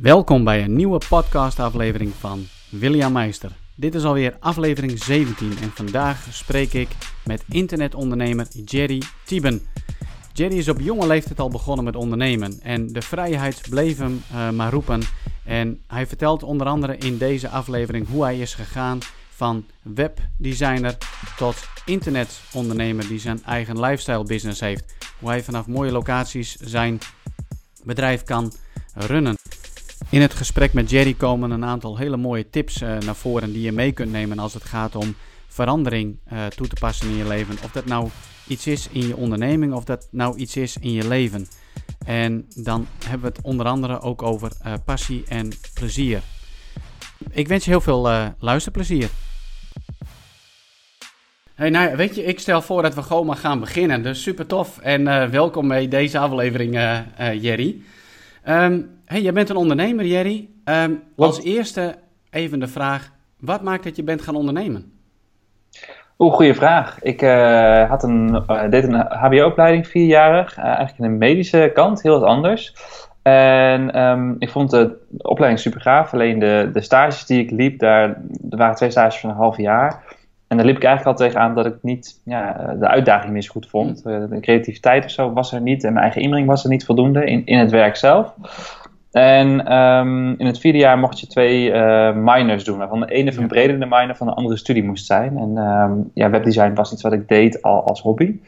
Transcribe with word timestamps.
Welkom 0.00 0.44
bij 0.44 0.62
een 0.64 0.76
nieuwe 0.76 1.00
podcastaflevering 1.08 2.12
van 2.14 2.46
William 2.68 3.12
Meister. 3.12 3.50
Dit 3.74 3.94
is 3.94 4.04
alweer 4.04 4.36
aflevering 4.38 5.02
17 5.02 5.58
en 5.62 5.70
vandaag 5.70 6.26
spreek 6.30 6.72
ik 6.72 6.88
met 7.24 7.44
internetondernemer 7.48 8.46
Jerry 8.64 9.02
Tieben. 9.24 9.66
Jerry 10.32 10.56
is 10.56 10.68
op 10.68 10.80
jonge 10.80 11.06
leeftijd 11.06 11.40
al 11.40 11.48
begonnen 11.48 11.84
met 11.84 11.96
ondernemen 11.96 12.60
en 12.62 12.86
de 12.86 13.02
vrijheid 13.02 13.60
bleef 13.70 13.98
hem 13.98 14.22
uh, 14.32 14.50
maar 14.50 14.72
roepen. 14.72 15.02
En 15.44 15.82
hij 15.86 16.06
vertelt 16.06 16.42
onder 16.42 16.66
andere 16.66 16.96
in 16.96 17.18
deze 17.18 17.48
aflevering 17.48 18.08
hoe 18.08 18.22
hij 18.22 18.38
is 18.38 18.54
gegaan 18.54 18.98
van 19.30 19.64
webdesigner 19.82 20.96
tot 21.36 21.56
internetondernemer 21.84 23.08
die 23.08 23.18
zijn 23.18 23.44
eigen 23.44 23.80
lifestyle 23.80 24.24
business 24.24 24.60
heeft. 24.60 24.94
Hoe 25.18 25.28
hij 25.28 25.42
vanaf 25.42 25.66
mooie 25.66 25.92
locaties 25.92 26.54
zijn 26.54 26.98
bedrijf 27.84 28.22
kan 28.22 28.52
runnen. 28.94 29.36
In 30.10 30.20
het 30.20 30.34
gesprek 30.34 30.72
met 30.72 30.90
Jerry 30.90 31.14
komen 31.14 31.50
een 31.50 31.64
aantal 31.64 31.96
hele 31.96 32.16
mooie 32.16 32.50
tips 32.50 32.82
uh, 32.82 32.98
naar 32.98 33.14
voren 33.14 33.52
die 33.52 33.62
je 33.62 33.72
mee 33.72 33.92
kunt 33.92 34.12
nemen 34.12 34.38
als 34.38 34.54
het 34.54 34.64
gaat 34.64 34.96
om 34.96 35.14
verandering 35.48 36.18
uh, 36.32 36.46
toe 36.46 36.66
te 36.66 36.76
passen 36.80 37.08
in 37.08 37.16
je 37.16 37.26
leven. 37.26 37.56
Of 37.64 37.70
dat 37.70 37.86
nou 37.86 38.08
iets 38.46 38.66
is 38.66 38.88
in 38.92 39.06
je 39.06 39.16
onderneming 39.16 39.72
of 39.72 39.84
dat 39.84 40.08
nou 40.10 40.36
iets 40.36 40.56
is 40.56 40.76
in 40.76 40.92
je 40.92 41.08
leven. 41.08 41.46
En 42.06 42.46
dan 42.54 42.86
hebben 43.04 43.30
we 43.30 43.36
het 43.36 43.44
onder 43.44 43.66
andere 43.66 44.00
ook 44.00 44.22
over 44.22 44.52
uh, 44.66 44.72
passie 44.84 45.24
en 45.28 45.52
plezier. 45.74 46.22
Ik 47.30 47.48
wens 47.48 47.64
je 47.64 47.70
heel 47.70 47.80
veel 47.80 48.34
luisterplezier. 48.38 49.08
Hey, 51.54 51.70
nou, 51.70 51.96
weet 51.96 52.14
je, 52.14 52.24
ik 52.24 52.40
stel 52.40 52.62
voor 52.62 52.82
dat 52.82 52.94
we 52.94 53.02
gewoon 53.02 53.26
maar 53.26 53.36
gaan 53.36 53.60
beginnen. 53.60 54.02
Dus 54.02 54.22
super 54.22 54.46
tof 54.46 54.78
en 54.78 55.30
welkom 55.30 55.68
bij 55.68 55.88
deze 55.88 56.18
aflevering, 56.18 56.74
Jerry. 57.40 57.80
Um, 58.48 58.98
hey, 59.10 59.20
jij 59.20 59.32
bent 59.32 59.48
een 59.48 59.56
ondernemer, 59.56 60.06
Jerry. 60.06 60.48
Um, 60.64 61.02
als 61.16 61.42
eerste 61.42 61.94
even 62.30 62.60
de 62.60 62.68
vraag: 62.68 63.10
wat 63.40 63.62
maakt 63.62 63.84
dat 63.84 63.96
je 63.96 64.02
bent 64.02 64.22
gaan 64.22 64.34
ondernemen? 64.34 64.92
Oeh, 66.18 66.34
goede 66.34 66.54
vraag. 66.54 67.02
Ik 67.02 67.22
uh, 67.22 67.88
had 67.88 68.02
een, 68.02 68.44
uh, 68.48 68.70
deed 68.70 68.84
een 68.84 68.94
HBO-opleiding, 68.94 69.86
vierjarig, 69.86 70.58
uh, 70.58 70.64
eigenlijk 70.64 70.98
in 70.98 71.04
de 71.04 71.18
medische 71.18 71.70
kant, 71.74 72.02
heel 72.02 72.20
wat 72.20 72.28
anders. 72.28 72.74
En 73.22 74.00
um, 74.00 74.36
ik 74.38 74.50
vond 74.50 74.70
de 74.70 74.96
opleiding 75.18 75.62
super 75.62 75.80
gaaf. 75.80 76.12
Alleen 76.12 76.38
de, 76.38 76.70
de 76.72 76.80
stages 76.80 77.26
die 77.26 77.42
ik 77.42 77.50
liep, 77.50 77.78
daar, 77.78 78.08
er 78.50 78.56
waren 78.56 78.74
twee 78.74 78.90
stages 78.90 79.20
van 79.20 79.30
een 79.30 79.36
half 79.36 79.56
jaar. 79.56 80.02
En 80.48 80.56
daar 80.56 80.66
liep 80.66 80.76
ik 80.76 80.84
eigenlijk 80.84 81.18
al 81.18 81.26
tegenaan 81.26 81.54
dat 81.54 81.66
ik 81.66 81.76
niet 81.82 82.20
ja, 82.24 82.74
de 82.78 82.88
uitdaging 82.88 83.32
meer 83.32 83.42
zo 83.42 83.52
goed 83.52 83.68
vond. 83.68 84.02
De 84.02 84.38
creativiteit 84.40 85.04
of 85.04 85.10
zo 85.10 85.32
was 85.32 85.52
er 85.52 85.60
niet 85.60 85.84
en 85.84 85.92
mijn 85.92 86.04
eigen 86.04 86.22
inbreng 86.22 86.46
was 86.46 86.64
er 86.64 86.70
niet 86.70 86.84
voldoende 86.84 87.24
in, 87.24 87.46
in 87.46 87.58
het 87.58 87.70
werk 87.70 87.96
zelf. 87.96 88.34
En 89.10 89.72
um, 89.76 90.34
in 90.38 90.46
het 90.46 90.58
vierde 90.58 90.78
jaar 90.78 90.98
mocht 90.98 91.20
je 91.20 91.26
twee 91.26 91.70
uh, 91.70 92.14
minors 92.14 92.64
doen, 92.64 92.78
waarvan 92.78 93.00
de 93.00 93.06
ene 93.06 93.32
verbredende 93.32 93.86
minor 93.86 94.16
van 94.16 94.26
de 94.26 94.32
andere 94.32 94.56
studie 94.56 94.84
moest 94.84 95.06
zijn. 95.06 95.38
En 95.38 95.56
um, 95.56 96.10
ja, 96.14 96.30
webdesign 96.30 96.74
was 96.74 96.92
iets 96.92 97.02
wat 97.02 97.12
ik 97.12 97.28
deed 97.28 97.62
al 97.62 97.84
als 97.84 98.00
hobby. 98.00 98.40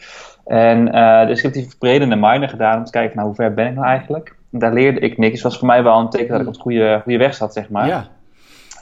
En 0.46 0.94
uh, 0.94 1.26
dus 1.26 1.36
ik 1.36 1.42
heb 1.42 1.52
die 1.52 1.68
verbredende 1.68 2.16
minor 2.16 2.48
gedaan 2.48 2.78
om 2.78 2.84
te 2.84 2.90
kijken, 2.90 3.16
nou, 3.16 3.26
hoe 3.26 3.36
ver 3.36 3.54
ben 3.54 3.66
ik 3.66 3.74
nou 3.74 3.86
eigenlijk? 3.86 4.36
En 4.52 4.58
daar 4.58 4.72
leerde 4.72 5.00
ik 5.00 5.18
niks. 5.18 5.32
Dus 5.32 5.42
was 5.42 5.58
voor 5.58 5.66
mij 5.66 5.82
wel 5.82 5.98
een 5.98 6.10
teken 6.10 6.28
dat 6.28 6.40
ik 6.40 6.46
op 6.46 6.54
de 6.54 6.60
goede, 6.60 7.00
goede 7.02 7.18
weg 7.18 7.34
zat, 7.34 7.52
zeg 7.52 7.68
maar. 7.68 7.86
Ja. 7.86 8.06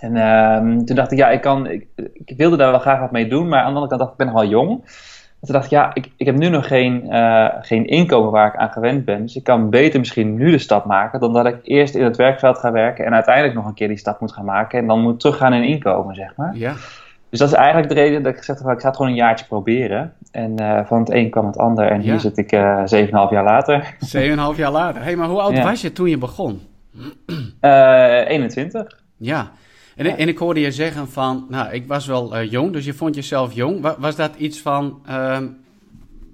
En 0.01 0.17
um, 0.17 0.85
toen 0.85 0.97
dacht 0.97 1.13
ik, 1.13 1.19
ja, 1.19 1.31
ik, 1.31 1.41
kan, 1.41 1.67
ik, 1.67 1.87
ik, 2.25 2.37
wilde 2.37 2.57
daar 2.57 2.71
wel 2.71 2.81
graag 2.81 3.01
wat 3.01 3.11
mee 3.11 3.29
doen, 3.29 3.49
maar 3.49 3.59
aan 3.59 3.73
de 3.73 3.81
andere 3.81 3.89
kant 3.89 4.01
dacht 4.01 4.13
ik, 4.13 4.19
ik 4.19 4.25
ben 4.25 4.35
nog 4.35 4.43
wel 4.43 4.51
jong. 5.41 5.53
toen 5.53 5.55
dacht 5.55 5.65
ik, 5.65 5.71
ja, 5.71 5.95
ik, 5.95 6.11
ik 6.17 6.27
heb 6.27 6.37
nu 6.37 6.49
nog 6.49 6.67
geen, 6.67 7.07
uh, 7.07 7.49
geen 7.61 7.87
inkomen 7.87 8.31
waar 8.31 8.47
ik 8.47 8.57
aan 8.57 8.71
gewend 8.71 9.05
ben. 9.05 9.23
Dus 9.23 9.37
ik 9.37 9.45
kan 9.45 9.71
beter 9.71 9.99
misschien 9.99 10.35
nu 10.35 10.51
de 10.51 10.59
stap 10.59 10.85
maken 10.85 11.21
dan 11.21 11.33
dat 11.33 11.47
ik 11.47 11.57
eerst 11.63 11.95
in 11.95 12.05
het 12.05 12.17
werkveld 12.17 12.59
ga 12.59 12.73
werken 12.73 13.05
en 13.05 13.15
uiteindelijk 13.15 13.55
nog 13.55 13.67
een 13.67 13.75
keer 13.75 13.89
die 13.89 13.97
stap 13.97 14.21
moet 14.21 14.33
gaan 14.33 14.45
maken 14.45 14.79
en 14.79 14.87
dan 14.87 15.01
moet 15.01 15.21
teruggaan 15.21 15.53
in 15.53 15.63
inkomen, 15.63 16.15
zeg 16.15 16.37
maar. 16.37 16.57
Ja. 16.57 16.75
Dus 17.31 17.39
dat 17.39 17.49
is 17.49 17.55
eigenlijk 17.55 17.89
de 17.89 17.95
reden 17.95 18.23
dat 18.23 18.33
ik 18.33 18.39
gezegd 18.39 18.59
heb, 18.59 18.73
ik 18.73 18.81
ga 18.81 18.87
het 18.87 18.97
gewoon 18.97 19.11
een 19.11 19.19
jaartje 19.19 19.47
proberen. 19.47 20.13
En 20.31 20.61
uh, 20.61 20.85
van 20.85 20.99
het 20.99 21.11
een 21.11 21.31
kwam 21.31 21.47
het 21.47 21.59
ander 21.59 21.91
en 21.91 22.01
hier 22.01 22.21
zit 22.21 22.39
ik 22.39 22.53
uh, 22.53 22.79
7,5 22.79 23.11
jaar 23.11 23.45
later. 23.45 23.95
7,5 23.95 24.57
jaar 24.57 24.71
later. 24.71 25.01
Hé, 25.01 25.07
hey, 25.07 25.17
maar 25.17 25.29
hoe 25.29 25.41
oud 25.41 25.57
ja. 25.57 25.63
was 25.63 25.81
je 25.81 25.93
toen 25.93 26.09
je 26.09 26.19
begon? 26.19 26.61
Uh, 27.61 28.29
21. 28.29 29.01
Ja, 29.17 29.51
en, 30.07 30.17
en, 30.17 30.29
ik 30.29 30.39
hoorde 30.39 30.61
je 30.61 30.71
zeggen 30.71 31.09
van, 31.09 31.47
nou, 31.49 31.73
ik 31.73 31.87
was 31.87 32.07
wel 32.07 32.37
uh, 32.37 32.51
jong, 32.51 32.73
dus 32.73 32.85
je 32.85 32.93
vond 32.93 33.15
jezelf 33.15 33.53
jong. 33.53 33.81
Was, 33.81 33.95
was 33.99 34.17
dat 34.17 34.35
iets 34.37 34.61
van 34.61 35.01
uh, 35.09 35.39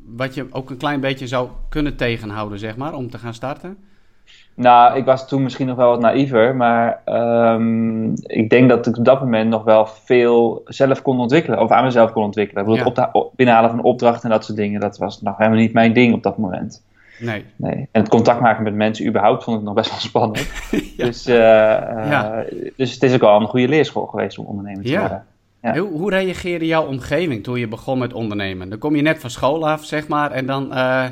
wat 0.07 0.35
je 0.35 0.47
ook 0.51 0.71
een 0.71 0.77
klein 0.77 1.01
beetje 1.01 1.27
zou 1.27 1.49
kunnen 1.69 1.97
tegenhouden, 1.97 2.59
zeg 2.59 2.77
maar, 2.77 2.95
om 2.95 3.11
te 3.11 3.19
gaan 3.19 3.35
starten? 3.35 3.77
Nou, 4.55 4.97
ik 4.97 5.05
was 5.05 5.29
toen 5.29 5.43
misschien 5.43 5.67
nog 5.67 5.77
wel 5.77 5.91
wat 5.91 6.01
naïver, 6.01 6.57
maar 6.57 7.03
um, 7.55 8.13
ik 8.23 8.51
denk 8.51 8.69
dat 8.69 8.87
ik 8.87 8.97
op 8.97 9.05
dat 9.05 9.21
moment 9.21 9.51
nog 9.51 9.65
wel 9.65 9.87
veel 9.87 10.63
zelf 10.65 11.03
kon 11.03 11.21
ontwikkelen, 11.21 11.61
of 11.61 11.71
aan 11.71 11.85
mezelf 11.85 12.13
kon 12.13 12.25
ontwikkelen. 12.25 12.63
Ik 12.63 12.69
bedoel, 12.69 12.93
ja. 12.95 13.11
het 13.13 13.37
binnenhalen 13.37 13.71
van 13.71 13.83
opdrachten 13.83 14.23
en 14.23 14.37
dat 14.37 14.45
soort 14.45 14.59
dingen, 14.59 14.81
dat 14.81 14.99
was 14.99 15.23
nog 15.23 15.37
helemaal 15.37 15.59
niet 15.59 15.73
mijn 15.73 15.93
ding 15.93 16.15
op 16.15 16.23
dat 16.23 16.39
moment. 16.39 16.85
Nee. 17.19 17.45
nee. 17.57 17.89
En 17.93 18.01
het 18.01 18.09
contact 18.09 18.41
maken 18.41 18.63
met 18.63 18.75
mensen 18.75 19.07
überhaupt 19.07 19.45
vond 19.45 19.59
ik 19.59 19.65
nog 19.65 19.75
best 19.75 19.91
wel 19.91 19.99
spannend. 19.99 20.51
dus, 20.97 21.27
uh, 21.27 21.35
ja. 21.35 22.45
dus 22.77 22.93
het 22.93 23.03
is 23.03 23.15
ook 23.15 23.23
al 23.23 23.41
een 23.41 23.47
goede 23.47 23.69
leerschool 23.69 24.07
geweest 24.07 24.39
om 24.39 24.47
ondernemer 24.47 24.85
te 24.85 24.99
worden. 24.99 25.25
Ja. 25.63 25.77
Hoe, 25.77 25.89
hoe, 25.89 26.11
reageerde 26.11 26.67
jouw 26.67 26.87
omgeving 26.87 27.43
toen 27.43 27.59
je 27.59 27.69
begon 27.69 27.99
met 27.99 28.13
ondernemen? 28.13 28.69
Dan 28.69 28.79
kom 28.79 28.97
je 28.97 29.03
net 29.03 29.19
van 29.19 29.31
school 29.31 29.69
af, 29.69 29.85
zeg 29.85 30.09
maar, 30.09 30.31
en 30.31 30.47
dan 30.47 30.65
uh, 30.65 31.05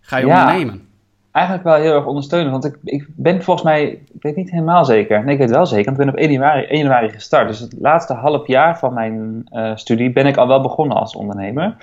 ga 0.00 0.16
je 0.16 0.26
ondernemen. 0.26 0.86
Eigenlijk 1.32 1.66
wel 1.66 1.76
heel 1.76 1.94
erg 1.94 2.06
ondersteunen, 2.06 2.50
want 2.50 2.64
ik, 2.64 2.78
ik 2.84 3.06
ben 3.16 3.42
volgens 3.42 3.66
mij, 3.66 3.82
ik 3.88 4.22
weet 4.22 4.36
niet 4.36 4.50
helemaal 4.50 4.84
zeker, 4.84 5.24
nee 5.24 5.34
ik 5.34 5.40
weet 5.40 5.50
wel 5.50 5.66
zeker, 5.66 5.84
want 5.84 5.98
ik 5.98 6.04
ben 6.04 6.14
op 6.14 6.20
1 6.20 6.32
januari, 6.32 6.64
1 6.64 6.78
januari 6.78 7.08
gestart. 7.08 7.48
Dus 7.48 7.58
het 7.58 7.74
laatste 7.80 8.14
half 8.14 8.46
jaar 8.46 8.78
van 8.78 8.94
mijn 8.94 9.46
uh, 9.50 9.76
studie 9.76 10.12
ben 10.12 10.26
ik 10.26 10.36
al 10.36 10.48
wel 10.48 10.60
begonnen 10.60 10.96
als 10.96 11.16
ondernemer. 11.16 11.76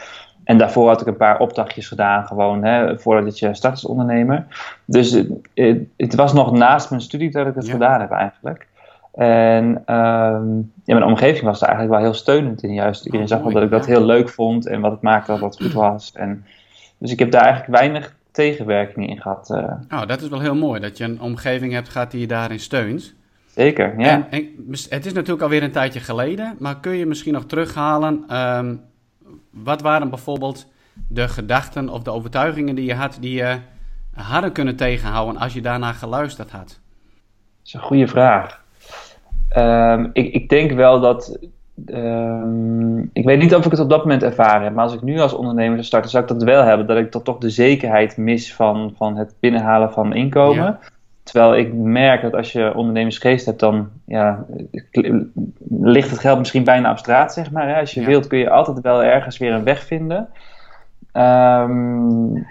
En 0.45 0.57
daarvoor 0.57 0.87
had 0.87 1.01
ik 1.01 1.07
een 1.07 1.17
paar 1.17 1.39
opdrachtjes 1.39 1.87
gedaan, 1.87 2.25
gewoon 2.25 2.63
hè, 2.63 2.99
voordat 2.99 3.39
je 3.39 3.53
start 3.53 3.73
als 3.73 3.85
ondernemer. 3.85 4.45
Dus 4.85 5.11
het, 5.11 5.27
het, 5.53 5.79
het, 5.97 6.15
was 6.15 6.33
nog 6.33 6.51
naast 6.51 6.89
mijn 6.89 7.01
studie 7.01 7.31
dat 7.31 7.47
ik 7.47 7.55
het 7.55 7.69
gedaan 7.69 7.99
heb 7.99 8.11
eigenlijk. 8.11 8.67
En 9.13 9.65
um, 9.65 10.71
ja, 10.83 10.93
mijn 10.93 11.03
omgeving 11.03 11.43
was 11.43 11.59
daar 11.59 11.69
eigenlijk 11.69 11.99
wel 11.99 12.09
heel 12.09 12.19
steunend 12.19 12.63
in. 12.63 12.73
Juist 12.73 13.05
iedereen 13.05 13.25
oh, 13.25 13.31
zag 13.31 13.41
wel 13.41 13.51
dat 13.51 13.63
ik 13.63 13.69
dat 13.69 13.85
heel 13.85 14.05
leuk 14.05 14.29
vond 14.29 14.67
en 14.67 14.81
wat 14.81 14.91
het 14.91 15.01
maakte 15.01 15.31
dat 15.31 15.39
wat 15.39 15.61
goed 15.61 15.73
was. 15.73 16.11
En, 16.11 16.45
dus 16.97 17.11
ik 17.11 17.19
heb 17.19 17.31
daar 17.31 17.43
eigenlijk 17.43 17.79
weinig 17.79 18.15
tegenwerking 18.31 19.09
in 19.09 19.21
gehad. 19.21 19.49
Uh. 19.51 19.99
Oh, 19.99 20.07
dat 20.07 20.21
is 20.21 20.27
wel 20.27 20.39
heel 20.39 20.55
mooi 20.55 20.79
dat 20.79 20.97
je 20.97 21.03
een 21.03 21.21
omgeving 21.21 21.73
hebt 21.73 21.89
gehad 21.89 22.11
die 22.11 22.19
je 22.19 22.27
daarin 22.27 22.59
steunt. 22.59 23.13
Zeker, 23.45 23.99
ja. 23.99 24.09
En, 24.09 24.27
en, 24.29 24.47
het 24.89 25.05
is 25.05 25.13
natuurlijk 25.13 25.41
alweer 25.41 25.63
een 25.63 25.71
tijdje 25.71 25.99
geleden, 25.99 26.55
maar 26.59 26.79
kun 26.79 26.95
je 26.95 27.05
misschien 27.05 27.33
nog 27.33 27.45
terughalen... 27.45 28.37
Um, 28.37 28.81
wat 29.49 29.81
waren 29.81 30.09
bijvoorbeeld 30.09 30.67
de 31.07 31.27
gedachten 31.27 31.89
of 31.89 32.03
de 32.03 32.11
overtuigingen 32.11 32.75
die 32.75 32.85
je 32.85 32.93
had, 32.93 33.17
die 33.21 33.33
je 33.33 33.57
hadden 34.13 34.51
kunnen 34.51 34.75
tegenhouden 34.75 35.41
als 35.41 35.53
je 35.53 35.61
daarna 35.61 35.91
geluisterd 35.91 36.51
had? 36.51 36.67
Dat 36.67 37.65
is 37.65 37.73
een 37.73 37.79
goede 37.79 38.07
vraag. 38.07 38.63
Um, 39.57 40.09
ik, 40.13 40.33
ik, 40.33 40.49
denk 40.49 40.71
wel 40.71 40.99
dat. 40.99 41.39
Um, 41.85 43.09
ik 43.13 43.25
weet 43.25 43.39
niet 43.39 43.55
of 43.55 43.65
ik 43.65 43.71
het 43.71 43.79
op 43.79 43.89
dat 43.89 43.99
moment 43.99 44.23
ervaren 44.23 44.63
heb, 44.63 44.73
maar 44.73 44.83
als 44.83 44.93
ik 44.93 45.01
nu 45.01 45.19
als 45.19 45.33
ondernemer 45.33 45.73
zou 45.73 45.85
starten, 45.85 46.09
zou 46.09 46.23
ik 46.23 46.29
dat 46.29 46.43
wel 46.43 46.63
hebben. 46.63 46.87
Dat 46.87 46.97
ik 46.97 47.11
toch, 47.11 47.23
toch 47.23 47.37
de 47.37 47.49
zekerheid 47.49 48.17
mis 48.17 48.53
van, 48.53 48.93
van 48.97 49.17
het 49.17 49.35
binnenhalen 49.39 49.91
van 49.91 50.13
inkomen. 50.13 50.63
Ja. 50.63 50.79
Terwijl 51.25 51.55
ik 51.55 51.73
merk 51.73 52.21
dat 52.21 52.35
als 52.35 52.51
je 52.51 52.75
ondernemersgeest 52.75 53.45
hebt, 53.45 53.59
dan 53.59 53.89
ja, 54.05 54.45
ligt 55.69 56.09
het 56.09 56.19
geld 56.19 56.39
misschien 56.39 56.63
bijna 56.63 56.91
op 56.91 56.97
straat, 56.97 57.33
zeg 57.33 57.51
maar. 57.51 57.67
Hè? 57.67 57.79
Als 57.79 57.93
je 57.93 58.05
wilt 58.05 58.27
kun 58.27 58.37
je 58.37 58.49
altijd 58.49 58.81
wel 58.81 59.03
ergens 59.03 59.37
weer 59.37 59.53
een 59.53 59.63
weg 59.63 59.83
vinden. 59.83 60.27
Um, 61.13 62.45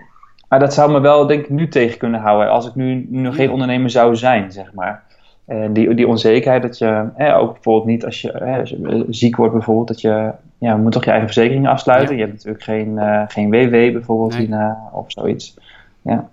maar 0.48 0.58
dat 0.58 0.74
zou 0.74 0.92
me 0.92 1.00
wel, 1.00 1.26
denk 1.26 1.42
ik, 1.44 1.50
nu 1.50 1.68
tegen 1.68 1.98
kunnen 1.98 2.20
houden. 2.20 2.50
Als 2.50 2.66
ik 2.66 2.74
nu, 2.74 3.06
nog 3.10 3.34
geen 3.34 3.50
ondernemer 3.50 3.90
zou 3.90 4.16
zijn, 4.16 4.52
zeg 4.52 4.72
maar. 4.72 5.02
En 5.46 5.72
die, 5.72 5.94
die 5.94 6.08
onzekerheid 6.08 6.62
dat 6.62 6.78
je, 6.78 7.08
hè, 7.14 7.36
ook 7.36 7.52
bijvoorbeeld 7.52 7.86
niet 7.86 8.04
als 8.04 8.20
je, 8.20 8.32
hè, 8.44 8.60
als 8.60 8.70
je 8.70 9.06
ziek 9.08 9.36
wordt 9.36 9.52
bijvoorbeeld, 9.52 9.88
dat 9.88 10.00
je, 10.00 10.30
ja, 10.58 10.76
moet 10.76 10.92
toch 10.92 11.04
je 11.04 11.10
eigen 11.10 11.28
verzekering 11.28 11.68
afsluiten. 11.68 12.16
Ja. 12.16 12.20
Je 12.20 12.26
hebt 12.28 12.32
natuurlijk 12.32 12.64
geen, 12.64 12.96
uh, 12.96 13.22
geen 13.28 13.50
WW 13.50 13.70
bijvoorbeeld 13.70 14.38
nee. 14.38 14.48
uh, 14.48 14.72
of 14.92 15.04
zoiets. 15.06 15.58
Ja. 16.02 16.28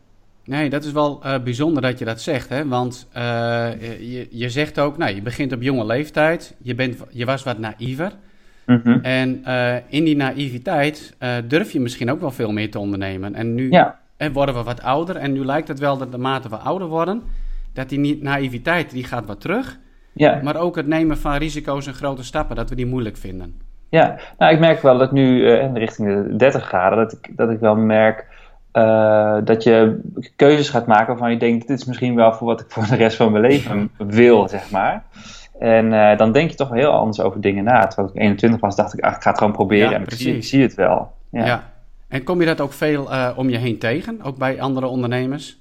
Nee, 0.46 0.70
dat 0.70 0.84
is 0.84 0.92
wel 0.92 1.22
uh, 1.26 1.40
bijzonder 1.44 1.82
dat 1.82 2.00
je 2.00 2.06
dat 2.06 2.22
zegt. 2.22 2.50
Hè? 2.50 2.68
Want 2.68 3.10
uh, 3.18 3.22
je, 4.00 4.28
je 4.30 4.50
zegt 4.50 4.80
ook, 4.80 4.98
nou, 4.98 5.16
je 5.16 5.22
begint 5.22 5.54
op 5.54 5.62
jonge 5.62 5.86
leeftijd. 5.86 6.56
Je, 6.62 6.76
bent, 6.76 6.98
je 7.10 7.26
was 7.26 7.44
wat 7.44 7.58
naïver. 7.58 8.12
Mm 8.66 8.82
-hmm. 8.84 9.00
En 9.02 9.44
uh, 9.48 9.76
in 9.88 10.04
die 10.04 10.16
naïviteit 10.16 11.16
durf 11.48 11.72
je 11.72 11.80
misschien 11.80 12.12
ook 12.12 12.20
wel 12.20 12.32
veel 12.32 12.52
meer 12.52 12.72
te 12.72 12.80
ondernemen. 12.80 13.36
En 13.36 13.56
nu 13.56 13.72
ja. 13.72 14.00
worden 14.34 14.56
we 14.56 14.64
wat 14.64 14.82
ouder. 14.82 15.16
En 15.16 15.32
nu 15.32 15.46
lijkt 15.46 15.68
het 15.68 15.80
wel 15.80 15.98
dat 15.98 16.12
de 16.12 16.18
mate 16.18 16.50
we 16.50 16.56
ouder 16.56 16.88
worden, 16.88 17.22
dat 17.74 17.90
die 17.90 18.24
naïviteit 18.24 18.92
die 18.92 19.04
gaat 19.04 19.26
wat 19.26 19.42
terug. 19.42 19.78
Ja. 20.14 20.40
Maar 20.44 20.56
ook 20.56 20.76
het 20.76 20.88
nemen 20.88 21.18
van 21.18 21.36
risico's 21.36 21.88
en 21.88 21.94
grote 21.94 22.24
stappen, 22.24 22.56
dat 22.56 22.70
we 22.70 22.76
die 22.76 22.86
moeilijk 22.86 23.18
vinden. 23.18 23.62
Ja, 23.90 24.20
nou, 24.38 24.54
ik 24.54 24.60
merk 24.60 24.82
wel 24.82 24.98
dat 24.98 25.12
nu 25.12 25.48
in 25.48 25.78
richting 25.78 26.08
de 26.08 26.36
30 26.36 26.70
ga, 26.70 26.90
dat 26.90 27.14
ik, 27.14 27.38
dat 27.38 27.50
ik 27.50 27.60
wel 27.60 27.76
merk 27.76 28.26
dat 29.44 29.64
je 29.64 30.00
keuzes 30.36 30.70
gaat 30.70 30.88
maken 30.88 31.08
waarvan 31.08 31.32
je 31.32 31.38
denkt, 31.38 31.68
dit 31.68 31.80
is 31.80 31.86
misschien 31.86 32.16
wel 32.16 32.34
voor 32.34 32.48
wat 32.48 32.62
ik 32.62 32.66
voor 32.70 32.88
de 32.88 32.96
rest 32.96 33.18
van 33.18 33.32
mijn 33.32 33.44
leven 33.44 33.92
wil, 34.18 34.48
zeg 34.48 34.72
maar. 34.72 35.04
En 35.60 36.18
dan 36.18 36.32
denk 36.32 36.50
je 36.50 36.56
toch 36.56 36.70
heel 36.70 36.92
anders 36.92 37.22
over 37.22 37.42
dingen 37.42 37.64
na. 37.64 37.88
Terwijl 37.88 38.10
ik 38.14 38.22
21 38.22 38.60
was, 38.60 38.76
dacht 38.76 38.94
ik, 38.94 39.00
ach, 39.00 39.16
ik 39.16 39.22
ga 39.22 39.30
het 39.30 39.38
gewoon 39.38 39.54
proberen 39.54 39.90
ja, 39.90 39.96
en 39.96 40.02
ik 40.02 40.12
zie, 40.12 40.36
ik 40.36 40.44
zie, 40.44 40.62
het 40.62 40.76
wel. 40.76 41.12
Ja. 41.32 41.46
ja. 41.46 41.64
En 42.08 42.24
kom 42.24 42.40
je 42.40 42.46
dat 42.46 42.62
ook 42.62 42.74
veel 42.74 43.10
om 43.36 43.50
je 43.50 43.58
heen 43.58 43.80
tegen, 43.80 44.22
ook 44.24 44.38
bij 44.38 44.62
andere 44.62 44.88
ondernemers? 44.88 45.61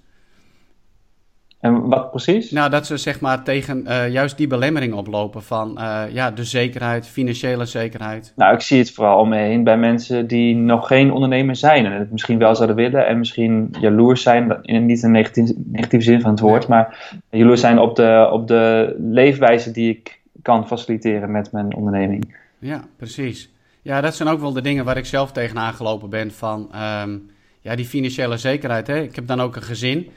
En 1.60 1.88
wat 1.88 2.10
precies? 2.10 2.50
Nou, 2.50 2.70
dat 2.70 2.86
ze 2.86 2.96
zeg 2.96 3.20
maar 3.20 3.42
tegen 3.42 3.84
uh, 3.86 4.08
juist 4.08 4.36
die 4.36 4.46
belemmering 4.46 4.94
oplopen 4.94 5.42
van 5.42 5.76
uh, 5.78 6.02
ja, 6.10 6.30
de 6.30 6.44
zekerheid, 6.44 7.08
financiële 7.08 7.64
zekerheid. 7.64 8.32
Nou, 8.36 8.54
ik 8.54 8.60
zie 8.60 8.78
het 8.78 8.92
vooral 8.92 9.18
om 9.18 9.28
me 9.28 9.36
heen 9.36 9.64
bij 9.64 9.78
mensen 9.78 10.26
die 10.26 10.56
nog 10.56 10.86
geen 10.86 11.12
ondernemer 11.12 11.56
zijn 11.56 11.86
en 11.86 11.92
het 11.92 12.10
misschien 12.10 12.38
wel 12.38 12.54
zouden 12.54 12.76
willen 12.76 13.06
en 13.06 13.18
misschien 13.18 13.74
jaloers 13.80 14.22
zijn, 14.22 14.58
in, 14.62 14.86
niet 14.86 15.02
een 15.02 15.10
negatieve, 15.10 15.54
negatieve 15.64 16.04
zin 16.04 16.20
van 16.20 16.30
het 16.30 16.40
woord, 16.40 16.68
maar 16.68 17.18
jaloers 17.30 17.60
zijn 17.60 17.78
op 17.78 17.96
de, 17.96 18.28
op 18.32 18.48
de 18.48 18.94
leefwijze 18.98 19.70
die 19.70 19.90
ik 19.90 20.20
kan 20.42 20.66
faciliteren 20.66 21.30
met 21.30 21.52
mijn 21.52 21.74
onderneming. 21.74 22.36
Ja, 22.58 22.84
precies. 22.96 23.50
Ja, 23.82 24.00
dat 24.00 24.14
zijn 24.14 24.28
ook 24.28 24.40
wel 24.40 24.52
de 24.52 24.62
dingen 24.62 24.84
waar 24.84 24.96
ik 24.96 25.06
zelf 25.06 25.32
tegenaan 25.32 25.72
gelopen 25.72 26.10
ben 26.10 26.30
van 26.30 26.70
um, 27.04 27.30
ja, 27.60 27.74
die 27.74 27.84
financiële 27.84 28.36
zekerheid. 28.36 28.86
Hè. 28.86 29.00
Ik 29.00 29.14
heb 29.14 29.26
dan 29.26 29.40
ook 29.40 29.56
een 29.56 29.62
gezin. 29.62 30.10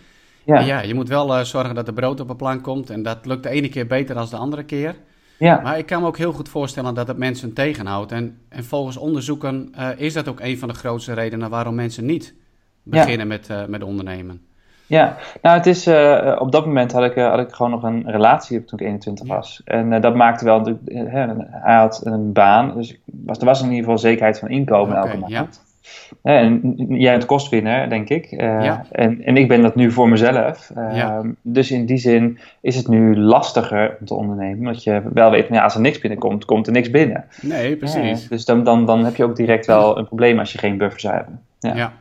Ja. 0.46 0.60
ja, 0.60 0.82
je 0.82 0.94
moet 0.94 1.08
wel 1.08 1.38
uh, 1.38 1.44
zorgen 1.44 1.76
dat 1.76 1.88
er 1.88 1.94
brood 1.94 2.20
op 2.20 2.30
een 2.30 2.36
plank 2.36 2.64
komt. 2.64 2.90
En 2.90 3.04
dat 3.04 3.26
lukt 3.26 3.44
de 3.44 3.50
ene 3.50 3.70
keer 3.70 3.88
beter 3.88 4.16
dan 4.16 4.28
de 4.30 4.36
andere 4.36 4.64
keer. 4.64 4.96
Ja. 5.38 5.60
Maar 5.64 5.78
ik 5.78 5.86
kan 5.86 6.02
me 6.02 6.08
ook 6.08 6.18
heel 6.18 6.34
goed 6.34 6.50
voorstellen 6.50 6.94
dat 6.94 7.08
het 7.08 7.18
mensen 7.18 7.54
tegenhoudt. 7.54 8.12
En, 8.12 8.38
en 8.50 8.64
volgens 8.64 8.98
onderzoeken 8.98 9.74
uh, 9.80 9.88
is 9.98 10.14
dat 10.14 10.28
ook 10.28 10.40
een 10.40 10.58
van 10.58 10.68
de 10.68 10.74
grootste 10.74 11.14
redenen 11.14 11.50
waarom 11.50 11.76
mensen 11.76 12.06
niet 12.06 12.34
beginnen 12.84 13.28
met, 13.28 13.50
uh, 13.50 13.66
met 13.66 13.84
ondernemen. 13.84 14.42
Ja, 14.86 15.18
nou 15.42 15.58
het 15.58 15.66
is, 15.66 15.88
op 16.38 16.52
dat 16.52 16.66
moment 16.66 16.92
had 16.92 17.04
ik, 17.04 17.16
had 17.16 17.40
ik 17.40 17.52
gewoon 17.52 17.72
nog 17.72 17.84
een 17.84 18.12
relatie 18.12 18.64
toen 18.64 18.80
ik 18.80 18.86
21 18.86 19.28
was. 19.28 19.62
En 19.66 20.02
dat 20.02 20.16
maakte 20.16 20.46
wel, 20.46 20.80
hij 20.86 21.76
had 21.76 22.06
een 22.06 22.34
baan, 22.34 22.74
dus 22.76 23.00
was, 23.06 23.38
er 23.38 23.46
was 23.46 23.60
in 23.60 23.66
ieder 23.66 23.84
geval 23.84 23.98
zekerheid 23.98 24.40
van 24.40 24.50
inkomen 24.50 24.98
okay, 24.98 25.12
elke 25.12 25.34
maand. 25.34 25.64
Ja. 26.24 26.38
En 26.38 26.74
jij 26.88 27.12
bent 27.12 27.26
kostwinner, 27.26 27.90
denk 27.90 28.10
ik. 28.10 28.32
Uh, 28.32 28.80
en, 28.92 29.24
en 29.24 29.38
ik 29.38 29.48
ben 29.48 29.62
dat 29.62 29.76
nu 29.76 29.92
voor 29.92 30.10
mezelf. 30.10 30.72
Uh, 30.78 31.20
Dus 31.42 31.72
in 31.72 31.86
die 31.86 31.98
zin 31.98 32.40
is 32.62 32.76
het 32.76 32.88
nu 32.88 33.18
lastiger 33.18 33.98
om 34.00 34.06
te 34.06 34.14
ondernemen. 34.14 34.58
Omdat 34.58 34.84
je 34.84 35.02
wel 35.14 35.32
weet, 35.32 35.48
ja, 35.48 35.64
als 35.64 35.76
er 35.76 35.82
niks 35.82 36.00
binnenkomt, 36.00 36.46
komt 36.46 36.68
er 36.68 36.74
niks 36.74 36.90
binnen. 36.90 37.26
Nee, 37.42 37.76
precies. 37.76 38.28
dus 38.28 38.46
dan, 38.46 38.64
dan, 38.64 38.86
dan 38.86 39.06
heb 39.06 39.16
je 39.16 39.24
ook 39.24 39.36
direct 39.36 39.66
wel 39.66 39.98
een 39.98 40.06
probleem 40.06 40.40
als 40.40 40.52
je 40.52 40.58
geen 40.58 40.78
buffers 40.78 41.04
hebt. 41.04 41.30
Ja. 41.60 41.76
ja. 41.76 41.94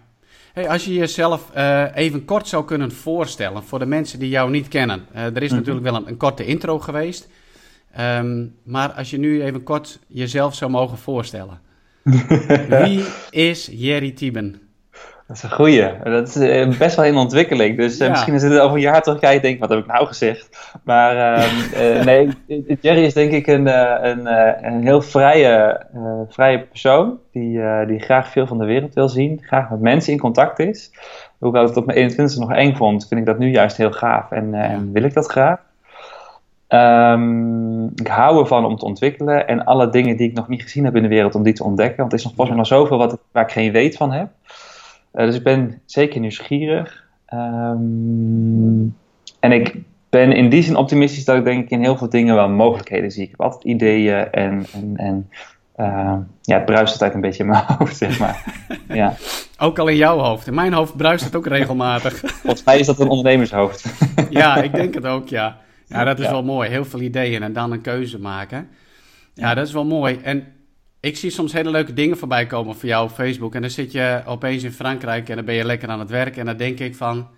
Hey, 0.52 0.69
als 0.69 0.84
je 0.84 0.94
jezelf 0.94 1.50
uh, 1.56 1.84
even 1.94 2.25
kort 2.25 2.49
zou 2.49 2.64
kunnen 2.64 2.93
voorstellen 2.93 3.62
voor 3.62 3.79
de 3.79 3.87
mensen 3.87 4.19
die 4.19 4.29
jou 4.29 4.50
niet 4.50 4.69
kennen. 4.69 5.06
er 5.12 5.43
is 5.43 5.49
mhm. 5.49 5.58
natuurlijk 5.58 5.84
wel 5.84 5.96
een, 5.96 6.08
een, 6.08 6.17
korte 6.17 6.44
intro 6.44 6.79
geweest. 6.79 7.29
Um, 8.00 8.55
maar 8.64 8.90
als 8.93 9.11
je 9.11 9.19
nu 9.19 9.43
even 9.43 9.62
kort 9.62 9.99
jezelf 10.06 10.55
zou 10.55 10.70
mogen 10.70 10.99
voorstellen. 10.99 11.61
Wie 12.04 13.04
is 13.49 13.69
Jerry 13.72 14.12
Tieben? 14.12 14.60
Dat 15.26 15.37
is 15.37 15.43
een 15.43 15.56
goeie. 15.56 15.93
Dat 16.04 16.28
is 16.28 16.37
eh, 16.37 16.78
best 16.78 16.96
wel 16.96 17.04
in 17.04 17.16
ontwikkeling. 17.16 17.76
Dus 17.76 18.00
uh, 18.00 18.10
misschien 18.10 18.34
is 18.34 18.43
het 18.43 18.58
over 18.58 18.76
een 18.76 18.82
jaar 18.82 19.02
terug 19.02 19.32
je 19.32 19.40
denkt, 19.40 19.60
wat 19.60 19.69
heb 19.69 19.78
ik 19.78 19.87
nou 19.87 20.06
gezegd? 20.06 20.72
Maar 20.84 21.16
uh, 21.16 22.04
nee, 22.04 22.28
Jerry 22.81 23.04
is 23.04 23.14
denk 23.14 23.32
ik 23.32 23.46
een, 23.46 23.66
een, 24.06 24.26
een 24.66 24.82
heel 24.82 25.02
vrije, 25.02 25.81
vrije 26.28 26.60
persoon. 26.60 27.19
Die, 27.32 27.60
die 27.87 27.99
graag 27.99 28.31
veel 28.31 28.46
van 28.46 28.58
de 28.58 28.64
wereld 28.64 28.94
wil 28.94 29.08
zien. 29.08 29.40
Graag 29.43 29.70
met 29.70 29.81
mensen 29.81 30.12
in 30.12 30.19
contact 30.19 30.58
is. 30.58 30.90
Hoewel 31.38 31.62
ik 31.62 31.69
het 31.69 31.76
op 31.76 31.87
mijn 31.87 32.10
21ste 32.10 32.38
nog 32.38 32.52
eng 32.52 32.75
vond, 32.75 33.08
vind 33.08 33.20
ik 33.20 33.26
dat 33.26 33.38
nu 33.38 33.50
juist 33.50 33.76
heel 33.76 33.93
gaaf. 33.93 34.31
En, 34.31 34.55
en 34.55 34.93
wil 34.93 35.02
ik 35.02 35.14
dat 35.14 35.26
graag. 35.26 35.60
Um, 36.74 37.84
ik 37.94 38.06
hou 38.06 38.40
ervan 38.40 38.64
om 38.64 38.76
te 38.76 38.84
ontwikkelen 38.84 39.48
en 39.48 39.64
alle 39.64 39.90
dingen 39.90 40.16
die 40.16 40.28
ik 40.28 40.36
nog 40.36 40.48
niet 40.48 40.62
gezien 40.62 40.84
heb 40.84 40.96
in 40.96 41.02
de 41.02 41.08
wereld, 41.08 41.34
om 41.34 41.42
die 41.42 41.52
te 41.52 41.64
ontdekken. 41.64 41.96
Want 41.96 42.12
er 42.12 42.19
is 42.19 42.24
nog 42.24 42.34
volgens 42.34 42.56
mij 42.56 42.66
nog 42.66 42.80
zoveel 42.80 42.98
wat, 42.98 43.19
waar 43.32 43.44
ik 43.44 43.52
geen 43.52 43.72
weet 43.72 43.96
van 43.96 44.12
heb. 44.12 44.28
Uh, 45.14 45.26
dus 45.26 45.36
ik 45.36 45.42
ben 45.42 45.80
zeker 45.84 46.20
nieuwsgierig. 46.20 47.04
Um, 47.34 48.96
en 49.40 49.52
ik 49.52 49.76
ben 50.10 50.32
in 50.32 50.48
die 50.48 50.62
zin 50.62 50.76
optimistisch 50.76 51.24
dat 51.24 51.36
ik 51.36 51.44
denk 51.44 51.64
ik 51.64 51.70
in 51.70 51.80
heel 51.80 51.96
veel 51.96 52.08
dingen 52.08 52.34
wel 52.34 52.48
mogelijkheden 52.48 53.10
zie. 53.10 53.22
Ik 53.22 53.30
heb 53.30 53.40
altijd 53.40 53.64
ideeën 53.64 54.30
en, 54.30 54.66
en, 54.72 54.96
en 54.96 55.28
uh, 55.76 56.16
ja, 56.42 56.56
het 56.56 56.64
bruist 56.64 56.92
altijd 56.92 57.14
een 57.14 57.20
beetje 57.20 57.42
in 57.42 57.48
mijn 57.48 57.64
hoofd, 57.78 57.96
zeg 57.96 58.19
maar. 58.19 58.44
ja. 58.88 59.14
Ook 59.58 59.78
al 59.78 59.88
in 59.88 59.96
jouw 59.96 60.19
hoofd. 60.19 60.46
In 60.46 60.54
mijn 60.54 60.72
hoofd 60.72 60.96
bruist 60.96 61.24
het 61.24 61.36
ook 61.36 61.46
regelmatig. 61.46 62.19
Volgens 62.19 62.64
mij 62.64 62.78
is 62.78 62.86
dat 62.86 63.00
een 63.00 63.08
ondernemershoofd. 63.16 63.84
ja, 64.30 64.56
ik 64.56 64.74
denk 64.74 64.94
het 64.94 65.06
ook, 65.06 65.28
ja. 65.28 65.56
Ja, 65.93 66.05
dat 66.05 66.19
is 66.19 66.27
wel 66.29 66.43
mooi. 66.43 66.69
Heel 66.69 66.85
veel 66.85 67.00
ideeën 67.00 67.43
en 67.43 67.53
dan 67.53 67.73
een 67.73 67.81
keuze 67.81 68.19
maken. 68.21 68.69
Ja, 69.35 69.55
dat 69.55 69.67
is 69.67 69.73
wel 69.73 69.85
mooi. 69.85 70.19
En 70.23 70.47
ik 71.00 71.17
zie 71.17 71.31
soms 71.31 71.53
hele 71.53 71.71
leuke 71.71 71.93
dingen 71.93 72.19
voorbij 72.19 72.47
komen 72.47 72.75
voor 72.75 72.89
jou 72.89 73.05
op 73.05 73.15
Facebook. 73.15 73.55
En 73.55 73.61
dan 73.61 73.71
zit 73.71 73.93
je 73.93 74.23
opeens 74.27 74.62
in 74.62 74.73
Frankrijk 74.73 75.29
en 75.29 75.37
dan 75.37 75.44
ben 75.44 75.55
je 75.55 75.65
lekker 75.65 75.89
aan 75.89 75.99
het 75.99 76.11
werk. 76.11 76.37
En 76.37 76.47
dan 76.47 76.56
denk 76.56 76.79
ik 76.79 76.94
van, 76.94 77.29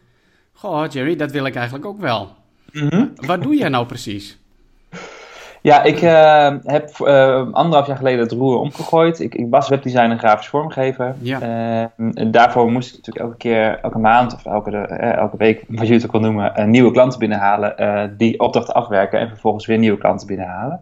goh 0.53 0.91
Jerry, 0.91 1.17
dat 1.17 1.31
wil 1.31 1.47
ik 1.47 1.55
eigenlijk 1.55 1.87
ook 1.87 2.01
wel. 2.01 2.37
Mm 2.73 3.13
Wat 3.15 3.43
doe 3.43 3.57
jij 3.57 3.69
nou 3.69 3.87
precies? 3.87 4.39
Ja, 5.65 5.83
ik 5.83 6.03
uh, 6.03 6.53
heb 6.65 6.91
uh, 7.01 7.53
anderhalf 7.53 7.87
jaar 7.87 7.97
geleden 7.97 8.21
het 8.21 8.33
roer 8.33 8.59
omgegooid. 8.59 9.21
Ik, 9.21 9.35
ik 9.35 9.47
was 9.51 9.69
webdesigner 9.69 10.11
en 10.11 10.19
grafisch 10.19 10.49
vormgever. 10.49 11.15
Ja. 11.19 11.41
Uh, 11.43 12.09
en 12.15 12.31
daarvoor 12.31 12.73
moest 12.73 12.89
ik 12.89 12.97
natuurlijk 12.97 13.25
elke 13.25 13.37
keer, 13.37 13.79
elke 13.83 13.99
maand 13.99 14.35
of 14.35 14.47
elke, 14.47 14.77
elke 14.97 15.37
week, 15.37 15.65
wat 15.69 15.87
je 15.87 15.95
het 15.95 16.05
ook 16.05 16.13
wil 16.13 16.21
noemen, 16.21 16.71
nieuwe 16.71 16.91
klanten 16.91 17.19
binnenhalen. 17.19 18.15
die 18.17 18.41
opdrachten 18.41 18.75
afwerken 18.75 19.19
en 19.19 19.29
vervolgens 19.29 19.67
weer 19.67 19.79
nieuwe 19.79 19.99
klanten 19.99 20.27
binnenhalen. 20.27 20.81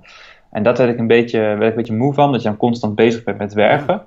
En 0.51 0.63
dat 0.63 0.79
werd 0.79 0.91
ik 0.91 0.99
een 0.99 1.07
beetje, 1.07 1.39
werd 1.39 1.63
ik 1.63 1.69
een 1.69 1.75
beetje 1.77 1.97
moe 1.97 2.15
van, 2.15 2.33
dat 2.33 2.43
je 2.43 2.49
dan 2.49 2.57
constant 2.57 2.95
bezig 2.95 3.25
bent 3.25 3.39
met 3.39 3.53
werven. 3.53 4.03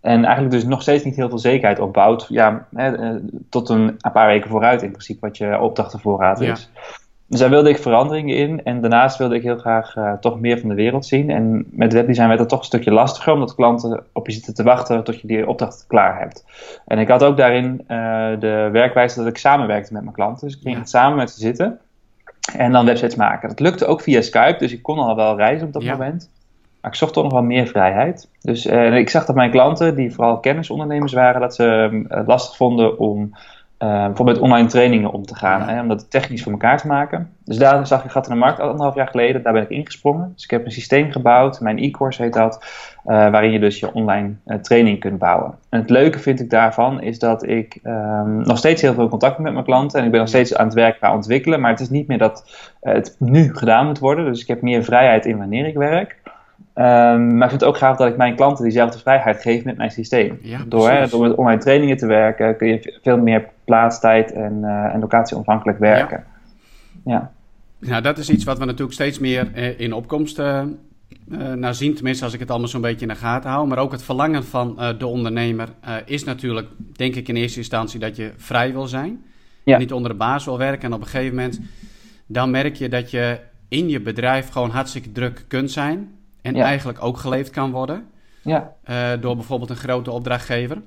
En 0.00 0.24
eigenlijk 0.24 0.54
dus 0.54 0.64
nog 0.64 0.82
steeds 0.82 1.04
niet 1.04 1.16
heel 1.16 1.28
veel 1.28 1.38
zekerheid 1.38 1.80
opbouwt. 1.80 2.26
Ja, 2.28 2.66
tot 3.48 3.68
een, 3.68 3.96
een, 3.98 4.12
paar 4.12 4.26
weken 4.26 4.50
vooruit 4.50 4.82
in 4.82 4.90
principe, 4.90 5.26
wat 5.26 5.36
je 5.36 5.60
opdrachtenvoorraad 5.60 6.40
is. 6.40 6.70
Ja. 6.74 6.90
Dus 7.28 7.40
daar 7.40 7.50
wilde 7.50 7.68
ik 7.68 7.78
veranderingen 7.78 8.36
in. 8.36 8.64
En 8.64 8.80
daarnaast 8.80 9.18
wilde 9.18 9.34
ik 9.34 9.42
heel 9.42 9.58
graag 9.58 9.96
uh, 9.96 10.12
toch 10.12 10.40
meer 10.40 10.58
van 10.58 10.68
de 10.68 10.74
wereld 10.74 11.06
zien. 11.06 11.30
En 11.30 11.66
met 11.70 11.92
webdesign 11.92 12.26
werd 12.28 12.38
het 12.38 12.48
toch 12.48 12.58
een 12.58 12.64
stukje 12.64 12.90
lastiger, 12.90 13.32
omdat 13.32 13.54
klanten 13.54 14.04
op 14.12 14.26
je 14.26 14.32
zitten 14.32 14.54
te 14.54 14.62
wachten 14.62 15.04
tot 15.04 15.20
je 15.20 15.26
die 15.26 15.48
opdracht 15.48 15.84
klaar 15.86 16.18
hebt. 16.18 16.44
En 16.86 16.98
ik 16.98 17.08
had 17.08 17.22
ook 17.22 17.36
daarin 17.36 17.80
uh, 17.80 17.88
de 18.38 18.68
werkwijze 18.72 19.18
dat 19.18 19.26
ik 19.26 19.38
samenwerkte 19.38 19.92
met 19.92 20.02
mijn 20.02 20.14
klanten. 20.14 20.46
Dus 20.46 20.56
ik 20.56 20.62
ging 20.62 20.76
ja. 20.76 20.84
samen 20.84 21.16
met 21.16 21.30
ze 21.30 21.40
zitten 21.40 21.78
en 22.56 22.72
dan 22.72 22.86
websites 22.86 23.14
maken. 23.14 23.48
Dat 23.48 23.60
lukte 23.60 23.86
ook 23.86 24.00
via 24.00 24.20
Skype, 24.20 24.58
dus 24.58 24.72
ik 24.72 24.82
kon 24.82 24.98
al 24.98 25.16
wel 25.16 25.36
reizen 25.36 25.66
op 25.66 25.72
dat 25.72 25.82
ja. 25.82 25.92
moment. 25.92 26.30
Maar 26.80 26.90
ik 26.90 26.96
zocht 26.96 27.12
toch 27.12 27.24
nog 27.24 27.32
wel 27.32 27.42
meer 27.42 27.66
vrijheid. 27.66 28.28
Dus 28.40 28.66
uh, 28.66 28.96
ik 28.96 29.10
zag 29.10 29.24
dat 29.24 29.36
mijn 29.36 29.50
klanten, 29.50 29.96
die 29.96 30.14
vooral 30.14 30.40
kennisondernemers 30.40 31.12
waren, 31.12 31.40
dat 31.40 31.54
ze 31.54 32.04
lastig 32.26 32.56
vonden 32.56 32.98
om 32.98 33.32
uh, 33.78 34.06
bijvoorbeeld 34.06 34.38
online 34.38 34.68
trainingen 34.68 35.12
om 35.12 35.26
te 35.26 35.34
gaan, 35.34 35.68
hè, 35.68 35.80
om 35.80 35.88
dat 35.88 36.10
technisch 36.10 36.42
voor 36.42 36.52
elkaar 36.52 36.78
te 36.78 36.86
maken. 36.86 37.30
Dus 37.44 37.56
daar 37.56 37.86
zag 37.86 38.04
ik 38.04 38.10
gat 38.10 38.26
in 38.26 38.32
de 38.32 38.38
markt 38.38 38.60
anderhalf 38.60 38.94
jaar 38.94 39.08
geleden, 39.08 39.42
daar 39.42 39.52
ben 39.52 39.62
ik 39.62 39.68
ingesprongen. 39.68 40.32
Dus 40.34 40.44
ik 40.44 40.50
heb 40.50 40.64
een 40.64 40.70
systeem 40.70 41.10
gebouwd, 41.10 41.60
mijn 41.60 41.78
e-course 41.78 42.22
heet 42.22 42.32
dat, 42.32 42.64
uh, 43.06 43.30
waarin 43.30 43.50
je 43.50 43.58
dus 43.58 43.78
je 43.80 43.92
online 43.92 44.32
uh, 44.46 44.56
training 44.56 45.00
kunt 45.00 45.18
bouwen. 45.18 45.54
En 45.68 45.80
het 45.80 45.90
leuke 45.90 46.18
vind 46.18 46.40
ik 46.40 46.50
daarvan 46.50 47.02
is 47.02 47.18
dat 47.18 47.46
ik 47.46 47.78
um, 47.84 48.42
nog 48.42 48.58
steeds 48.58 48.82
heel 48.82 48.94
veel 48.94 49.08
contact 49.08 49.34
heb 49.34 49.44
met 49.44 49.52
mijn 49.52 49.64
klanten 49.64 49.98
en 49.98 50.04
ik 50.04 50.10
ben 50.10 50.20
nog 50.20 50.28
steeds 50.28 50.54
aan 50.54 50.66
het 50.66 50.74
werk 50.74 50.96
qua 50.96 51.14
ontwikkelen, 51.14 51.60
maar 51.60 51.70
het 51.70 51.80
is 51.80 51.90
niet 51.90 52.06
meer 52.06 52.18
dat 52.18 52.68
het 52.80 53.16
nu 53.18 53.56
gedaan 53.56 53.86
moet 53.86 53.98
worden. 53.98 54.24
Dus 54.24 54.40
ik 54.40 54.48
heb 54.48 54.62
meer 54.62 54.84
vrijheid 54.84 55.26
in 55.26 55.38
wanneer 55.38 55.66
ik 55.66 55.76
werk. 55.76 56.17
Um, 56.78 57.36
maar 57.36 57.44
ik 57.44 57.48
vind 57.48 57.60
het 57.60 57.64
ook 57.64 57.76
gaaf 57.76 57.96
dat 57.96 58.08
ik 58.08 58.16
mijn 58.16 58.36
klanten 58.36 58.64
diezelfde 58.64 58.98
vrijheid 58.98 59.42
geef 59.42 59.64
met 59.64 59.76
mijn 59.76 59.90
systeem. 59.90 60.40
door, 60.66 60.90
hè, 60.90 61.08
door 61.08 61.28
met 61.28 61.36
online 61.36 61.60
trainingen 61.60 61.96
te 61.96 62.06
werken 62.06 62.56
kun 62.56 62.68
je 62.68 62.98
veel 63.02 63.18
meer 63.18 63.48
plaatstijd 63.64 64.32
en, 64.32 64.58
uh, 64.62 64.94
en 64.94 65.00
locatieonafhankelijk 65.00 65.78
werken. 65.78 66.24
Ja. 67.04 67.30
ja. 67.80 67.88
Nou, 67.88 68.02
dat 68.02 68.18
is 68.18 68.30
iets 68.30 68.44
wat 68.44 68.58
we 68.58 68.64
natuurlijk 68.64 68.92
steeds 68.92 69.18
meer 69.18 69.50
uh, 69.54 69.80
in 69.80 69.92
opkomst 69.92 70.38
uh, 70.38 70.62
naar 71.54 71.74
zien. 71.74 71.94
Tenminste, 71.94 72.24
als 72.24 72.34
ik 72.34 72.40
het 72.40 72.50
allemaal 72.50 72.68
zo'n 72.68 72.80
beetje 72.80 73.06
in 73.06 73.12
de 73.12 73.18
gaten 73.18 73.50
hou. 73.50 73.66
Maar 73.66 73.78
ook 73.78 73.92
het 73.92 74.02
verlangen 74.02 74.44
van 74.44 74.78
de 74.98 75.06
ondernemer 75.06 75.68
is 76.04 76.24
natuurlijk, 76.24 76.68
denk 76.92 77.14
ik 77.14 77.28
in 77.28 77.36
eerste 77.36 77.58
instantie, 77.58 78.00
dat 78.00 78.16
je 78.16 78.32
vrij 78.36 78.72
wil 78.72 78.86
zijn. 78.86 79.24
Ja. 79.64 79.74
En 79.74 79.80
niet 79.80 79.92
onder 79.92 80.10
de 80.10 80.16
baas 80.16 80.44
wil 80.44 80.58
werken. 80.58 80.82
En 80.82 80.92
op 80.92 81.00
een 81.00 81.06
gegeven 81.06 81.34
moment, 81.34 81.60
dan 82.26 82.50
merk 82.50 82.76
je 82.76 82.88
dat 82.88 83.10
je 83.10 83.38
in 83.68 83.88
je 83.88 84.00
bedrijf 84.00 84.48
gewoon 84.48 84.70
hartstikke 84.70 85.12
druk 85.12 85.44
kunt 85.48 85.70
zijn. 85.70 86.16
En 86.54 86.62
eigenlijk 86.62 87.02
ook 87.02 87.16
geleefd 87.16 87.50
kan 87.50 87.70
worden. 87.70 88.06
Ja. 88.42 88.72
door 89.20 89.36
bijvoorbeeld 89.36 89.70
een 89.70 89.76
grote 89.76 90.10
opdrachtgever. 90.10 90.82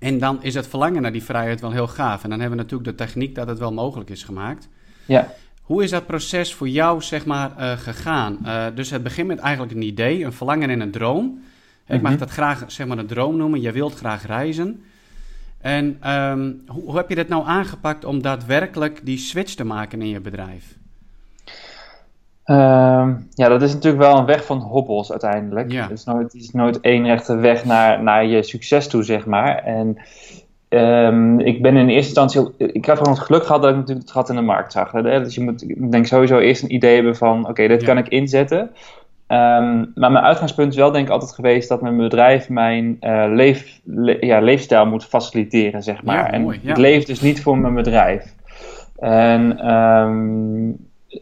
En 0.00 0.18
dan 0.18 0.42
is 0.42 0.54
het 0.54 0.66
verlangen 0.66 1.02
naar 1.02 1.12
die 1.12 1.22
vrijheid 1.22 1.60
wel 1.60 1.70
heel 1.70 1.88
gaaf. 1.88 2.24
En 2.24 2.30
dan 2.30 2.40
hebben 2.40 2.58
we 2.58 2.62
natuurlijk 2.62 2.90
de 2.90 3.04
techniek 3.04 3.34
dat 3.34 3.48
het 3.48 3.58
wel 3.58 3.72
mogelijk 3.72 4.10
is 4.10 4.22
gemaakt. 4.22 4.68
Ja. 5.06 5.32
Hoe 5.62 5.82
is 5.82 5.90
dat 5.90 6.06
proces 6.06 6.54
voor 6.54 6.68
jou, 6.68 7.02
zeg 7.02 7.26
maar, 7.26 7.50
uh, 7.58 7.72
gegaan? 7.72 8.38
Uh, 8.44 8.66
dus 8.74 8.90
het 8.90 9.02
begint 9.02 9.26
met 9.26 9.38
eigenlijk 9.38 9.74
een 9.74 9.82
idee, 9.82 10.24
een 10.24 10.32
verlangen 10.32 10.70
en 10.70 10.80
een 10.80 10.90
droom. 10.90 11.42
Ik 11.86 12.02
mag 12.02 12.10
mhm. 12.10 12.20
dat 12.20 12.30
graag, 12.30 12.64
zeg 12.66 12.86
maar, 12.86 12.98
een 12.98 13.06
droom 13.06 13.36
noemen. 13.36 13.60
Je 13.60 13.72
wilt 13.72 13.94
graag 13.94 14.26
reizen. 14.26 14.82
En 15.58 15.96
ehm, 16.00 16.52
hoe, 16.66 16.82
hoe 16.82 16.96
heb 16.96 17.08
je 17.08 17.14
dat 17.14 17.28
nou 17.28 17.46
aangepakt 17.46 18.04
om 18.04 18.22
daadwerkelijk 18.22 19.00
die 19.04 19.18
switch 19.18 19.54
te 19.54 19.64
maken 19.64 20.02
in 20.02 20.08
je 20.08 20.20
bedrijf? 20.20 20.78
Ehm, 22.50 23.12
ja, 23.34 23.48
dat 23.48 23.62
is 23.62 23.74
natuurlijk 23.74 24.02
wel 24.02 24.18
een 24.18 24.24
weg 24.24 24.44
van 24.44 24.58
hobbels 24.58 25.10
uiteindelijk. 25.10 25.72
Het, 25.72 25.90
is 25.90 26.04
nooit, 26.04 26.32
het 26.32 26.42
is 26.42 26.50
nooit 26.50 26.80
één 26.80 27.06
rechte 27.06 27.36
weg 27.36 27.64
naar, 27.64 28.02
naar 28.02 28.26
je 28.26 28.42
succes 28.42 28.88
toe, 28.88 29.02
zeg 29.02 29.26
maar. 29.26 29.56
En 29.64 29.96
um, 30.68 31.40
ik 31.40 31.62
ben 31.62 31.76
in 31.76 31.88
eerste 31.88 32.20
instantie, 32.20 32.72
ik 32.72 32.84
heb 32.84 32.96
gewoon 32.96 33.12
het 33.12 33.22
geluk 33.22 33.44
gehad 33.44 33.62
dat 33.62 33.70
ik 33.70 33.76
natuurlijk 33.76 34.06
het 34.06 34.16
gat 34.16 34.28
in 34.28 34.34
de 34.34 34.40
markt 34.40 34.72
zag. 34.72 34.90
Dus 34.90 35.34
je 35.34 35.40
moet, 35.40 35.70
ik 35.70 35.92
denk 35.92 36.06
sowieso 36.06 36.38
eerst 36.38 36.62
een 36.62 36.74
idee 36.74 36.94
hebben 36.94 37.16
van, 37.16 37.48
oké, 37.48 37.68
dit 37.68 37.82
kan 37.82 37.98
ik 37.98 38.08
inzetten. 38.08 38.60
Um, 38.60 39.92
maar 39.94 40.12
mijn 40.12 40.24
uitgangspunt 40.24 40.72
is 40.72 40.78
wel 40.78 40.92
denk 40.92 41.06
ik 41.06 41.12
altijd 41.12 41.32
geweest 41.32 41.68
dat 41.68 41.80
mijn 41.80 41.96
bedrijf 41.96 42.48
mijn 42.48 42.96
uh, 43.00 43.24
leef, 43.28 43.80
le, 43.84 44.16
ja, 44.20 44.40
leefstijl 44.40 44.86
moet 44.86 45.04
faciliteren, 45.04 45.82
zeg 45.82 46.02
maar. 46.02 46.32
Ja, 46.32 46.38
mooi, 46.38 46.60
en 46.64 46.70
ik 46.70 46.76
leef 46.76 47.04
dus 47.04 47.20
niet 47.20 47.42
voor 47.42 47.58
mijn 47.58 47.74
bedrijf. 47.74 48.34
En 48.98 49.58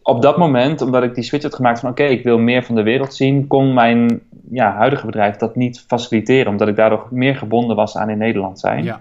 op 0.02 0.22
dat 0.22 0.36
moment, 0.36 0.80
omdat 0.80 1.02
ik 1.02 1.14
die 1.14 1.24
switch 1.24 1.44
had 1.44 1.54
gemaakt 1.54 1.80
van 1.80 1.90
oké, 1.90 2.04
ik 2.04 2.22
wil 2.22 2.38
meer 2.38 2.62
van 2.62 2.74
de 2.74 2.82
wereld 2.82 3.14
zien, 3.14 3.46
kon 3.46 3.74
mijn 3.74 4.20
ja, 4.50 4.72
huidige 4.72 5.06
bedrijf 5.06 5.36
dat 5.36 5.56
niet 5.56 5.84
faciliteren, 5.86 6.50
omdat 6.52 6.68
ik 6.68 6.76
daardoor 6.76 7.06
meer 7.10 7.36
gebonden 7.36 7.76
was 7.76 7.96
aan 7.96 8.10
in 8.10 8.18
Nederland 8.18 8.60
zijn. 8.60 8.84
Ja. 8.84 9.00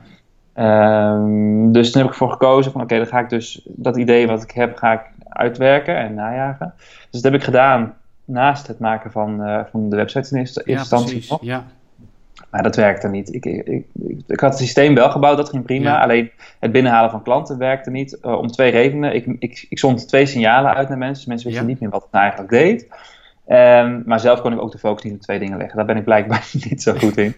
Um, 1.14 1.72
dus 1.72 1.92
toen 1.92 2.02
heb 2.02 2.12
ik 2.12 2.18
ervoor 2.18 2.32
gekozen 2.32 2.72
van 2.72 2.82
oké, 2.82 2.98
dan 2.98 3.08
ga 3.08 3.20
ik 3.20 3.30
dus 3.30 3.62
dat 3.66 3.98
idee 3.98 4.28
wat 4.28 4.44
ik 4.44 4.52
heb, 4.52 4.78
ga 4.78 4.94
ik 4.94 5.02
uitwerken 5.30 5.98
en 5.98 6.14
najagen. 6.14 6.74
Dus 6.78 7.22
dat 7.22 7.32
heb 7.32 7.34
ik 7.34 7.44
gedaan 7.44 7.94
naast 8.26 8.68
het 8.68 8.80
maken 8.80 9.12
van, 9.12 9.42
uh, 9.42 9.60
van 9.72 9.90
de 9.90 9.96
websites 9.96 10.32
in 10.32 10.38
eerste 10.38 10.64
instantie. 10.64 11.26
Ja. 11.42 11.66
Maar 12.50 12.64
dat 12.64 12.76
werkte 12.76 13.08
niet. 13.08 13.34
Ik, 13.34 13.46
ik, 13.46 13.68
ik, 13.68 13.86
ik, 14.28 14.40
had 14.40 14.50
het 14.50 14.60
systeem 14.60 14.96
wel 14.96 15.12
gebouwd, 15.12 15.38
dat 15.38 15.50
ging 15.50 15.64
prima. 15.64 16.02
Alleen 16.02 16.32
het 16.60 16.72
binnenhalen 16.72 17.12
van 17.12 17.24
klanten 17.24 17.58
werkte 17.58 17.92
niet. 17.92 18.18
Uh, 18.22 18.38
om 18.38 18.48
twee 18.48 18.72
redenen. 18.72 19.16
Ik, 19.16 19.26
ik, 19.40 19.66
ik 19.70 19.80
zond 19.80 20.08
twee 20.08 20.26
signalen 20.26 20.74
uit 20.74 20.90
naar 20.90 20.98
mensen. 20.98 21.16
Dus 21.16 21.26
mensen 21.26 21.48
wisten 21.48 21.68
niet 21.68 21.80
meer 21.80 21.90
wat 21.90 22.02
het 22.02 22.12
nou 22.12 22.24
eigenlijk 22.24 22.54
deed. 22.54 22.88
Um, 23.50 24.04
maar 24.06 24.20
zelf 24.20 24.42
kon 24.42 24.54
ik 24.54 24.62
ook 24.62 24.72
de 24.72 24.78
focus 24.78 25.04
niet 25.04 25.14
op 25.14 25.22
twee 25.22 25.40
dingen 25.40 25.58
leggen. 25.58 25.78
Daar 25.78 25.86
ben 25.86 25.98
ik 25.98 26.04
blijkbaar 26.04 26.50
niet 26.70 26.82
zo 26.82 26.94
goed 26.94 27.18
in. 27.18 27.36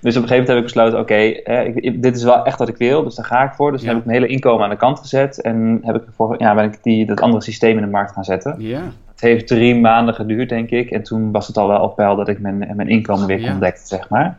Dus 0.00 0.16
op 0.16 0.22
een 0.22 0.28
gegeven 0.28 0.28
moment 0.28 0.48
heb 0.48 0.56
ik 0.56 0.62
besloten, 0.62 0.98
oké, 0.98 1.14
eh, 1.14 1.92
dit 2.00 2.16
is 2.16 2.22
wel 2.22 2.44
echt 2.44 2.58
wat 2.58 2.68
ik 2.68 2.76
wil, 2.76 3.02
dus 3.02 3.14
daar 3.14 3.24
ga 3.24 3.42
ik 3.42 3.52
voor. 3.52 3.72
Dus 3.72 3.80
ja. 3.80 3.86
dan 3.86 3.94
heb 3.94 4.04
ik 4.04 4.10
mijn 4.10 4.22
hele 4.22 4.34
inkomen 4.34 4.64
aan 4.64 4.70
de 4.70 4.76
kant 4.76 4.98
gezet 4.98 5.40
en 5.40 5.80
heb 5.82 5.96
ik 5.96 6.06
ervoor, 6.06 6.34
ja, 6.38 6.54
ben 6.54 6.64
ik 6.64 6.78
die, 6.82 7.06
dat 7.06 7.20
andere 7.20 7.42
systeem 7.42 7.76
in 7.76 7.84
de 7.84 7.90
markt 7.90 8.12
gaan 8.12 8.24
zetten. 8.24 8.54
Ja. 8.58 8.82
Het 9.22 9.30
heeft 9.30 9.46
drie 9.46 9.80
maanden 9.80 10.14
geduurd, 10.14 10.48
denk 10.48 10.70
ik. 10.70 10.90
En 10.90 11.02
toen 11.02 11.32
was 11.32 11.46
het 11.46 11.56
al 11.56 11.68
wel 11.68 11.80
op 11.80 11.96
peil 11.96 12.16
dat 12.16 12.28
ik 12.28 12.40
mijn, 12.40 12.58
mijn 12.58 12.88
inkomen 12.88 13.26
weer 13.26 13.50
kon 13.50 13.60
dekken, 13.60 13.86
zeg 13.86 14.08
maar. 14.08 14.38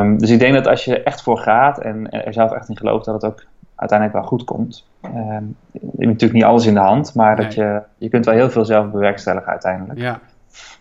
Um, 0.00 0.18
dus 0.18 0.30
ik 0.30 0.38
denk 0.38 0.54
dat 0.54 0.66
als 0.66 0.84
je 0.84 1.02
echt 1.02 1.22
voor 1.22 1.38
gaat 1.38 1.78
en 1.78 2.10
er 2.10 2.32
zelf 2.32 2.52
echt 2.52 2.68
in 2.68 2.76
gelooft, 2.76 3.04
dat 3.04 3.14
het 3.14 3.24
ook 3.24 3.44
uiteindelijk 3.74 4.18
wel 4.18 4.28
goed 4.28 4.44
komt. 4.44 4.88
Um, 5.04 5.56
je 5.70 5.80
hebt 5.80 5.98
natuurlijk 5.98 6.32
niet 6.32 6.44
alles 6.44 6.66
in 6.66 6.74
de 6.74 6.80
hand, 6.80 7.14
maar 7.14 7.36
dat 7.36 7.54
je, 7.54 7.82
je 7.98 8.08
kunt 8.08 8.24
wel 8.24 8.34
heel 8.34 8.50
veel 8.50 8.64
zelf 8.64 8.90
bewerkstelligen 8.90 9.50
uiteindelijk. 9.50 9.98
Ja. 9.98 10.20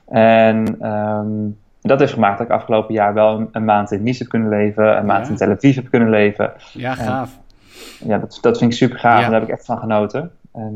En 0.08 0.88
um, 0.91 1.58
dat 1.82 2.00
heeft 2.00 2.13
gemaakt 2.13 2.38
dat 2.38 2.48
ik 2.48 2.53
afgelopen 2.53 2.94
jaar 2.94 3.13
wel 3.13 3.50
een, 3.51 3.65
maand 3.65 3.91
in 3.91 4.03
Nice 4.03 4.22
heb 4.22 4.32
kunnen 4.32 4.50
leven, 4.50 4.98
een 4.98 5.05
maand 5.05 5.29
in 5.29 5.36
Tel 5.36 5.51
Aviv 5.51 5.75
heb 5.75 5.89
kunnen 5.89 6.10
leven. 6.10 6.51
Ja, 6.74 6.96
gaaf. 6.96 7.38
En, 8.01 8.08
ja, 8.08 8.17
dat, 8.17 8.38
dat 8.41 8.58
vind 8.58 8.72
ik 8.72 8.77
super 8.77 9.00
gaaf 9.00 9.24
en 9.24 9.32
daar 9.32 9.39
heb 9.39 9.50
ik 9.50 9.55
echt 9.55 9.65
van 9.65 9.77
genoten. 9.77 10.32
En 10.53 10.75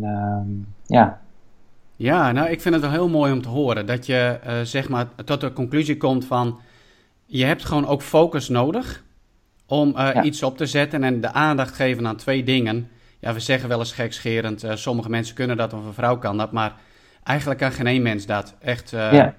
ja. 0.86 1.20
Ja, 2.00 2.32
nou, 2.32 2.50
ik 2.50 2.62
vind 2.62 2.74
het 2.74 2.84
wel 2.84 2.94
heel 2.94 3.10
mooi 3.10 3.32
om 3.32 3.42
te 3.42 3.50
horen 3.50 3.86
dat 3.86 4.06
je 4.06 4.40
uh, 4.48 4.54
zeg 4.64 4.90
maar 4.90 5.08
tot 5.26 5.42
de 5.42 5.54
conclusie 5.54 5.98
komt 5.98 6.26
van 6.26 6.60
je 7.26 7.46
hebt 7.46 7.66
gewoon 7.66 7.88
ook 7.88 8.02
focus 8.02 8.50
nodig 8.50 9.04
om 9.66 9.96
uh, 9.98 10.10
iets 10.24 10.44
op 10.44 10.58
te 10.58 10.66
zetten 10.66 11.04
en 11.04 11.22
de 11.22 11.32
aandacht 11.32 11.76
geven 11.76 12.08
aan 12.08 12.16
twee 12.16 12.44
dingen. 12.44 12.90
Ja, 13.20 13.34
we 13.34 13.40
zeggen 13.40 13.70
wel 13.70 13.80
eens 13.80 13.92
gekscherend, 13.92 14.64
uh, 14.64 14.76
sommige 14.76 15.10
mensen 15.10 15.36
kunnen 15.36 15.58
dat 15.58 15.74
of 15.74 15.86
een 15.86 15.94
vrouw 15.94 16.18
kan 16.18 16.38
dat, 16.38 16.52
maar 16.52 16.74
eigenlijk 17.24 17.60
kan 17.60 17.72
geen 17.72 17.88
één 17.88 18.02
mens 18.02 18.26
dat. 18.26 18.56
Echt 18.60 18.90
ja. 18.90 19.36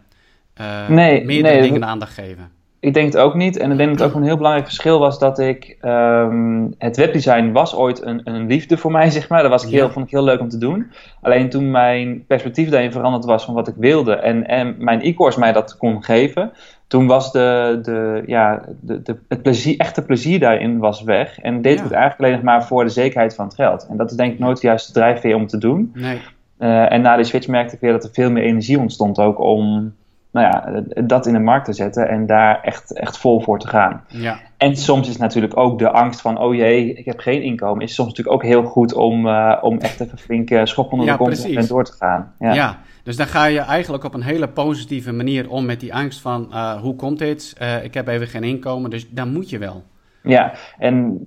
nee, 0.89 1.25
meerdere 1.25 1.55
nee, 1.55 1.63
dingen 1.63 1.85
aandacht 1.85 2.15
geven. 2.15 2.51
Ik 2.81 2.95
denk 2.95 3.13
het 3.13 3.23
ook 3.23 3.35
niet. 3.35 3.57
En 3.57 3.71
ik 3.71 3.77
denk 3.77 3.91
dat 3.91 3.99
het 3.99 4.09
ook 4.09 4.15
een 4.15 4.27
heel 4.27 4.37
belangrijk 4.37 4.67
verschil 4.67 4.99
was 4.99 5.19
dat 5.19 5.39
ik. 5.39 5.77
Um, 5.83 6.75
het 6.79 6.97
webdesign 6.97 7.53
was 7.53 7.75
ooit 7.75 8.03
een, 8.03 8.21
een 8.25 8.47
liefde 8.47 8.77
voor 8.77 8.91
mij, 8.91 9.11
zeg 9.21 9.29
maar. 9.29 9.43
Dat 9.43 9.51
was 9.51 9.65
ik 9.65 9.71
heel, 9.71 9.91
vond 9.91 10.05
ik 10.05 10.11
heel 10.11 10.25
leuk 10.25 10.41
om 10.41 10.49
te 10.49 10.59
doen. 10.59 10.91
Alleen 11.21 11.51
toen 11.51 11.71
mijn 11.71 12.25
perspectief 12.27 12.69
daarin 12.69 12.93
veranderd 12.93 13.25
was 13.25 13.45
van 13.45 13.55
wat 13.55 13.69
ik 13.69 13.75
wilde. 13.77 14.15
En, 14.15 14.47
en 14.47 14.75
mijn 14.79 15.01
e-course 15.03 15.39
mij 15.39 15.53
dat 15.53 15.77
kon 15.77 16.05
geven 16.05 16.53
toen 16.91 17.07
was 17.07 17.33
de, 17.33 17.79
de, 17.83 18.23
ja, 18.27 18.63
de, 18.81 19.03
de, 19.03 19.17
het 19.29 19.43
plezier, 19.43 19.79
echte 19.79 20.03
plezier 20.03 20.41
daarin 20.41 20.79
was 20.79 21.03
weg. 21.03 21.39
En 21.39 21.63
deed 21.63 21.77
ik 21.77 21.83
het 21.83 21.93
eigenlijk 21.93 22.21
alleen 22.21 22.33
nog 22.33 22.43
maar 22.43 22.67
voor 22.67 22.85
de 22.85 22.91
zekerheid 22.91 23.35
van 23.35 23.45
het 23.45 23.55
geld. 23.55 23.87
En 23.91 23.97
dat 23.97 24.11
is 24.11 24.17
denk 24.17 24.33
ik 24.33 24.39
nooit 24.39 24.61
de 24.61 24.89
drijfveer 24.93 25.35
om 25.35 25.47
te 25.47 25.59
doen. 25.59 25.93
Nee. 25.95 26.21
Uh, 26.59 26.93
en 26.93 27.03
na 27.03 27.17
die 27.17 27.25
switch 27.25 27.49
merkte 27.49 27.75
ik 27.75 27.81
weer 27.81 27.93
dat 27.93 28.05
er 28.05 28.11
veel 28.13 28.31
meer 28.31 28.43
energie 28.43 28.79
ontstond 28.79 29.19
ook 29.19 29.41
om 29.41 29.93
nou 30.33 30.47
ja, 30.47 30.83
dat 31.03 31.27
in 31.27 31.33
de 31.33 31.39
markt 31.39 31.65
te 31.65 31.73
zetten 31.73 32.09
en 32.09 32.27
daar 32.27 32.61
echt, 32.63 32.93
echt 32.93 33.19
vol 33.19 33.41
voor 33.41 33.59
te 33.59 33.69
gaan. 33.69 34.05
Ja. 34.09 34.41
En 34.57 34.77
soms 34.77 35.09
is 35.09 35.17
natuurlijk 35.17 35.57
ook 35.57 35.79
de 35.79 35.91
angst 35.91 36.21
van, 36.21 36.39
oh 36.39 36.55
jee, 36.55 36.95
ik 36.95 37.05
heb 37.05 37.19
geen 37.19 37.43
inkomen, 37.43 37.83
is 37.83 37.95
soms 37.95 38.09
natuurlijk 38.09 38.37
ook 38.37 38.43
heel 38.43 38.63
goed 38.63 38.95
om, 38.95 39.27
uh, 39.27 39.59
om 39.61 39.79
echt 39.79 40.01
even 40.01 40.19
flink 40.19 40.51
uh, 40.51 40.65
schop 40.65 40.93
onder 40.93 41.07
de 41.07 41.17
kont 41.17 41.55
en 41.55 41.67
door 41.67 41.85
te 41.85 41.93
gaan. 41.93 42.35
Ja. 42.39 42.53
ja. 42.53 42.79
Dus 43.03 43.17
dan 43.17 43.27
ga 43.27 43.45
je 43.45 43.61
eigenlijk 43.61 44.05
op 44.05 44.15
een 44.15 44.23
hele 44.23 44.49
positieve 44.49 45.13
manier 45.13 45.51
om 45.51 45.65
met 45.65 45.81
die 45.81 45.95
angst 45.95 46.21
van 46.21 46.47
uh, 46.51 46.81
hoe 46.81 46.97
komt 46.97 47.19
dit? 47.19 47.57
Uh, 47.63 47.85
ik 47.85 47.95
heb 47.95 48.09
even 48.09 48.27
geen 48.27 48.45
inkomen, 48.45 48.91
dus 48.91 49.09
dan 49.11 49.33
moet 49.33 49.51
je 49.51 49.59
wel. 49.59 49.83
Ja, 50.23 50.53
en 50.79 51.27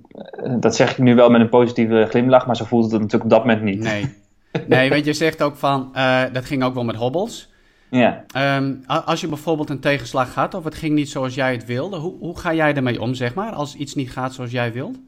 dat 0.58 0.76
zeg 0.76 0.90
ik 0.90 0.98
nu 0.98 1.14
wel 1.14 1.30
met 1.30 1.40
een 1.40 1.48
positieve 1.48 2.06
glimlach, 2.08 2.46
maar 2.46 2.56
zo 2.56 2.64
voelt 2.64 2.84
het 2.84 3.00
natuurlijk 3.00 3.24
op 3.24 3.30
dat 3.30 3.38
moment 3.38 3.62
niet. 3.62 3.80
Nee, 3.80 4.14
nee 4.68 4.90
want 4.90 5.04
je 5.04 5.12
zegt 5.12 5.42
ook 5.42 5.56
van, 5.56 5.90
dat 6.32 6.44
ging 6.44 6.62
ook 6.62 6.74
wel 6.74 6.84
met 6.84 6.96
hobbels. 6.96 7.52
Ja. 7.94 8.24
Um, 8.56 8.82
als 8.86 9.20
je 9.20 9.28
bijvoorbeeld 9.28 9.70
een 9.70 9.80
tegenslag 9.80 10.34
had 10.34 10.54
of 10.54 10.64
het 10.64 10.74
ging 10.74 10.94
niet 10.94 11.08
zoals 11.08 11.34
jij 11.34 11.52
het 11.52 11.64
wilde, 11.64 11.96
hoe, 11.96 12.14
hoe 12.18 12.38
ga 12.38 12.54
jij 12.54 12.74
ermee 12.74 13.00
om, 13.00 13.14
zeg 13.14 13.34
maar, 13.34 13.52
als 13.52 13.76
iets 13.76 13.94
niet 13.94 14.10
gaat 14.10 14.32
zoals 14.32 14.50
jij 14.50 14.72
wilt? 14.72 14.98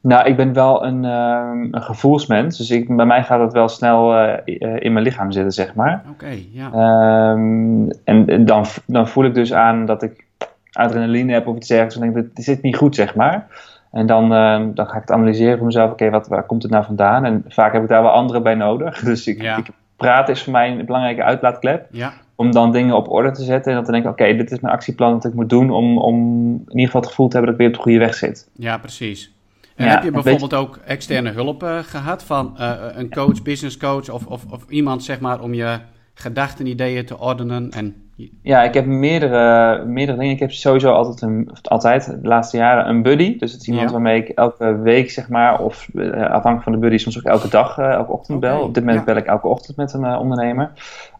Nou, 0.00 0.26
ik 0.26 0.36
ben 0.36 0.52
wel 0.52 0.84
een, 0.84 1.04
uh, 1.04 1.68
een 1.70 1.82
gevoelsmens. 1.82 2.58
Dus 2.58 2.70
ik, 2.70 2.96
bij 2.96 3.06
mij 3.06 3.24
gaat 3.24 3.40
het 3.40 3.52
wel 3.52 3.68
snel 3.68 4.24
uh, 4.24 4.36
in 4.78 4.92
mijn 4.92 5.04
lichaam 5.04 5.32
zitten, 5.32 5.52
zeg 5.52 5.74
maar. 5.74 6.04
Oké, 6.10 6.24
okay, 6.24 6.48
ja. 6.52 7.30
Um, 7.32 7.90
en 8.04 8.44
dan, 8.44 8.64
dan 8.86 9.08
voel 9.08 9.24
ik 9.24 9.34
dus 9.34 9.52
aan 9.52 9.86
dat 9.86 10.02
ik 10.02 10.26
adrenaline 10.72 11.32
heb 11.32 11.46
of 11.46 11.56
iets 11.56 11.68
dergelijks. 11.68 11.96
En 11.96 12.12
denk, 12.12 12.34
dit 12.34 12.44
zit 12.44 12.62
niet 12.62 12.76
goed, 12.76 12.94
zeg 12.94 13.14
maar. 13.14 13.46
En 13.90 14.06
dan, 14.06 14.24
uh, 14.24 14.66
dan 14.74 14.86
ga 14.86 14.94
ik 14.94 15.00
het 15.00 15.10
analyseren 15.10 15.56
voor 15.56 15.66
mezelf. 15.66 15.90
Oké, 15.90 16.10
wat 16.10 16.28
waar 16.28 16.46
komt 16.46 16.62
het 16.62 16.72
nou 16.72 16.84
vandaan? 16.84 17.24
En 17.24 17.44
vaak 17.48 17.72
heb 17.72 17.82
ik 17.82 17.88
daar 17.88 18.02
wel 18.02 18.10
anderen 18.10 18.42
bij 18.42 18.54
nodig. 18.54 19.00
Dus 19.04 19.26
ik, 19.26 19.42
ja. 19.42 19.56
ik 19.56 19.66
praten 19.96 20.34
is 20.34 20.42
voor 20.42 20.52
mij 20.52 20.70
een 20.70 20.86
belangrijke 20.86 21.22
uitlaatklep. 21.22 21.86
Ja. 21.90 22.12
Om 22.36 22.52
dan 22.52 22.72
dingen 22.72 22.96
op 22.96 23.10
orde 23.10 23.30
te 23.30 23.42
zetten. 23.42 23.70
En 23.70 23.76
dan 23.76 23.86
te 23.86 23.92
denken, 23.92 24.10
oké, 24.10 24.36
dit 24.36 24.50
is 24.50 24.60
mijn 24.60 24.74
actieplan 24.74 25.12
dat 25.12 25.24
ik 25.24 25.34
moet 25.34 25.48
doen. 25.48 25.70
Om, 25.70 25.98
om 25.98 26.16
in 26.52 26.70
ieder 26.70 26.84
geval 26.84 27.00
het 27.00 27.10
gevoel 27.10 27.28
te 27.28 27.36
hebben 27.36 27.56
dat 27.56 27.60
ik 27.60 27.66
weer 27.66 27.76
op 27.76 27.84
de 27.84 27.90
goede 27.90 28.06
weg 28.06 28.14
zit. 28.14 28.48
Ja, 28.52 28.78
precies. 28.78 29.32
En 29.76 29.88
heb 29.88 30.02
je 30.02 30.10
bijvoorbeeld 30.10 30.54
ook 30.54 30.76
externe 30.76 31.30
hulp 31.30 31.62
uh, 31.62 31.78
gehad 31.78 32.24
van 32.24 32.56
uh, 32.58 32.74
een 32.94 33.10
coach, 33.10 33.42
business 33.42 33.76
coach 33.76 34.10
of, 34.10 34.26
of, 34.26 34.44
of, 34.50 34.64
iemand 34.68 35.04
zeg 35.04 35.20
maar 35.20 35.40
om 35.40 35.54
je 35.54 35.78
gedachten, 36.14 36.66
ideeën 36.66 37.06
te 37.06 37.18
ordenen? 37.18 37.70
En... 37.70 38.03
Ja, 38.42 38.62
ik 38.62 38.74
heb 38.74 38.86
meerdere, 38.86 39.84
meerdere 39.84 40.18
dingen. 40.18 40.34
Ik 40.34 40.40
heb 40.40 40.52
sowieso 40.52 40.92
altijd, 40.92 41.20
een, 41.20 41.50
altijd 41.62 42.06
de 42.06 42.28
laatste 42.28 42.56
jaren 42.56 42.88
een 42.88 43.02
buddy. 43.02 43.38
Dus 43.38 43.52
het 43.52 43.60
is 43.60 43.68
iemand 43.68 43.90
waarmee 43.90 44.22
ik 44.22 44.28
elke 44.28 44.78
week 44.78 45.10
zeg 45.10 45.28
maar, 45.28 45.60
of 45.60 45.88
uh, 45.94 46.12
afhankelijk 46.12 46.62
van 46.62 46.72
de 46.72 46.78
buddy, 46.78 46.96
soms 46.96 47.18
ook 47.18 47.24
elke 47.24 47.48
dag, 47.48 47.78
elke 47.78 48.12
ochtend 48.12 48.40
bel. 48.40 48.62
Op 48.62 48.74
dit 48.74 48.84
moment 48.84 49.04
bel 49.04 49.16
ik 49.16 49.26
elke 49.26 49.46
ochtend 49.46 49.76
met 49.76 49.92
een 49.92 50.16
ondernemer 50.16 50.70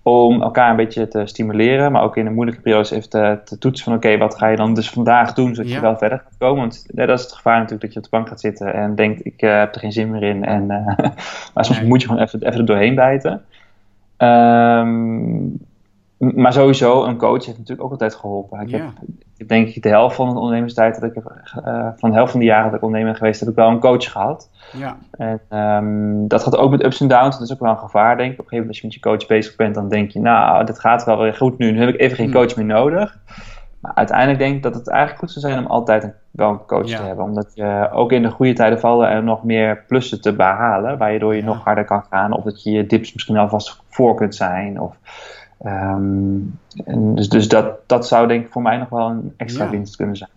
om 0.02 0.42
elkaar 0.42 0.70
een 0.70 0.76
beetje 0.76 1.08
te 1.08 1.26
stimuleren, 1.26 1.92
maar 1.92 2.02
ook 2.02 2.16
in 2.16 2.26
een 2.26 2.34
moeilijke 2.34 2.60
periodes 2.60 2.90
even 2.90 3.08
te, 3.08 3.38
te 3.44 3.58
toetsen 3.58 3.84
van 3.84 3.94
oké, 3.94 4.18
wat 4.18 4.38
ga 4.38 4.46
je 4.46 4.56
dan 4.56 4.74
dus 4.74 4.90
vandaag 4.90 5.32
doen, 5.32 5.54
zodat 5.54 5.72
je 5.72 5.80
wel 5.80 5.96
verder 5.96 6.18
gaat 6.18 6.36
komen. 6.38 6.60
Want 6.60 6.86
dat 6.88 7.08
is 7.08 7.22
het 7.22 7.32
gevaar 7.32 7.56
natuurlijk 7.56 7.82
dat 7.82 7.92
je 7.92 7.98
op 7.98 8.04
de 8.04 8.10
bank 8.10 8.28
gaat 8.28 8.40
zitten 8.40 8.74
en 8.74 8.94
denkt 8.94 9.26
ik 9.26 9.40
heb 9.40 9.74
er 9.74 9.80
geen 9.80 9.92
zin 9.92 10.10
meer 10.10 10.22
in. 10.22 10.44
En, 10.44 10.66
maar 11.54 11.64
soms 11.64 11.82
moet 11.82 12.00
je 12.00 12.06
gewoon 12.08 12.22
even, 12.22 12.42
even 12.42 12.58
er 12.58 12.66
doorheen 12.66 12.94
bijten. 12.94 13.42
Um, 14.18 15.58
maar 16.34 16.52
sowieso, 16.52 17.04
een 17.04 17.16
coach 17.16 17.44
heeft 17.44 17.58
natuurlijk 17.58 17.84
ook 17.84 17.90
altijd 17.90 18.14
geholpen. 18.14 18.60
Ik, 18.60 18.70
heb, 18.70 18.82
ik 19.36 19.48
denk 19.48 19.68
ik 19.68 19.82
de 19.82 19.88
helft 19.88 20.16
van 20.16 20.28
de 20.28 20.34
ondernemerstijd, 20.34 21.00
dat 21.00 21.10
ik 21.10 21.14
heb, 21.14 21.42
uh, 21.66 21.88
van 21.96 22.10
de 22.10 22.16
helft 22.16 22.30
van 22.30 22.40
de 22.40 22.46
jaren 22.46 22.64
dat 22.64 22.74
ik 22.74 22.84
ondernemer 22.84 23.16
geweest, 23.16 23.40
heb 23.40 23.48
ik 23.48 23.54
wel 23.54 23.68
een 23.68 23.80
coach 23.80 24.12
gehad. 24.12 24.50
Ja. 24.72 24.96
En 25.10 25.58
um, 25.58 26.28
dat 26.28 26.42
gaat 26.42 26.56
ook 26.56 26.70
met 26.70 26.84
ups 26.84 27.00
en 27.00 27.08
downs. 27.08 27.38
Dat 27.38 27.46
is 27.46 27.52
ook 27.52 27.60
wel 27.60 27.70
een 27.70 27.78
gevaar, 27.78 28.16
denk 28.16 28.32
ik. 28.32 28.38
Op 28.38 28.44
een 28.44 28.50
gegeven 28.50 28.66
moment 28.66 28.68
als 28.68 28.78
je 28.78 28.86
met 28.86 28.94
je 28.94 29.00
coach 29.00 29.26
bezig 29.26 29.56
bent, 29.56 29.74
dan 29.74 29.88
denk 29.88 30.10
je, 30.10 30.20
nou, 30.20 30.64
dit 30.64 30.78
gaat 30.78 31.04
wel 31.04 31.18
weer 31.18 31.34
goed 31.34 31.58
nu. 31.58 31.70
Nu 31.70 31.80
heb 31.80 31.88
ik 31.88 32.00
even 32.00 32.16
geen 32.16 32.30
hmm. 32.30 32.34
coach 32.34 32.56
meer 32.56 32.66
nodig. 32.66 33.18
Maar 33.80 33.94
uiteindelijk 33.94 34.38
denk 34.38 34.56
ik 34.56 34.62
dat 34.62 34.74
het 34.74 34.88
eigenlijk 34.88 35.18
goed 35.18 35.30
zou 35.30 35.52
zijn 35.52 35.64
om 35.64 35.70
altijd 35.70 36.02
een, 36.02 36.12
wel 36.30 36.50
een 36.50 36.66
coach 36.66 36.88
ja. 36.88 36.96
te 36.96 37.02
hebben. 37.02 37.24
Omdat 37.24 37.50
je 37.54 37.88
ook 37.92 38.12
in 38.12 38.22
de 38.22 38.30
goede 38.30 38.52
tijden 38.52 38.80
vallen 38.80 39.08
er 39.08 39.22
nog 39.22 39.44
meer 39.44 39.84
plussen 39.86 40.20
te 40.20 40.32
behalen. 40.32 40.98
Waardoor 40.98 41.34
je 41.34 41.40
ja. 41.40 41.46
nog 41.46 41.64
harder 41.64 41.84
kan 41.84 42.04
gaan. 42.10 42.32
Of 42.32 42.44
dat 42.44 42.62
je 42.62 42.70
je 42.70 42.86
dips 42.86 43.12
misschien 43.12 43.36
alvast 43.36 43.82
voor 43.88 44.14
kunt 44.14 44.34
zijn. 44.34 44.80
Of 44.80 44.96
Um, 45.62 46.58
en 46.84 47.14
dus 47.14 47.28
dus 47.28 47.48
dat, 47.48 47.78
dat 47.86 48.06
zou 48.06 48.28
denk 48.28 48.44
ik 48.44 48.52
voor 48.52 48.62
mij 48.62 48.76
nog 48.76 48.88
wel 48.88 49.08
een 49.08 49.34
extra 49.36 49.64
ja. 49.64 49.70
winst 49.70 49.96
kunnen 49.96 50.16
zijn. 50.16 50.30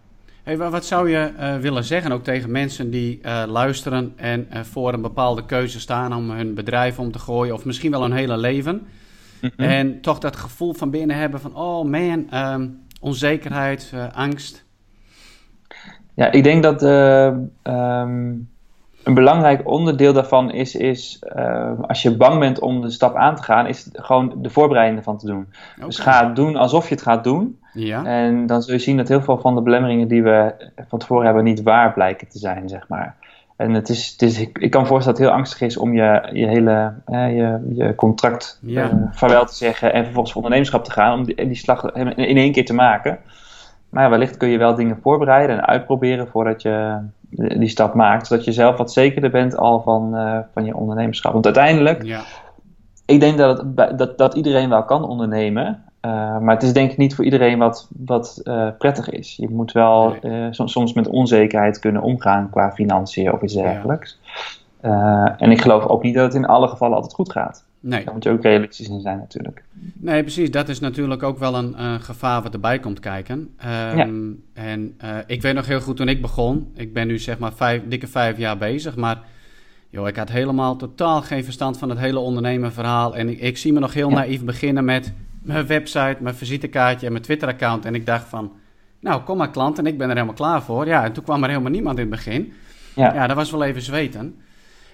Hey, 0.44 0.58
wat 0.58 0.86
zou 0.86 1.10
je 1.10 1.32
uh, 1.40 1.56
willen 1.56 1.84
zeggen 1.84 2.12
ook 2.12 2.24
tegen 2.24 2.52
mensen 2.52 2.90
die 2.90 3.20
uh, 3.26 3.44
luisteren 3.48 4.14
en 4.16 4.48
uh, 4.54 4.60
voor 4.60 4.94
een 4.94 5.02
bepaalde 5.02 5.46
keuze 5.46 5.80
staan 5.80 6.16
om 6.16 6.30
hun 6.30 6.54
bedrijf 6.54 7.00
om 7.00 7.12
te 7.12 7.20
gooien, 7.20 7.54
of 7.54 7.66
misschien 7.66 7.92
wel 7.92 8.02
hun 8.02 8.12
hele 8.12 8.38
leven, 8.38 8.76
mm 9.42 9.52
-hmm. 9.56 9.66
en 9.66 10.02
toch 10.02 10.20
dat 10.20 10.36
gevoel 10.36 10.74
van 10.74 10.90
binnen 10.90 11.16
hebben 11.16 11.40
van, 11.40 11.56
oh 11.56 11.86
man, 11.86 12.28
um, 12.34 12.80
onzekerheid, 13.02 13.94
angst? 14.14 14.66
Ja, 16.14 16.32
ik 16.32 16.44
denk 16.44 16.64
dat 16.64 16.84
um, 16.84 18.50
een 19.08 19.14
belangrijk 19.14 19.62
onderdeel 19.70 20.14
daarvan 20.14 20.52
is, 20.52 20.76
is 20.76 21.24
uh, 21.36 21.72
als 21.88 22.02
je 22.02 22.18
bang 22.18 22.40
bent 22.40 22.60
om 22.60 22.82
de 22.82 22.90
stap 22.90 23.16
aan 23.16 23.36
te 23.36 23.44
gaan, 23.44 23.68
is 23.68 23.90
gewoon 23.94 24.34
de 24.38 24.50
voorbereiding 24.50 24.98
ervan 24.98 25.18
te 25.18 25.26
doen. 25.26 25.48
Okay. 25.76 25.88
Dus 25.88 26.00
ga 26.00 26.26
doen 26.26 26.56
alsof 26.56 26.88
je 26.88 26.94
het 26.94 27.04
gaat 27.04 27.24
doen. 27.24 27.60
Ja. 27.74 28.06
En 28.06 28.46
dan 28.46 28.62
zul 28.62 28.74
je 28.74 28.80
zien 28.80 28.98
dat 28.98 29.08
heel 29.08 29.22
veel 29.22 29.38
van 29.38 29.56
de 29.56 29.62
belemmeringen 29.62 30.08
die 30.08 30.24
we 30.24 30.54
van 30.88 31.00
tevoren 31.00 31.26
hebben 31.26 31.44
niet 31.44 31.64
waar 31.64 31.94
blijken 31.94 32.28
te 32.28 32.40
zijn, 32.40 32.70
zeg 32.70 32.88
maar. 32.88 33.16
En 33.56 33.74
het 33.74 33.90
is, 33.90 34.12
het 34.12 34.22
is, 34.22 34.40
ik, 34.40 34.58
ik 34.58 34.72
kan 34.72 34.82
me 34.82 34.88
voorstellen 34.88 35.20
dat 35.20 35.28
het 35.28 35.36
heel 35.36 35.44
angstig 35.44 35.62
is 35.62 35.78
om 35.78 35.94
je, 35.94 36.30
je 36.34 36.48
hele 36.48 36.94
eh, 37.06 37.36
je, 37.36 37.74
je 37.74 37.96
contract 37.96 38.60
Ja. 38.62 38.84
uh, 38.84 38.94
vaarwel 39.12 39.46
te 39.46 39.56
zeggen 39.56 39.94
en 39.94 40.04
vervolgens 40.04 40.34
voor 40.34 40.42
ondernemerschap 40.42 40.84
te 40.84 40.92
gaan, 40.92 41.20
om 41.20 41.26
die, 41.26 41.36
die 41.36 41.56
slag 41.56 41.94
in 41.94 42.38
één 42.38 42.52
keer 42.52 42.66
te 42.66 42.74
maken. 42.74 43.20
Maar 43.90 44.04
ja, 44.04 44.10
wellicht 44.10 44.38
kun 44.38 44.50
je 44.50 44.58
wel 44.58 44.76
dingen 44.76 45.00
voorbereiden 45.02 45.58
en 45.58 45.66
uitproberen 45.66 46.28
voordat 46.28 46.62
je 46.62 46.98
die 47.30 47.68
stap 47.70 47.94
maakt, 47.94 48.28
zodat 48.28 48.46
je 48.46 48.52
zelf 48.52 48.78
wat 48.78 48.92
zekerder 48.94 49.30
bent 49.30 49.58
al 49.58 49.82
van, 49.82 50.16
uh, 50.16 50.38
van 50.54 50.66
je 50.66 50.76
ondernemerschap. 50.76 51.34
Want 51.34 51.46
uiteindelijk, 51.46 52.04
Ja. 52.04 52.22
ik 53.06 53.20
denk 53.20 53.38
dat, 53.38 53.58
het, 53.58 53.98
dat, 53.98 54.18
dat 54.18 54.34
iedereen 54.36 54.70
wel 54.70 54.84
kan 54.84 55.04
ondernemen, 55.04 55.84
uh, 56.02 56.38
maar 56.40 56.54
het 56.54 56.64
is 56.64 56.74
denk 56.74 56.92
ik 56.92 56.98
niet 56.98 57.16
voor 57.16 57.26
iedereen 57.26 57.58
wat, 57.58 57.88
wat 57.98 58.42
uh, 58.44 58.68
prettig 58.78 59.10
is. 59.10 59.36
Je 59.36 59.50
moet 59.50 59.72
wel 59.72 60.16
Nee. 60.22 60.54
soms, 60.54 60.72
soms 60.72 60.94
met 60.94 61.08
onzekerheid 61.08 61.80
kunnen 61.80 62.02
omgaan 62.02 62.50
qua 62.50 62.72
financiën 62.72 63.34
of 63.34 63.42
iets 63.42 63.54
dergelijks. 63.54 64.20
En 65.38 65.52
ik 65.52 65.62
geloof 65.62 65.86
ook 65.86 66.04
niet 66.04 66.16
dat 66.16 66.24
het 66.24 66.34
in 66.34 66.46
alle 66.46 66.68
gevallen 66.68 66.96
altijd 66.96 67.14
goed 67.14 67.32
gaat. 67.32 67.66
Nee. 67.80 68.04
Daar 68.04 68.14
moet 68.14 68.24
je 68.24 68.30
ook 68.30 68.42
realistisch 68.44 68.88
in 68.90 69.02
zijn 69.02 69.18
natuurlijk. 69.18 69.64
nee, 69.94 70.22
precies. 70.22 70.52
Dat 70.52 70.70
is 70.70 70.80
natuurlijk 70.80 71.24
ook 71.24 71.40
wel 71.40 71.56
een 71.56 71.76
eh, 71.76 71.94
gevaar 72.00 72.42
wat 72.42 72.54
erbij 72.54 72.80
komt 72.80 73.00
kijken. 73.00 73.54
Ehm, 73.58 73.98
Ja. 73.98 74.08
En 74.54 74.94
eh, 74.98 75.10
ik 75.28 75.42
weet 75.42 75.54
nog 75.54 75.66
heel 75.66 75.80
goed 75.82 75.98
toen 75.98 76.08
ik 76.10 76.22
begon. 76.22 76.72
Ik 76.76 76.94
ben 76.94 77.08
nu 77.08 77.20
zeg 77.20 77.38
maar 77.40 77.54
vijf, 77.54 77.82
dikke 77.88 78.08
vijf 78.08 78.38
jaar 78.38 78.58
bezig, 78.58 78.96
maar 78.96 79.20
joh, 79.90 80.08
ik 80.08 80.16
had 80.16 80.30
helemaal 80.30 80.76
totaal 80.76 81.22
geen 81.22 81.44
verstand 81.44 81.78
van 81.78 81.90
het 81.90 82.00
hele 82.00 82.20
ondernemerverhaal. 82.20 83.16
En 83.16 83.30
ik, 83.30 83.40
ik 83.40 83.58
zie 83.58 83.74
me 83.74 83.80
nog 83.80 83.94
heel 83.94 84.10
Ja. 84.10 84.16
naïef 84.16 84.44
beginnen 84.44 84.86
met 84.86 85.14
mijn 85.42 85.68
website, 85.68 86.18
mijn 86.20 86.36
visitekaartje 86.36 87.06
en 87.06 87.12
mijn 87.12 87.24
Twitter-account. 87.24 87.86
En 87.86 87.96
ik 87.96 88.06
dacht 88.06 88.28
van, 88.28 88.52
nou 89.00 89.22
kom 89.22 89.38
maar 89.38 89.52
klant 89.52 89.78
en 89.78 89.86
ik 89.86 89.98
ben 89.98 90.08
er 90.10 90.14
helemaal 90.14 90.36
klaar 90.36 90.62
voor. 90.64 90.86
Ja, 90.88 91.04
en 91.04 91.12
toen 91.14 91.24
kwam 91.24 91.44
er 91.44 91.50
helemaal 91.50 91.72
niemand 91.72 91.96
in 92.00 92.02
het 92.12 92.16
begin. 92.16 92.54
Ja, 92.96 93.14
Ja, 93.14 93.28
dat 93.28 93.36
was 93.36 93.52
wel 93.52 93.64
even 93.64 93.82
zweten. 93.82 94.36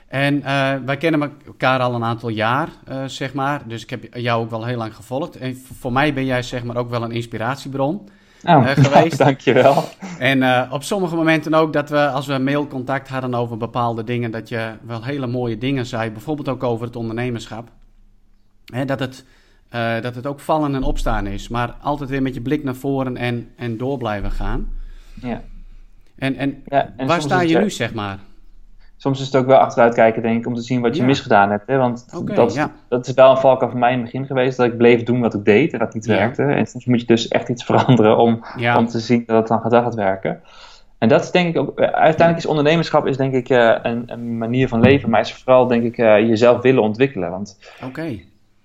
En 0.08 0.44
eh, 0.44 0.74
wij 0.86 0.98
kennen 0.98 1.32
elkaar 1.46 1.80
al 1.80 1.96
een 1.96 2.04
aantal 2.04 2.30
jaar, 2.30 2.70
eh, 2.86 3.04
zeg 3.06 3.34
maar. 3.34 3.62
Dus 3.68 3.84
ik 3.84 3.90
heb 3.90 4.16
jou 4.16 4.44
ook 4.44 4.50
wel 4.50 4.66
heel 4.66 4.78
lang 4.78 4.96
gevolgd. 4.96 5.38
En 5.38 5.58
voor 5.80 5.92
mij 5.92 6.14
ben 6.14 6.26
jij 6.26 6.42
zeg 6.42 6.64
maar 6.64 6.78
ook 6.78 6.90
wel 6.90 7.04
een 7.04 7.12
inspiratiebron 7.12 8.10
nou, 8.42 8.66
eh, 8.66 8.84
geweest. 8.84 9.18
dankjewel. 9.18 9.84
En 10.20 10.72
op 10.72 10.84
sommige 10.84 11.16
momenten 11.16 11.54
ook 11.54 11.74
dat 11.74 11.90
we, 11.90 12.08
als 12.08 12.28
we 12.28 12.38
mailcontact 12.38 13.10
hadden 13.10 13.34
over 13.36 13.58
bepaalde 13.58 14.04
dingen, 14.04 14.32
dat 14.32 14.50
je 14.50 14.72
wel 14.86 15.04
hele 15.04 15.28
mooie 15.28 15.58
dingen 15.58 15.86
zei. 15.86 16.12
Bijvoorbeeld 16.12 16.50
ook 16.50 16.64
over 16.64 16.86
het 16.86 16.96
ondernemerschap. 16.96 17.70
Hè, 18.66 18.86
dat, 18.86 19.00
het, 19.00 19.26
dat 20.04 20.16
het 20.16 20.26
ook 20.26 20.40
vallen 20.40 20.76
en 20.76 20.84
opstaan 20.84 21.28
is. 21.28 21.48
Maar 21.48 21.72
altijd 21.82 22.10
weer 22.10 22.22
met 22.22 22.34
je 22.34 22.42
blik 22.42 22.64
naar 22.64 22.76
voren 22.76 23.18
en, 23.18 23.50
en 23.56 23.78
door 23.78 23.98
blijven 23.98 24.32
gaan. 24.32 24.74
Ja. 25.22 25.42
En, 26.16 26.36
en, 26.36 26.64
Ja, 26.66 26.94
en 26.98 27.08
waar 27.08 27.22
sta 27.22 27.42
je 27.42 27.58
nu, 27.58 27.70
zeg 27.70 27.94
maar? 27.94 28.20
Soms 29.04 29.20
is 29.20 29.26
het 29.26 29.36
ook 29.36 29.46
wel 29.46 29.58
achteruit 29.58 29.94
kijken, 29.94 30.22
denk 30.22 30.38
ik, 30.40 30.48
om 30.48 30.54
te 30.54 30.62
zien 30.62 30.82
wat 30.82 30.96
je 30.96 31.02
Ja. 31.02 31.08
misgedaan 31.08 31.50
hebt. 31.50 31.68
Hè? 31.68 31.78
Want 31.78 32.06
dat, 32.36 32.54
ja. 32.54 32.72
dat 32.90 33.08
is 33.08 33.14
wel 33.14 33.32
een 33.32 33.38
valkuil 33.38 33.72
van 33.72 33.80
mij 33.80 33.92
in 33.92 33.96
het 34.02 34.06
begin 34.12 34.26
geweest, 34.26 34.58
dat 34.58 34.66
ik 34.66 34.78
bleef 34.78 35.04
doen 35.04 35.20
wat 35.22 35.34
ik 35.34 35.46
deed 35.46 35.74
en 35.74 35.80
dat 35.80 35.94
niet 35.94 36.06
Ja. 36.06 36.16
werkte. 36.16 36.44
En 36.44 36.66
soms 36.66 36.86
moet 36.86 37.00
je 37.00 37.06
dus 37.06 37.28
echt 37.28 37.50
iets 37.50 37.64
veranderen 37.70 38.18
om, 38.18 38.44
om 38.78 38.88
te 38.88 39.00
zien 39.00 39.24
dat 39.26 39.38
het 39.38 39.48
dan 39.48 39.60
gaat, 39.62 39.74
gaat 39.74 39.96
werken. 39.96 40.42
En 40.98 41.08
dat 41.10 41.24
is 41.24 41.32
denk 41.32 41.56
ik 41.56 41.62
ook, 41.62 41.80
eh, 41.80 41.88
uiteindelijk 41.88 42.38
is 42.38 42.46
ondernemerschap 42.46 43.08
is 43.08 43.18
denk 43.18 43.34
ik 43.34 43.50
eh, 43.50 43.76
een, 43.82 44.04
een 44.06 44.38
manier 44.38 44.68
van 44.68 44.80
leven, 44.82 45.10
maar 45.10 45.20
is 45.20 45.34
vooral 45.34 45.68
denk 45.68 45.84
ik 45.84 45.98
eh, 45.98 46.20
jezelf 46.20 46.62
willen 46.62 46.84
ontwikkelen. 46.84 47.30
Want 47.30 47.60
Oké. 47.86 48.20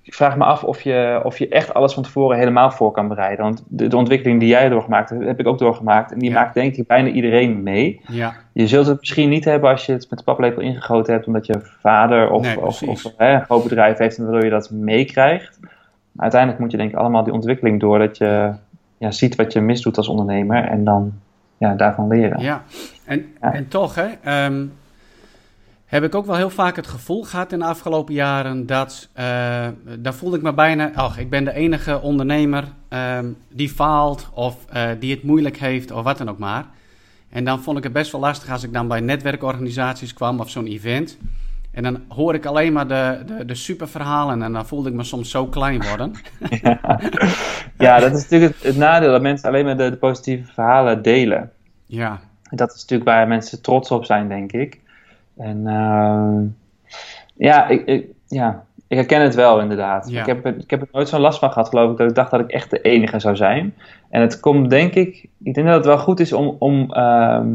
Ik 0.08 0.14
vraag 0.14 0.36
me 0.36 0.44
af 0.44 0.64
of 0.64 0.80
je, 0.80 1.20
of 1.24 1.38
je 1.38 1.48
echt 1.48 1.74
alles 1.74 1.94
van 1.94 2.02
tevoren 2.02 2.38
helemaal 2.38 2.70
voor 2.70 2.90
kan 2.90 3.08
bereiden. 3.08 3.44
Want 3.44 3.62
de, 3.66 3.86
de 3.88 3.96
ontwikkeling 3.96 4.40
die 4.40 4.48
jij 4.48 4.68
doorgemaakt 4.68 5.10
hebt, 5.10 5.24
heb 5.24 5.40
ik 5.40 5.46
ook 5.46 5.58
doorgemaakt. 5.58 6.12
En 6.12 6.18
die 6.18 6.28
Ja. 6.30 6.34
maakt 6.34 6.54
denk 6.54 6.76
ik 6.76 6.86
bijna 6.86 7.08
iedereen 7.08 7.62
mee. 7.62 8.00
Ja. 8.06 8.34
Je 8.52 8.66
zult 8.66 8.86
het 8.86 8.98
misschien 9.00 9.28
niet 9.28 9.44
hebben 9.44 9.70
als 9.70 9.86
je 9.86 9.92
het 9.92 10.06
met 10.10 10.18
de 10.18 10.24
paplepel 10.24 10.62
ingegoten 10.62 11.12
hebt, 11.12 11.26
omdat 11.26 11.46
je 11.46 11.60
vader 11.80 12.30
of, 12.30 12.42
Nee, 12.42 12.60
of, 12.60 12.82
of 12.82 13.04
hè, 13.16 13.32
een 13.34 13.44
groot 13.44 13.62
bedrijf 13.62 13.98
heeft 13.98 14.18
en 14.18 14.24
waardoor 14.24 14.44
je 14.44 14.50
dat 14.50 14.70
meekrijgt. 14.70 15.58
Maar 16.12 16.22
uiteindelijk 16.22 16.60
moet 16.60 16.70
je 16.70 16.76
denk 16.76 16.90
ik 16.90 16.96
allemaal 16.96 17.24
die 17.24 17.32
ontwikkeling 17.32 17.80
door, 17.80 17.98
dat 17.98 18.16
je 18.18 18.52
ja, 18.98 19.10
ziet 19.10 19.34
wat 19.36 19.52
je 19.52 19.60
misdoet 19.60 19.96
als 19.96 20.08
ondernemer 20.08 20.64
en 20.64 20.84
dan 20.84 21.12
ja, 21.58 21.74
daarvan 21.74 22.08
leren. 22.08 22.40
Ja, 22.40 22.62
en, 23.04 23.32
Ja. 23.40 23.52
en 23.52 23.68
toch 23.68 23.94
hè, 23.94 24.06
ehm, 24.24 24.64
heb 25.88 26.04
ik 26.04 26.14
ook 26.14 26.26
wel 26.26 26.36
heel 26.36 26.50
vaak 26.50 26.76
het 26.76 26.86
gevoel 26.86 27.22
gehad 27.22 27.52
in 27.52 27.58
de 27.58 27.64
afgelopen 27.64 28.14
jaren 28.14 28.66
dat, 28.66 29.08
eh 29.12 29.24
daar 29.98 30.14
voelde 30.14 30.36
ik 30.36 30.42
me 30.42 30.52
bijna, 30.52 30.90
ach, 30.94 31.18
ik 31.18 31.30
ben 31.30 31.44
de 31.44 31.52
enige 31.52 32.00
ondernemer 32.00 32.64
ehm, 32.88 33.26
die 33.48 33.68
faalt 33.68 34.28
of 34.34 34.56
eh, 34.72 34.88
die 34.98 35.14
het 35.14 35.22
moeilijk 35.22 35.56
heeft 35.56 35.90
of 35.90 36.02
wat 36.02 36.18
dan 36.18 36.30
ook 36.30 36.38
maar. 36.38 36.64
En 37.30 37.44
dan 37.44 37.62
vond 37.62 37.78
ik 37.78 37.84
het 37.84 37.92
best 37.92 38.12
wel 38.12 38.20
lastig 38.20 38.50
als 38.50 38.62
ik 38.62 38.72
dan 38.72 38.88
bij 38.88 39.00
netwerkorganisaties 39.00 40.14
kwam 40.14 40.40
of 40.40 40.50
zo'n 40.50 40.66
event. 40.66 41.18
En 41.70 41.82
dan 41.82 42.00
hoor 42.08 42.34
ik 42.34 42.46
alleen 42.46 42.72
maar 42.72 42.88
de, 42.88 43.22
de, 43.26 43.44
de 43.44 43.54
superverhalen 43.54 44.42
en 44.42 44.52
dan 44.52 44.66
voelde 44.66 44.88
ik 44.88 44.94
me 44.94 45.04
soms 45.04 45.30
zo 45.30 45.46
klein 45.46 45.82
worden. 45.82 46.12
Ja, 47.78 47.98
dat 47.98 48.14
is 48.14 48.22
natuurlijk 48.22 48.54
het, 48.54 48.62
het 48.62 48.76
nadeel, 48.76 49.10
dat 49.10 49.22
mensen 49.22 49.48
alleen 49.48 49.64
maar 49.64 49.76
de, 49.76 49.90
de 49.90 49.96
positieve 49.96 50.52
verhalen 50.52 51.02
delen. 51.02 51.50
Ja, 51.86 52.20
Dat 52.50 52.74
is 52.74 52.80
natuurlijk 52.80 53.10
waar 53.10 53.28
mensen 53.28 53.62
trots 53.62 53.90
op 53.90 54.04
zijn, 54.04 54.28
denk 54.28 54.52
ik. 54.52 54.80
En 55.38 55.66
ehm, 55.66 56.42
ja, 57.34 57.68
ik, 57.68 57.86
ik, 57.86 58.06
ja, 58.26 58.64
ik 58.88 58.96
herken 58.96 59.20
het 59.22 59.34
wel 59.34 59.60
inderdaad. 59.60 60.10
Ja. 60.10 60.20
Ik, 60.20 60.26
heb, 60.26 60.44
er- 60.46 60.56
ik 60.58 60.70
heb 60.70 60.80
er 60.80 60.88
nooit 60.92 61.08
zo'n 61.08 61.20
last 61.20 61.38
van 61.38 61.52
gehad, 61.52 61.68
geloof 61.68 61.90
ik, 61.90 61.96
dat 61.96 62.08
ik 62.08 62.14
dacht 62.14 62.30
dat 62.30 62.40
ik 62.40 62.50
echt 62.50 62.70
de 62.70 62.80
enige 62.80 63.18
zou 63.18 63.36
zijn. 63.36 63.74
En 64.10 64.20
het 64.20 64.40
komt, 64.40 64.70
denk 64.70 64.94
ik, 64.94 65.26
ik 65.42 65.54
denk 65.54 65.66
dat 65.66 65.76
het 65.76 65.84
wel 65.86 65.98
goed 65.98 66.20
is 66.20 66.32
om, 66.32 66.56
om 66.58 66.92
ehm, 66.92 67.48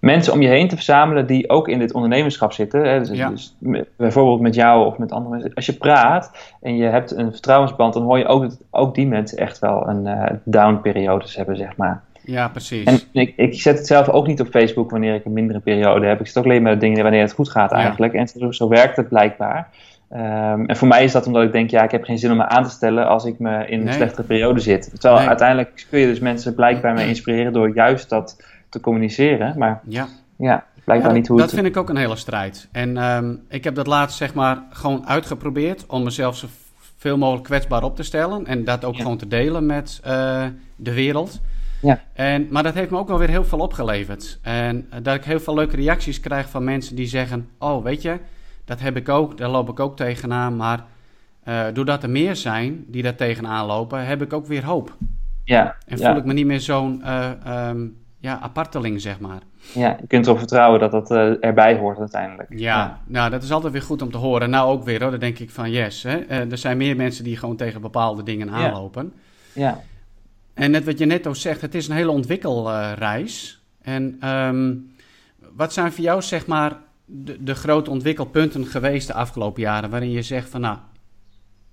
mensen 0.00 0.32
om 0.32 0.42
je 0.42 0.48
heen 0.48 0.68
te 0.68 0.74
verzamelen 0.74 1.26
die 1.26 1.48
ook 1.50 1.68
in 1.68 1.78
dit 1.78 1.92
ondernemerschap 1.92 2.52
zitten. 2.52 2.84
Hè? 2.84 2.98
Dus, 2.98 3.10
Ja. 3.10 3.28
dus 3.28 3.56
met- 3.58 3.88
bijvoorbeeld 3.96 4.40
met 4.40 4.54
jou 4.54 4.86
of 4.86 4.98
met 4.98 5.12
andere 5.12 5.30
mensen. 5.30 5.54
Als 5.54 5.66
je 5.66 5.72
praat 5.72 6.54
en 6.60 6.76
je 6.76 6.84
hebt 6.84 7.10
een 7.16 7.30
vertrouwensband, 7.32 7.94
dan 7.94 8.02
hoor 8.02 8.18
je 8.18 8.26
ook 8.26 8.42
dat 8.42 8.58
ook 8.70 8.94
die 8.94 9.06
mensen 9.06 9.38
echt 9.38 9.58
wel 9.58 9.88
een 9.88 10.06
eh 10.06 10.36
down-periodes 10.44 11.36
hebben, 11.36 11.56
zeg 11.56 11.76
maar. 11.76 12.02
Ja 12.24 12.48
precies. 12.48 12.84
En 12.84 13.00
ik, 13.12 13.32
ik 13.36 13.60
zet 13.60 13.78
het 13.78 13.86
zelf 13.86 14.08
ook 14.08 14.26
niet 14.26 14.40
op 14.40 14.48
Facebook 14.48 14.90
wanneer 14.90 15.14
ik 15.14 15.24
een 15.24 15.32
mindere 15.32 15.60
periode 15.60 16.06
heb. 16.06 16.20
Ik 16.20 16.26
zet 16.26 16.36
ook 16.38 16.44
alleen 16.44 16.62
maar 16.62 16.78
dingen 16.78 17.02
wanneer 17.02 17.20
het 17.22 17.32
goed 17.32 17.48
gaat 17.50 17.70
Ja. 17.70 17.76
eigenlijk. 17.76 18.12
En 18.12 18.28
zo, 18.28 18.50
zo 18.52 18.68
werkt 18.68 18.96
het 18.96 19.08
blijkbaar. 19.08 19.68
Ehm, 20.10 20.64
en 20.64 20.76
voor 20.76 20.88
mij 20.88 21.04
is 21.04 21.12
dat 21.12 21.26
omdat 21.26 21.42
ik 21.42 21.52
denk, 21.52 21.70
ja, 21.70 21.82
ik 21.82 21.90
heb 21.90 22.04
geen 22.04 22.18
zin 22.18 22.30
om 22.30 22.36
me 22.36 22.46
aan 22.46 22.64
te 22.64 22.70
stellen 22.70 23.06
als 23.08 23.24
ik 23.24 23.38
me 23.38 23.66
in 23.66 23.78
Nee. 23.78 23.88
een 23.88 23.92
slechtere 23.94 24.22
periode 24.22 24.60
zit. 24.60 24.90
Terwijl 24.90 25.18
Nee. 25.18 25.28
uiteindelijk 25.28 25.86
kun 25.90 25.98
je 26.00 26.06
dus 26.06 26.18
mensen 26.18 26.54
blijkbaar 26.54 26.94
mee 26.94 27.08
inspireren 27.08 27.52
door 27.52 27.74
juist 27.74 28.08
dat 28.08 28.42
te 28.68 28.80
communiceren. 28.80 29.58
Maar 29.58 29.80
ja. 29.88 30.06
ja, 30.36 30.64
blijkbaar 30.84 31.10
Ja, 31.10 31.16
niet 31.16 31.28
hoe 31.28 31.36
dat 31.38 31.46
het... 31.50 31.54
vind 31.60 31.70
ik 31.70 31.76
ook 31.76 31.88
een 31.88 31.96
hele 31.96 32.16
strijd. 32.16 32.68
En 32.72 32.96
ehm, 32.96 33.34
ik 33.48 33.64
heb 33.64 33.74
dat 33.74 33.86
laatst 33.86 34.16
zeg 34.16 34.34
maar 34.34 34.62
gewoon 34.70 35.06
uitgeprobeerd 35.06 35.86
om 35.86 36.02
mezelf 36.02 36.36
zo 36.36 36.46
veel 36.96 37.18
mogelijk 37.18 37.44
kwetsbaar 37.44 37.82
op 37.82 37.96
te 37.96 38.02
stellen 38.02 38.46
en 38.46 38.64
dat 38.64 38.84
ook 38.84 38.94
Ja. 38.96 39.02
gewoon 39.02 39.16
te 39.16 39.28
delen 39.28 39.66
met 39.66 40.00
eh, 40.04 40.44
de 40.76 40.94
wereld. 40.94 41.40
Ja. 41.80 42.00
En, 42.12 42.46
maar 42.50 42.62
dat 42.62 42.74
heeft 42.74 42.90
me 42.90 42.98
ook 42.98 43.08
wel 43.08 43.18
weer 43.18 43.28
heel 43.28 43.44
veel 43.44 43.58
opgeleverd. 43.58 44.38
En 44.42 44.86
eh, 44.90 44.98
dat 45.02 45.14
ik 45.14 45.24
heel 45.24 45.40
veel 45.40 45.54
leuke 45.54 45.76
reacties 45.76 46.20
krijg 46.20 46.48
van 46.48 46.64
mensen 46.64 46.96
die 46.96 47.06
zeggen: 47.06 47.48
Oh, 47.58 47.82
weet 47.82 48.02
je, 48.02 48.18
dat 48.64 48.80
heb 48.80 48.96
ik 48.96 49.08
ook, 49.08 49.38
daar 49.38 49.48
loop 49.48 49.68
ik 49.68 49.80
ook 49.80 49.96
tegenaan. 49.96 50.56
Maar 50.56 50.84
eh, 51.42 51.64
doordat 51.72 52.02
er 52.02 52.10
meer 52.10 52.36
zijn 52.36 52.84
die 52.86 53.02
daar 53.02 53.14
tegenaan 53.14 53.66
lopen, 53.66 54.06
heb 54.06 54.22
ik 54.22 54.32
ook 54.32 54.46
weer 54.46 54.64
hoop. 54.64 54.96
Ja, 55.44 55.76
En 55.86 55.98
ja, 55.98 56.08
voel 56.08 56.18
ik 56.18 56.24
me 56.24 56.32
niet 56.32 56.46
meer 56.46 56.60
zo'n 56.60 57.02
eh, 57.02 57.30
ehm, 57.44 57.86
ja, 58.18 58.38
aparteling, 58.40 59.00
zeg 59.00 59.20
maar. 59.20 59.40
ja, 59.74 59.96
je 60.00 60.06
kunt 60.06 60.26
erop 60.26 60.38
vertrouwen 60.38 60.80
dat 60.80 60.90
dat 60.90 61.10
erbij 61.40 61.76
hoort 61.76 61.98
uiteindelijk. 61.98 62.48
Ja, 62.54 63.00
nou 63.06 63.30
dat 63.30 63.42
is 63.42 63.52
altijd 63.52 63.72
weer 63.72 63.82
goed 63.82 64.02
om 64.02 64.10
te 64.10 64.18
horen. 64.18 64.50
Nou 64.50 64.70
ook 64.70 64.84
weer 64.84 65.02
hoor, 65.02 65.10
dan 65.10 65.20
denk 65.20 65.38
ik 65.38 65.50
van 65.50 65.70
yes. 65.70 66.02
Hè? 66.02 66.18
Er 66.26 66.58
zijn 66.58 66.76
meer 66.76 66.96
mensen 66.96 67.24
die 67.24 67.36
gewoon 67.36 67.56
tegen 67.56 67.80
bepaalde 67.80 68.22
dingen 68.22 68.50
aanlopen. 68.50 69.12
Ja, 69.52 69.80
En 70.54 70.70
net 70.70 70.84
wat 70.84 70.98
je 70.98 71.06
net 71.06 71.26
ook 71.26 71.36
zegt, 71.36 71.60
het 71.60 71.74
is 71.74 71.88
een 71.88 71.94
hele 71.94 72.10
ontwikkelreis. 72.10 73.62
en 73.82 74.16
ehm, 74.20 74.74
wat 75.56 75.72
zijn 75.72 75.92
voor 75.92 76.04
jou 76.04 76.22
zeg 76.22 76.46
maar 76.46 76.76
de, 77.04 77.42
de 77.42 77.54
grote 77.54 77.90
ontwikkelpunten 77.90 78.66
geweest 78.66 79.06
de 79.06 79.14
afgelopen 79.14 79.62
jaren... 79.62 79.90
waarin 79.90 80.10
je 80.10 80.22
zegt 80.22 80.48
van 80.48 80.60
nou, 80.60 80.78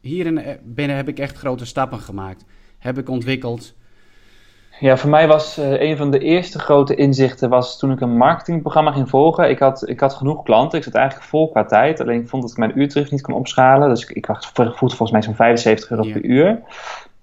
hierin 0.01 0.37
eh, 0.37 0.55
binnen 0.63 0.95
heb 0.95 1.07
ik 1.07 1.19
echt 1.19 1.37
grote 1.37 1.65
stappen 1.65 1.99
gemaakt. 1.99 2.45
Heb 2.77 2.97
ik 2.97 3.09
ontwikkeld. 3.09 3.75
Ja, 4.79 4.97
voor 4.97 5.09
mij 5.09 5.27
was 5.27 5.59
uh, 5.59 5.81
een 5.81 5.97
van 5.97 6.11
de 6.11 6.19
eerste 6.19 6.59
grote 6.59 6.95
inzichten 6.95 7.49
was 7.49 7.79
toen 7.79 7.91
ik 7.91 8.01
een 8.01 8.17
marketingprogramma 8.17 8.91
ging 8.91 9.09
volgen. 9.09 9.49
Ik 9.49 9.59
had, 9.59 9.89
ik 9.89 9.99
had 9.99 10.13
genoeg 10.13 10.43
klanten, 10.43 10.77
ik 10.77 10.83
zat 10.83 10.93
eigenlijk 10.93 11.27
vol 11.27 11.49
qua 11.51 11.65
tijd. 11.65 12.01
Alleen 12.01 12.21
ik 12.21 12.27
vond 12.27 12.41
dat 12.41 12.51
ik 12.51 12.57
mijn 12.57 12.79
uurtarief 12.79 13.11
niet 13.11 13.21
kon 13.21 13.33
opschalen. 13.33 13.89
Dus 13.89 14.05
ik, 14.05 14.09
ik 14.09 14.25
voelde 14.43 14.75
volgens 14.75 15.11
mij 15.11 15.21
zo'n 15.21 15.35
75 15.35 15.89
euro 15.89 16.03
per 16.11 16.23
uur. 16.23 16.61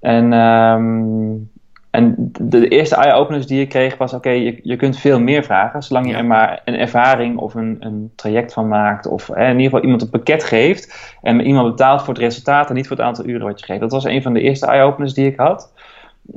En, 0.04 0.32
um, 0.32 1.50
en 1.90 2.14
de, 2.40 2.68
eerste 2.68 2.94
eye-openers 2.94 3.46
die 3.46 3.60
ik 3.60 3.68
kreeg 3.68 3.96
was: 3.96 4.12
oké, 4.12 4.30
je, 4.30 4.60
je 4.62 4.76
kunt 4.76 4.98
veel 4.98 5.20
meer 5.20 5.44
vragen. 5.44 5.82
Zolang 5.82 6.06
je 6.08 6.14
er 6.14 6.24
maar 6.24 6.60
een 6.64 6.78
ervaring 6.78 7.38
of 7.38 7.54
een, 7.54 7.76
een 7.80 8.12
traject 8.14 8.52
van 8.52 8.68
maakt. 8.68 9.06
Of 9.06 9.28
in 9.28 9.46
ieder 9.46 9.62
geval 9.62 9.82
iemand 9.82 10.02
een 10.02 10.10
pakket 10.10 10.44
geeft. 10.44 11.16
En 11.22 11.40
iemand 11.40 11.70
betaalt 11.70 12.00
voor 12.02 12.14
het 12.14 12.22
resultaat 12.22 12.68
en 12.68 12.74
niet 12.74 12.86
voor 12.86 12.96
het 12.96 13.06
aantal 13.06 13.26
uren 13.26 13.46
wat 13.46 13.60
je 13.60 13.66
geeft. 13.66 13.80
Dat 13.80 13.92
was 13.92 14.04
een 14.04 14.22
van 14.22 14.32
de 14.32 14.40
eerste 14.40 14.66
eye-openers 14.66 15.14
die 15.14 15.26
ik 15.26 15.36
had. 15.36 15.72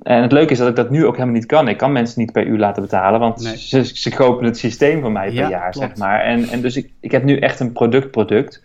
En 0.03 0.21
het 0.21 0.31
leuke 0.31 0.51
is 0.51 0.57
dat 0.57 0.67
ik 0.67 0.75
dat 0.75 0.89
nu 0.89 1.05
ook 1.05 1.15
helemaal 1.15 1.35
niet 1.35 1.45
kan. 1.45 1.67
Ik 1.67 1.77
kan 1.77 1.91
mensen 1.91 2.19
niet 2.19 2.31
per 2.31 2.45
uur 2.45 2.57
laten 2.57 2.81
betalen, 2.81 3.19
want 3.19 3.41
ze, 3.41 3.85
ze 3.85 4.15
kopen 4.15 4.45
het 4.45 4.57
systeem 4.57 5.01
van 5.01 5.11
mij 5.11 5.31
per 5.31 5.49
jaar, 5.49 5.73
zeg 5.73 5.97
maar. 5.97 6.21
En, 6.21 6.47
en 6.49 6.61
dus 6.61 6.75
ik, 6.75 6.91
ik 6.99 7.11
heb 7.11 7.23
nu 7.23 7.39
echt 7.39 7.59
een 7.59 7.71
product-product. 7.71 8.61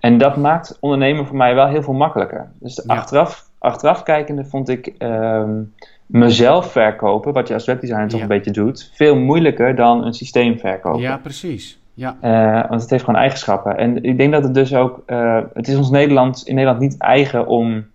En 0.00 0.18
dat 0.18 0.36
maakt 0.36 0.76
ondernemen 0.80 1.26
voor 1.26 1.36
mij 1.36 1.54
wel 1.54 1.68
heel 1.68 1.82
veel 1.82 1.94
makkelijker. 1.94 2.50
Dus 2.60 2.86
achteraf, 2.86 3.49
achteraf 3.60 4.02
kijkende 4.02 4.44
vond 4.44 4.68
ik 4.68 4.94
um, 4.98 5.74
mezelf 6.06 6.72
verkopen, 6.72 7.32
wat 7.32 7.48
je 7.48 7.54
als 7.54 7.64
webdesigner 7.64 8.08
toch 8.08 8.20
een 8.20 8.26
beetje 8.26 8.50
doet, 8.50 8.90
veel 8.94 9.16
moeilijker 9.16 9.74
dan 9.74 10.04
een 10.04 10.14
systeem 10.14 10.58
verkopen. 10.58 11.00
Ja, 11.00 11.16
precies. 11.16 11.78
Ja. 11.94 12.16
Uh, 12.22 12.68
want 12.68 12.80
het 12.80 12.90
heeft 12.90 13.04
gewoon 13.04 13.20
eigenschappen. 13.20 13.76
En 13.76 14.02
ik 14.02 14.16
denk 14.16 14.32
dat 14.32 14.42
het 14.42 14.54
dus 14.54 14.74
ook, 14.74 15.02
uh, 15.06 15.38
het 15.54 15.68
is 15.68 15.76
ons 15.76 15.90
Nederland, 15.90 16.42
in 16.46 16.54
Nederland 16.54 16.80
niet 16.80 16.98
eigen 16.98 17.46
om 17.46 17.86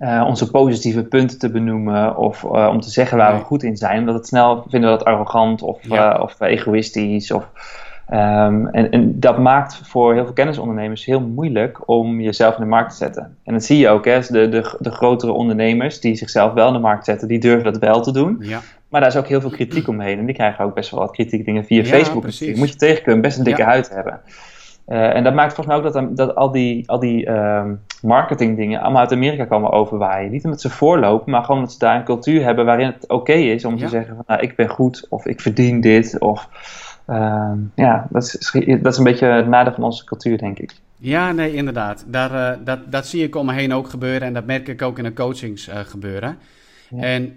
uh, 0.00 0.24
onze 0.26 0.50
positieve 0.50 1.02
punten 1.02 1.38
te 1.38 1.50
benoemen 1.50 2.16
of 2.16 2.44
om 2.44 2.80
te 2.80 2.90
zeggen 2.90 3.18
waar 3.18 3.38
we 3.38 3.44
goed 3.44 3.62
in 3.62 3.76
zijn. 3.76 3.98
Omdat 3.98 4.14
het 4.14 4.26
snel 4.26 4.64
vinden 4.68 4.90
we 4.90 4.96
dat 4.96 5.06
arrogant 5.06 5.62
of, 5.62 5.78
ja. 5.88 6.18
of 6.20 6.40
egoïstisch. 6.40 7.32
Of, 7.32 7.50
um, 8.10 8.66
en, 8.66 8.90
en, 8.90 9.20
dat 9.20 9.38
maakt 9.38 9.80
voor 9.82 10.14
heel 10.14 10.24
veel 10.24 10.32
kennisondernemers 10.32 11.04
heel 11.04 11.20
moeilijk 11.20 11.88
om 11.88 12.20
jezelf 12.20 12.54
in 12.54 12.60
de 12.60 12.68
markt 12.68 12.90
te 12.90 12.96
zetten. 12.96 13.36
En 13.44 13.52
dat 13.52 13.64
zie 13.64 13.78
je 13.78 13.88
ook, 13.88 14.04
hè? 14.04 14.20
De, 14.20 14.48
de, 14.48 14.76
de 14.78 14.90
grotere 14.90 15.32
ondernemers 15.32 16.00
die 16.00 16.14
zichzelf 16.14 16.52
wel 16.52 16.66
in 16.66 16.72
de 16.72 16.78
markt 16.78 17.04
zetten, 17.04 17.28
die 17.28 17.38
durven 17.38 17.72
dat 17.72 17.78
wel 17.78 18.00
te 18.00 18.12
doen. 18.12 18.36
Ja. 18.40 18.60
Maar 18.88 19.00
daar 19.00 19.10
is 19.10 19.16
ook 19.16 19.26
heel 19.26 19.40
veel 19.40 19.50
kritiek 19.50 19.88
omheen. 19.88 20.18
En 20.18 20.26
die 20.26 20.34
krijgen 20.34 20.64
ook 20.64 20.74
best 20.74 20.90
wel 20.90 21.00
wat 21.00 21.10
kritiek 21.10 21.44
dingen 21.44 21.64
via 21.64 21.82
ja, 21.82 21.88
Facebook. 21.88 22.22
Precies. 22.22 22.58
Moet 22.58 22.68
je 22.68 22.76
tegen 22.76 23.02
kunnen, 23.02 23.22
best 23.22 23.38
een 23.38 23.44
dikke 23.44 23.62
huid 23.62 23.90
hebben. 23.90 24.20
Uh, 24.88 25.16
en 25.16 25.24
dat 25.24 25.34
maakt 25.34 25.54
volgens 25.54 25.76
mij 25.76 25.86
ook 25.86 25.92
dat, 25.92 26.16
dat 26.16 26.34
al 26.34 26.50
die, 26.50 26.90
al 26.90 26.98
die 26.98 27.30
um, 27.30 27.80
marketing 28.02 28.56
dingen 28.56 28.80
allemaal 28.80 29.00
uit 29.00 29.12
Amerika 29.12 29.44
komen 29.44 29.70
overwaaien. 29.70 30.30
Niet 30.30 30.44
omdat 30.44 30.60
ze 30.60 30.70
voorlopen, 30.70 31.30
maar 31.30 31.40
gewoon 31.40 31.56
omdat 31.56 31.72
ze 31.72 31.78
daar 31.78 31.96
een 31.96 32.04
cultuur 32.04 32.44
hebben 32.44 32.64
waarin 32.64 32.86
het 32.86 33.02
oké 33.02 33.14
okay 33.14 33.42
is 33.42 33.64
om 33.64 33.78
te 33.78 33.88
zeggen 33.88 34.14
van 34.14 34.24
nou, 34.26 34.40
ik 34.40 34.56
ben 34.56 34.68
goed 34.68 35.06
of 35.08 35.26
ik 35.26 35.40
verdien 35.40 35.80
dit. 35.80 36.18
Of, 36.18 36.48
ja, 37.74 38.06
dat 38.10 38.22
is, 38.22 38.50
dat 38.82 38.92
is 38.92 38.98
een 38.98 39.04
beetje 39.04 39.26
het 39.26 39.48
nadeel 39.48 39.72
van 39.72 39.84
onze 39.84 40.04
cultuur, 40.04 40.38
denk 40.38 40.58
ik. 40.58 40.74
Ja, 40.96 41.32
nee, 41.32 41.54
inderdaad. 41.54 42.04
Daar, 42.06 42.32
uh, 42.32 42.64
dat, 42.64 42.92
dat 42.92 43.06
zie 43.06 43.22
ik 43.22 43.36
om 43.36 43.46
me 43.46 43.52
heen 43.52 43.72
ook 43.72 43.88
gebeuren 43.88 44.28
en 44.28 44.34
dat 44.34 44.46
merk 44.46 44.68
ik 44.68 44.82
ook 44.82 44.98
in 44.98 45.04
de 45.04 45.12
coachings 45.12 45.68
uh, 45.68 45.78
gebeuren. 45.78 46.38
Ja. 46.90 47.02
En 47.02 47.36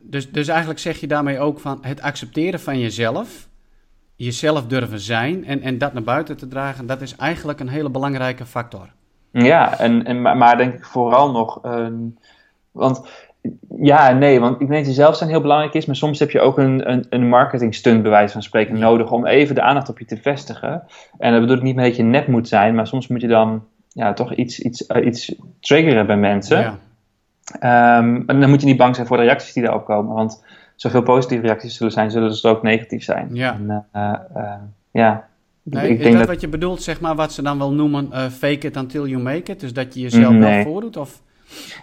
dus, 0.00 0.30
dus 0.30 0.48
eigenlijk 0.48 0.80
zeg 0.80 1.00
je 1.00 1.06
daarmee 1.06 1.38
ook 1.38 1.60
van 1.60 1.78
het 1.80 2.02
accepteren 2.02 2.60
van 2.60 2.78
jezelf 2.78 3.50
jezelf 4.16 4.66
durven 4.66 5.00
zijn 5.00 5.44
en, 5.44 5.60
en 5.60 5.78
dat 5.78 5.92
naar 5.92 6.02
buiten 6.02 6.36
te 6.36 6.48
dragen, 6.48 6.86
dat 6.86 7.00
is 7.00 7.16
eigenlijk 7.16 7.60
een 7.60 7.68
hele 7.68 7.90
belangrijke 7.90 8.46
factor. 8.46 8.88
Ja, 9.30 9.78
en, 9.78 10.04
en, 10.04 10.22
maar 10.22 10.56
denk 10.56 10.74
ik 10.74 10.84
vooral 10.84 11.30
nog, 11.30 11.64
uh, 11.64 11.86
want 12.70 13.08
ja 13.76 14.12
nee, 14.12 14.40
want 14.40 14.60
ik 14.60 14.68
denk 14.68 14.84
dat 14.84 14.94
jezelf 14.94 15.16
zijn 15.16 15.30
heel 15.30 15.40
belangrijk 15.40 15.74
is, 15.74 15.86
maar 15.86 15.96
soms 15.96 16.18
heb 16.18 16.30
je 16.30 16.40
ook 16.40 16.58
een, 16.58 16.90
een, 16.90 17.06
een 17.10 17.28
marketing 17.28 17.74
stunt 17.74 18.02
bij 18.02 18.10
wijze 18.10 18.32
van 18.32 18.42
spreken 18.42 18.78
nodig 18.78 19.10
om 19.10 19.26
even 19.26 19.54
de 19.54 19.62
aandacht 19.62 19.88
op 19.88 19.98
je 19.98 20.04
te 20.04 20.16
vestigen. 20.16 20.82
En 21.18 21.32
dat 21.32 21.40
bedoel 21.40 21.56
ik 21.56 21.62
niet 21.62 21.76
meer 21.76 21.84
dat 21.84 21.96
je 21.96 22.02
net 22.02 22.26
moet 22.26 22.48
zijn, 22.48 22.74
maar 22.74 22.86
soms 22.86 23.08
moet 23.08 23.20
je 23.20 23.26
dan 23.26 23.64
ja, 23.88 24.12
toch 24.12 24.34
iets, 24.34 24.60
iets, 24.60 24.88
uh, 24.88 25.06
iets 25.06 25.34
triggeren 25.60 26.06
bij 26.06 26.16
mensen. 26.16 26.58
Ja. 27.60 27.98
Um, 27.98 28.22
en 28.26 28.40
dan 28.40 28.50
moet 28.50 28.60
je 28.60 28.66
niet 28.66 28.76
bang 28.76 28.94
zijn 28.94 29.06
voor 29.06 29.16
de 29.16 29.22
reacties 29.22 29.52
die 29.52 29.62
daarop 29.62 29.84
komen, 29.84 30.14
want 30.14 30.44
zoveel 30.76 31.02
positieve 31.02 31.46
reacties 31.46 31.76
zullen 31.76 31.92
zijn, 31.92 32.10
zullen 32.10 32.34
ze 32.34 32.48
ook 32.48 32.62
negatief 32.62 33.02
zijn. 33.02 33.28
Ja. 33.32 33.54
En, 33.54 33.86
uh, 33.96 34.14
uh, 34.36 34.52
ja. 34.90 35.28
Nee, 35.62 35.88
ik 35.88 35.96
is 35.96 35.98
denk 35.98 36.10
dat, 36.10 36.18
dat, 36.18 36.32
wat 36.32 36.40
je 36.40 36.48
bedoelt, 36.48 36.82
zeg 36.82 37.00
maar, 37.00 37.14
wat 37.14 37.32
ze 37.32 37.42
dan 37.42 37.58
wel 37.58 37.72
noemen 37.72 38.30
fake 38.30 38.66
it 38.66 38.76
until 38.76 39.06
you 39.06 39.22
make 39.22 39.52
it? 39.52 39.60
Dus 39.60 39.72
dat 39.72 39.94
je 39.94 40.00
jezelf 40.00 40.32
nee. 40.32 40.40
wel 40.40 40.72
voordoet? 40.72 40.96
Of? 40.96 41.22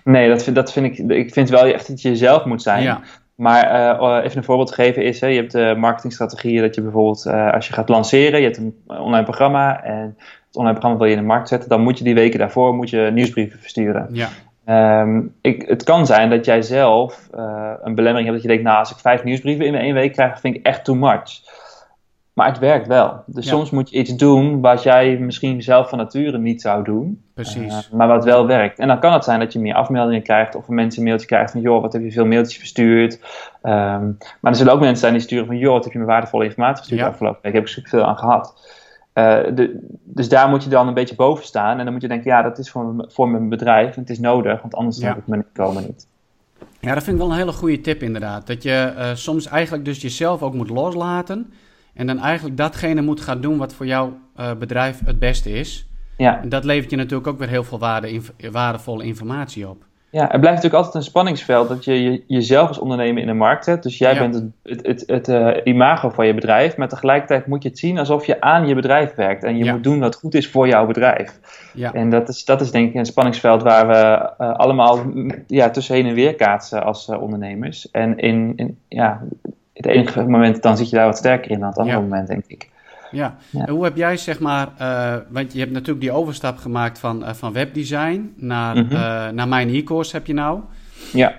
Nee, 0.04 0.30
dat 0.30 0.44
vind, 0.44 0.56
dat 0.56 0.72
vind 0.72 0.86
ik, 0.86 1.10
ik 1.10 1.34
vind 1.34 1.50
wel 1.50 1.66
echt 1.66 1.88
dat 1.88 2.02
je 2.02 2.10
jezelf 2.10 2.46
moet 2.46 2.62
zijn. 2.62 2.84
Ja. 2.84 3.02
Maar 3.36 3.64
uh, 4.02 4.24
even 4.24 4.38
een 4.38 4.44
voorbeeld 4.44 4.68
te 4.68 4.74
geven 4.74 5.04
is, 5.04 5.22
hè, 5.22 5.28
je 5.28 5.40
hebt 5.40 5.52
de 5.52 5.76
marketingstrategieën 5.78 6.62
dat 6.62 6.76
je 6.76 6.82
bijvoorbeeld, 6.82 7.26
uh, 7.28 7.54
als 7.54 7.68
je 7.68 7.74
gaat 7.74 7.90
lanceren, 7.90 8.40
je 8.40 8.46
hebt 8.46 8.58
een 8.58 8.76
online 8.88 9.24
programma 9.24 9.84
en 9.84 10.16
het 10.48 10.56
online 10.56 10.74
programma 10.74 10.98
wil 10.98 11.08
je 11.08 11.14
in 11.14 11.20
de 11.20 11.28
markt 11.28 11.48
zetten, 11.48 11.70
dan 11.70 11.82
moet 11.82 11.98
je 11.98 12.04
die 12.04 12.14
weken 12.14 12.40
daarvoor 12.40 12.76
moet 12.76 12.90
je 12.90 13.10
nieuwsbrieven 13.14 13.60
versturen. 13.60 14.08
Ja. 14.12 14.30
Um, 15.02 15.36
ik, 15.42 15.64
het 15.68 15.84
kan 15.84 16.06
zijn 16.06 16.30
dat 16.30 16.46
jij 16.46 16.62
zelf 16.62 17.30
uh, 17.36 17.72
een 17.84 17.96
belemmering 17.96 18.30
hebt 18.30 18.34
dat 18.34 18.42
je 18.42 18.48
denkt, 18.48 18.64
nou 18.64 18.78
als 18.78 18.92
ik 18.92 18.98
vijf 18.98 19.24
nieuwsbrieven 19.24 19.66
in 19.66 19.76
één 19.76 19.94
week 19.94 20.14
krijg, 20.14 20.40
vind 20.40 20.56
ik 20.56 20.66
echt 20.66 20.86
too 20.86 20.96
much. 20.96 21.42
Maar 22.40 22.48
het 22.48 22.60
werkt 22.60 22.88
wel. 22.88 23.24
Dus 23.26 23.46
ja. 23.46 23.52
soms 23.52 23.70
moet 23.70 23.90
je 23.90 23.98
iets 23.98 24.16
doen 24.16 24.62
wat 24.62 24.84
jij 24.84 25.18
misschien 25.18 25.62
zelf 25.62 25.90
van 25.90 25.98
nature 25.98 26.38
niet 26.38 26.62
zou 26.62 26.84
doen. 26.84 27.24
Precies. 27.34 27.90
Uh, 27.92 27.98
maar 27.98 28.08
wat 28.08 28.24
wel 28.24 28.48
werkt. 28.48 28.80
En 28.80 28.88
dan 28.88 29.00
kan 29.00 29.14
het 29.14 29.24
zijn 29.24 29.40
dat 29.40 29.54
je 29.54 29.60
meer 29.60 29.74
afmeldingen 29.74 30.24
krijgt 30.24 30.56
of 30.56 30.68
mensen 30.68 31.02
een 31.02 31.08
mailtje 31.08 31.28
krijgt 31.28 31.52
van 31.52 31.62
joh, 31.62 31.82
wat 31.82 31.94
heb 31.94 32.02
je 32.02 32.12
veel 32.12 32.26
mailtjes 32.26 32.58
verstuurd. 32.58 33.14
Um, 33.64 34.18
maar 34.40 34.52
er 34.52 34.56
zullen 34.56 34.74
ook 34.74 34.80
mensen 34.80 34.98
zijn 34.98 35.14
die 35.14 35.22
sturen 35.22 35.46
van 35.46 35.58
joh, 35.58 35.74
wat 35.74 35.84
heb 35.84 35.94
je 35.94 36.00
me 36.00 36.06
waardevolle 36.06 36.44
informatie 36.44 36.76
verstuurd 36.76 37.02
Ja. 37.02 37.08
afgelopen 37.08 37.40
week. 37.42 37.54
Daar 37.54 37.62
heb 37.62 37.78
ik 37.78 37.88
veel 37.88 38.04
aan 38.04 38.18
gehad. 38.18 38.54
Uh, 39.14 39.56
de, 39.56 39.88
dus 40.04 40.30
daar 40.30 40.50
moet 40.50 40.64
je 40.64 40.70
dan 40.70 40.88
een 40.88 40.94
beetje 40.94 41.16
boven 41.16 41.46
staan. 41.46 41.78
En 41.78 41.84
dan 41.84 41.94
moet 41.94 42.02
je 42.02 42.08
denken, 42.08 42.32
ja, 42.32 42.42
dat 42.42 42.58
is 42.58 42.72
voor, 42.72 43.06
voor 43.08 43.30
mijn 43.30 43.50
bedrijf. 43.50 43.96
En 43.96 44.02
het 44.02 44.10
is 44.10 44.20
nodig, 44.20 44.62
want 44.62 44.76
anders 44.76 44.98
Ja. 44.98 45.08
heb 45.08 45.18
ik 45.18 45.28
mijn 45.28 45.46
inkomen 45.48 45.84
niet. 45.84 46.08
Ja, 46.80 46.94
dat 46.94 47.04
vind 47.04 47.16
ik 47.16 47.22
wel 47.22 47.32
een 47.32 47.38
hele 47.38 47.52
goede 47.52 47.82
tip 47.82 48.02
inderdaad. 48.02 48.48
Dat 48.48 48.64
je 48.64 48.94
eh, 48.98 49.10
soms 49.14 49.48
eigenlijk 49.48 49.86
dus 49.86 50.02
jezelf 50.02 50.42
ook 50.42 50.54
moet 50.54 50.70
loslaten. 50.70 51.54
En 51.94 52.08
dan 52.08 52.20
eigenlijk 52.20 52.58
datgene 52.58 53.02
moet 53.02 53.22
gaan 53.22 53.42
doen 53.42 53.58
wat 53.58 53.74
voor 53.74 53.86
jouw 53.86 54.18
eh, 54.36 54.52
bedrijf 54.60 55.02
het 55.06 55.20
beste 55.20 55.52
is. 55.52 55.88
Ja. 56.18 56.42
En 56.42 56.50
dat 56.50 56.64
levert 56.64 56.90
je 56.90 56.96
natuurlijk 56.98 57.28
ook 57.28 57.40
weer 57.40 57.48
heel 57.50 57.64
veel 57.64 57.80
waarde, 57.80 58.12
inf- 58.12 58.34
waardevolle 58.52 59.04
informatie 59.04 59.70
op. 59.70 59.88
Ja, 60.12 60.22
er 60.22 60.40
blijft 60.40 60.56
natuurlijk 60.56 60.74
altijd 60.74 60.96
een 60.96 61.10
spanningsveld 61.10 61.70
dat 61.70 61.86
je, 61.86 62.04
je 62.04 62.24
jezelf 62.28 62.68
als 62.68 62.80
ondernemer 62.80 63.22
in 63.22 63.28
de 63.28 63.34
markt 63.34 63.64
zet. 63.64 63.84
Dus 63.84 63.98
jij 63.98 64.14
Ja. 64.14 64.20
bent 64.20 64.34
het, 64.36 64.44
het, 64.64 64.86
het, 64.88 65.04
het 65.08 65.28
eh, 65.28 65.74
imago 65.74 66.10
van 66.10 66.28
je 66.28 66.34
bedrijf, 66.34 66.78
maar 66.78 66.88
tegelijkertijd 66.88 67.48
moet 67.48 67.64
je 67.64 67.70
het 67.70 67.80
zien 67.80 67.98
alsof 67.98 68.26
je 68.26 68.42
aan 68.42 68.68
je 68.68 68.76
bedrijf 68.76 69.16
werkt. 69.16 69.44
En 69.44 69.58
je 69.58 69.64
Ja. 69.64 69.72
moet 69.74 69.84
doen 69.84 70.00
wat 70.00 70.16
goed 70.16 70.34
is 70.36 70.50
voor 70.50 70.68
jouw 70.68 70.86
bedrijf. 70.86 71.40
Ja, 71.74 71.94
En 71.94 72.10
dat 72.10 72.30
is, 72.30 72.46
dat 72.46 72.62
is 72.62 72.72
denk 72.72 72.90
ik 72.90 72.96
een 72.96 73.06
spanningsveld 73.06 73.62
waar 73.64 73.88
we 73.88 73.94
eh, 74.44 74.54
allemaal 74.54 74.98
mm, 75.06 75.32
ja, 75.48 75.70
tussen 75.70 75.96
heen 75.96 76.06
en 76.08 76.14
weer 76.14 76.36
kaatsen 76.36 76.84
als 76.84 77.08
ondernemers. 77.10 77.92
En 77.92 78.18
in, 78.18 78.54
in 78.56 78.78
ja, 78.88 79.22
het 79.86 79.96
enige 79.96 80.24
moment 80.24 80.62
dan 80.62 80.78
zit 80.78 80.90
je 80.90 80.96
daar 80.96 81.06
wat 81.06 81.18
sterker 81.18 81.52
in 81.52 81.60
dan 81.60 81.68
het 81.70 81.78
andere 81.78 81.98
Ja. 81.98 82.04
moment, 82.04 82.28
denk 82.28 82.44
ik. 82.48 82.70
ja. 83.12 83.36
Ja. 83.50 83.66
En 83.66 83.74
hoe 83.74 83.84
heb 83.84 83.96
jij 83.96 84.18
zeg 84.18 84.40
maar, 84.40 84.68
eh, 84.78 85.16
want 85.30 85.54
je 85.54 85.60
hebt 85.60 85.72
natuurlijk 85.72 86.00
die 86.02 86.12
overstap 86.12 86.58
gemaakt 86.58 87.00
van, 87.00 87.26
eh, 87.26 87.34
van 87.34 87.54
webdesign 87.54 88.34
naar, 88.36 88.76
Mhm. 88.78 88.96
eh, 88.96 89.30
naar 89.30 89.48
mijn 89.48 89.70
e-course 89.70 90.16
heb 90.16 90.26
je 90.26 90.34
nou. 90.34 90.60
Ja, 91.14 91.34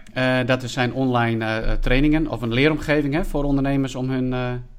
dat 0.45 0.63
zijn 0.63 0.93
online 0.93 1.61
trainingen 1.81 2.29
of 2.29 2.43
een 2.43 2.53
leeromgeving 2.53 3.15
hè, 3.15 3.25
voor 3.25 3.45
ondernemers 3.45 3.95
om 3.95 4.11
hun 4.11 4.35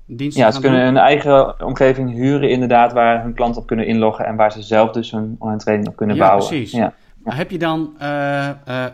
diensten 0.05 0.41
ja 0.43 0.49
te 0.49 0.55
ze 0.55 0.61
gaan 0.61 0.69
kunnen 0.69 0.85
hun 0.87 0.97
eigen 0.97 1.65
omgeving 1.65 2.11
huren 2.11 2.49
inderdaad 2.49 2.93
waar 2.93 3.23
hun 3.23 3.33
klanten 3.33 3.61
op 3.61 3.67
kunnen 3.67 3.85
inloggen 3.87 4.25
en 4.25 4.35
waar 4.35 4.51
ze 4.51 4.61
zelf 4.61 4.91
dus 4.91 5.11
hun 5.11 5.35
online 5.39 5.59
training 5.59 5.89
op 5.89 5.95
kunnen 5.95 6.15
Ja, 6.15 6.21
bouwen. 6.27 6.47
precies. 6.47 6.71
Ja. 6.71 6.93
Maar 7.23 7.37
heb 7.37 7.51
je 7.51 7.57
dan 7.57 7.93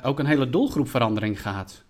ook 0.04 0.20
een 0.20 0.26
hele 0.26 0.50
doelgroepverandering 0.50 1.42
gehad? 1.42 1.84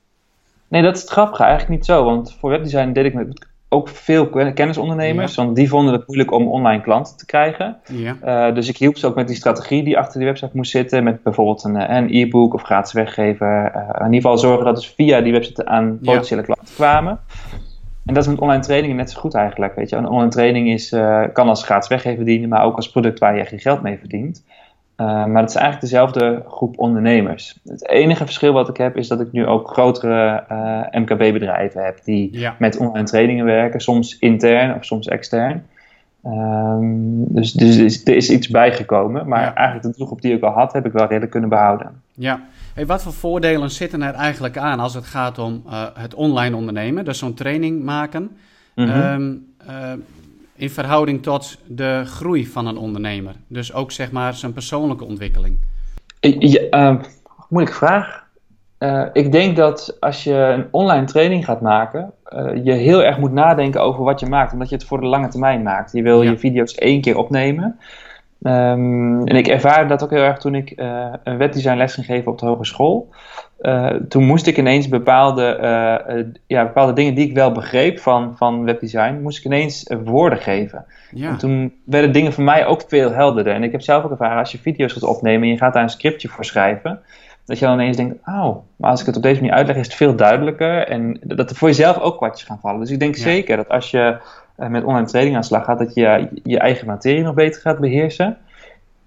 Nee, 0.67 0.81
dat 0.81 0.95
is 0.95 1.01
het 1.01 1.09
grappige. 1.11 1.43
Eigenlijk 1.43 1.71
niet 1.73 1.85
zo. 1.85 2.03
Want 2.03 2.35
voor 2.39 2.49
webdesign 2.49 2.91
deed 2.91 3.05
ik 3.05 3.13
met 3.13 3.45
ook 3.69 3.89
veel 3.89 4.27
ken- 4.29 4.53
kennisondernemers. 4.53 5.35
Want 5.35 5.55
die 5.55 5.69
vonden 5.69 5.93
het 5.93 6.07
moeilijk 6.07 6.31
om 6.31 6.47
online 6.47 6.81
klanten 6.81 7.17
te 7.17 7.25
krijgen. 7.25 7.77
Ja, 7.91 8.15
Uh, 8.49 8.55
dus 8.55 8.69
ik 8.69 8.77
hielp 8.77 8.97
ze 8.97 9.07
ook 9.07 9.15
met 9.15 9.27
die 9.27 9.35
strategie 9.35 9.83
die 9.83 9.97
achter 9.97 10.19
die 10.19 10.27
website 10.27 10.51
moest 10.53 10.71
zitten. 10.71 11.03
Met 11.03 11.23
bijvoorbeeld 11.23 11.63
een, 11.63 11.75
eh, 11.75 11.95
een 11.95 12.07
e-book 12.15 12.53
of 12.53 12.61
gratis 12.61 12.93
weggever. 12.93 13.71
Uh, 13.75 13.81
in 13.99 14.05
ieder 14.05 14.21
geval 14.21 14.37
zorgen 14.37 14.65
dat 14.65 14.83
ze 14.83 14.93
via 14.95 15.21
die 15.21 15.31
website 15.31 15.65
aan 15.65 15.85
Ja. 16.01 16.11
potentiële 16.11 16.41
klanten 16.41 16.75
kwamen. 16.75 17.19
En 18.05 18.13
dat 18.13 18.23
is 18.23 18.29
met 18.29 18.39
online 18.39 18.61
trainingen 18.61 18.95
net 18.95 19.11
zo 19.11 19.19
goed 19.19 19.33
eigenlijk. 19.35 19.75
Weet 19.75 19.89
je. 19.89 19.95
Een 19.95 20.07
online 20.09 20.29
training 20.31 20.69
is, 20.69 20.91
uh, 20.91 21.23
kan 21.33 21.47
als 21.49 21.63
gratis 21.63 21.89
weggever 21.89 22.25
dienen, 22.25 22.49
maar 22.49 22.63
ook 22.63 22.75
als 22.75 22.89
product 22.91 23.19
waar 23.19 23.37
je 23.37 23.45
geen 23.45 23.59
geld 23.59 23.81
mee 23.81 23.97
verdient. 23.97 24.43
Uh, 25.01 25.25
maar 25.25 25.41
het 25.41 25.49
is 25.49 25.55
eigenlijk 25.55 25.81
dezelfde 25.81 26.43
groep 26.47 26.79
ondernemers. 26.79 27.59
Het 27.63 27.87
enige 27.87 28.25
verschil 28.25 28.53
wat 28.53 28.69
ik 28.69 28.77
heb 28.77 28.97
is 28.97 29.07
dat 29.07 29.19
ik 29.19 29.31
nu 29.31 29.45
ook 29.45 29.69
grotere 29.69 30.43
uh, 30.51 31.01
MKB-bedrijven 31.01 31.83
heb 31.83 31.99
die 32.03 32.39
ja. 32.39 32.55
met 32.59 32.77
online 32.77 33.05
trainingen 33.05 33.45
werken, 33.45 33.81
soms 33.81 34.17
intern 34.19 34.75
of 34.75 34.85
soms 34.85 35.07
extern. 35.07 35.65
Um, 36.25 37.33
dus, 37.33 37.51
dus 37.51 38.03
er 38.03 38.15
is 38.15 38.29
iets 38.29 38.47
bijgekomen, 38.47 39.27
maar 39.27 39.41
Ja. 39.41 39.53
eigenlijk 39.53 39.87
de 39.87 39.97
doelgroep 39.97 40.21
die 40.21 40.33
ik 40.33 40.43
al 40.43 40.51
had, 40.51 40.73
heb 40.73 40.85
ik 40.85 40.91
wel 40.91 41.07
redelijk 41.07 41.31
kunnen 41.31 41.49
behouden. 41.49 42.01
Ja, 42.13 42.41
hey, 42.73 42.85
wat 42.85 43.03
voor 43.03 43.13
voordelen 43.13 43.71
zitten 43.71 44.01
er 44.01 44.13
eigenlijk 44.13 44.57
aan 44.57 44.79
als 44.79 44.93
het 44.93 45.05
gaat 45.05 45.39
om 45.39 45.63
uh, 45.67 45.83
het 45.93 46.13
online 46.13 46.55
ondernemen, 46.55 47.05
dus 47.05 47.17
zo'n 47.17 47.33
training 47.33 47.83
maken, 47.83 48.37
mm 48.75 48.89
-hmm. 48.89 49.45
In 50.57 50.69
verhouding 50.69 51.23
tot 51.23 51.57
de 51.67 52.01
groei 52.05 52.47
van 52.47 52.67
een 52.67 52.77
ondernemer? 52.77 53.35
Dus 53.47 53.73
ook 53.73 53.91
zeg 53.91 54.11
maar 54.11 54.33
zijn 54.33 54.53
persoonlijke 54.53 55.05
ontwikkeling. 55.05 55.59
Ja, 56.19 56.61
uh, 56.71 57.01
moeilijke 57.49 57.77
vraag. 57.77 58.25
ik 59.13 59.31
denk 59.31 59.55
dat 59.55 59.97
als 59.99 60.23
je 60.23 60.33
een 60.33 60.67
online 60.71 61.05
training 61.05 61.45
gaat 61.45 61.61
maken, 61.61 62.13
je 62.63 62.71
heel 62.71 63.03
erg 63.03 63.17
moet 63.17 63.31
nadenken 63.31 63.81
over 63.81 64.03
wat 64.03 64.19
je 64.19 64.25
maakt, 64.25 64.53
omdat 64.53 64.69
je 64.69 64.75
het 64.75 64.85
voor 64.85 64.99
de 64.99 65.07
lange 65.07 65.27
termijn 65.27 65.63
maakt. 65.63 65.91
Je 65.91 66.01
wil 66.01 66.21
ja. 66.21 66.29
je 66.29 66.37
video's 66.37 66.75
één 66.75 67.01
keer 67.01 67.17
opnemen. 67.17 67.79
Um, 68.41 69.27
en 69.27 69.35
ik 69.35 69.47
ervaarde 69.47 69.89
dat 69.89 70.03
ook 70.03 70.09
heel 70.09 70.23
erg 70.23 70.37
toen 70.37 70.55
ik 70.55 70.73
uh, 70.75 71.13
een 71.23 71.37
webdesign 71.37 71.77
les 71.77 71.93
ging 71.93 72.05
geven 72.05 72.31
op 72.31 72.39
de 72.39 72.45
hogeschool. 72.45 73.09
Uh, 73.61 73.89
toen 74.09 74.25
moest 74.25 74.47
ik 74.47 74.57
ineens 74.57 74.89
bepaalde, 74.89 75.57
uh, 75.61 76.25
ja, 76.47 76.63
bepaalde 76.63 76.93
dingen 76.93 77.15
die 77.15 77.27
ik 77.29 77.35
wel 77.35 77.51
begreep 77.51 77.99
van, 77.99 78.37
van 78.37 78.63
webdesign, 78.63 79.19
moest 79.21 79.37
ik 79.37 79.45
ineens 79.45 79.93
woorden 80.03 80.39
geven. 80.39 80.85
Ja. 81.11 81.29
En 81.29 81.37
toen 81.37 81.73
werden 81.85 82.11
dingen 82.11 82.33
voor 82.33 82.43
mij 82.43 82.65
ook 82.65 82.83
veel 82.87 83.11
helderder. 83.11 83.53
En 83.53 83.63
ik 83.63 83.71
heb 83.71 83.81
zelf 83.81 84.03
ook 84.03 84.11
ervaren, 84.11 84.37
als 84.37 84.51
je 84.51 84.57
video's 84.57 84.93
gaat 84.93 85.03
opnemen 85.03 85.41
en 85.41 85.49
je 85.49 85.57
gaat 85.57 85.73
daar 85.73 85.83
een 85.83 85.89
scriptje 85.89 86.27
voor 86.27 86.45
schrijven, 86.45 86.99
dat 87.45 87.59
je 87.59 87.65
dan 87.65 87.73
ineens 87.73 87.97
denkt, 87.97 88.15
oh, 88.25 88.55
maar 88.75 88.89
als 88.89 88.99
ik 88.99 89.05
het 89.05 89.15
op 89.15 89.23
deze 89.23 89.41
manier 89.41 89.55
uitleg, 89.55 89.75
is 89.75 89.85
het 89.85 89.95
veel 89.95 90.15
duidelijker. 90.15 90.87
En 90.87 91.19
dat 91.23 91.49
er 91.49 91.55
voor 91.55 91.67
jezelf 91.67 91.99
ook 91.99 92.17
kwartjes 92.17 92.47
gaan 92.47 92.59
vallen. 92.59 92.79
Dus 92.79 92.91
ik 92.91 92.99
denk 92.99 93.15
ja. 93.15 93.21
zeker 93.21 93.57
dat 93.57 93.69
als 93.69 93.91
je 93.91 94.17
met 94.57 94.83
online 94.83 95.07
training 95.07 95.35
aan 95.35 95.41
de 95.41 95.47
slag 95.47 95.65
gaat, 95.65 95.79
dat 95.79 95.93
je 95.93 96.29
je 96.43 96.59
eigen 96.59 96.87
materie 96.87 97.23
nog 97.23 97.33
beter 97.33 97.61
gaat 97.61 97.79
beheersen. 97.79 98.37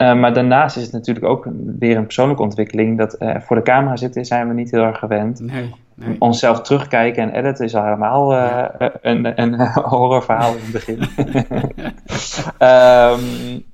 Uh, 0.01 0.15
maar 0.15 0.35
daarnaast 0.35 0.77
is 0.77 0.83
het 0.83 0.93
natuurlijk 0.93 1.27
ook 1.27 1.49
weer 1.79 1.97
een 1.97 2.05
persoonlijke 2.05 2.43
ontwikkeling. 2.43 2.99
Dat 2.99 3.17
uh, 3.19 3.37
voor 3.41 3.57
de 3.57 3.63
camera 3.63 3.97
zitten 3.97 4.25
zijn 4.25 4.49
we 4.49 4.55
niet 4.55 4.71
heel 4.71 4.83
erg 4.83 4.99
gewend. 4.99 5.41
Nee, 5.41 5.75
nee. 5.95 6.17
Onszelf 6.19 6.61
terugkijken 6.61 7.23
en 7.23 7.39
editen 7.39 7.65
is 7.65 7.75
al 7.75 7.85
helemaal 7.85 8.35
ja. 8.35 8.75
een, 9.03 9.41
een 9.41 9.61
horrorverhaal 9.93 10.55
in 10.55 10.61
het 10.63 10.73
begin. 10.73 10.99
um, 12.69 13.65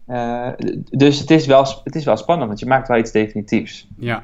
dus 1.03 1.19
het 1.19 1.31
is, 1.31 1.47
wel, 1.47 1.67
het 1.85 1.95
is 1.95 2.05
wel 2.05 2.17
spannend, 2.17 2.49
want 2.49 2.61
je 2.61 2.67
maakt 2.67 2.89
wel 2.89 2.99
iets 2.99 3.13
definitiefs. 3.13 3.89
Ja. 3.97 4.23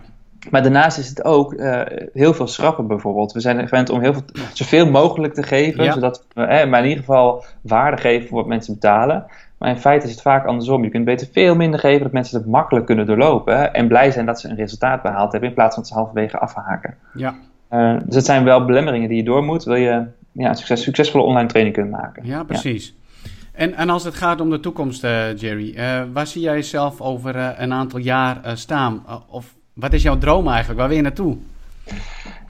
Maar 0.50 0.62
daarnaast 0.62 0.98
is 0.98 1.09
het 1.09 1.24
ook 1.24 1.52
uh, 1.52 1.81
heel 2.12 2.35
veel 2.35 2.46
schrappen 2.46 2.87
bijvoorbeeld. 2.87 3.33
We 3.33 3.40
zijn 3.40 3.68
gewend 3.68 3.90
om 3.90 4.00
heel 4.00 4.12
veel, 4.12 4.22
zoveel 4.52 4.90
mogelijk 4.90 5.35
te 5.35 5.42
geven, 5.42 5.85
ja. 5.85 5.92
zodat 5.92 6.26
we 6.35 6.42
eh, 6.42 6.70
maar 6.70 6.83
in 6.83 6.88
ieder 6.88 7.05
geval 7.05 7.44
waarde 7.61 7.96
geven 7.96 8.28
voor 8.28 8.38
wat 8.38 8.46
mensen 8.46 8.74
betalen. 8.74 9.26
Maar 9.59 9.68
in 9.70 9.76
feite 9.76 10.07
is 10.07 10.12
het 10.12 10.22
vaak 10.22 10.46
andersom. 10.46 10.85
Je 10.85 10.90
kunt 10.90 11.05
beter 11.05 11.28
veel 11.33 11.55
minder 11.55 11.81
geven, 11.81 12.02
dat 12.02 12.12
mensen 12.12 12.38
het 12.38 12.48
makkelijk 12.48 12.87
kunnen 12.87 13.07
doorlopen 13.07 13.74
en 13.74 13.88
blij 13.88 14.11
zijn 14.11 14.26
dat 14.26 14.40
ze 14.40 14.48
een 14.48 14.57
resultaat 14.57 15.02
behaald 15.02 15.33
hebben, 15.33 15.48
in 15.48 15.55
plaats 15.55 15.74
van 15.74 15.83
dat 15.83 15.92
ze 15.92 15.98
halverwege 15.98 16.38
afhaken. 16.38 16.94
Ja. 17.14 17.35
Uh, 17.70 17.96
dus 18.05 18.14
het 18.14 18.24
zijn 18.24 18.44
wel 18.44 18.64
belemmeringen 18.64 19.09
die 19.09 19.16
je 19.16 19.24
door 19.24 19.44
moet, 19.44 19.64
wil 19.64 19.74
je 19.74 20.07
ja, 20.33 20.48
een 20.48 20.55
succes, 20.55 20.83
succesvolle 20.83 21.24
online 21.24 21.48
training 21.48 21.74
kunnen 21.74 21.92
maken. 21.92 22.26
Ja, 22.26 22.44
precies. 22.44 22.87
Ja. 22.87 23.31
En, 23.52 23.74
en 23.74 23.90
als 23.90 24.05
het 24.05 24.14
gaat 24.14 24.40
om 24.40 24.50
de 24.50 24.61
toekomst, 24.61 25.05
uh, 25.05 25.37
Jerry, 25.37 25.74
waar 26.12 26.26
zie 26.26 26.42
jij 26.42 26.55
jezelf 26.55 27.00
over 27.00 27.37
een 27.59 27.72
aantal 27.72 27.98
jaar 27.98 28.40
staan? 28.55 29.05
of 29.28 29.55
wat 29.73 29.93
is 29.93 30.03
jouw 30.03 30.19
droom 30.19 30.49
eigenlijk? 30.49 30.79
Waar 30.79 30.89
wil 30.89 30.97
je 30.97 31.03
naartoe? 31.03 31.37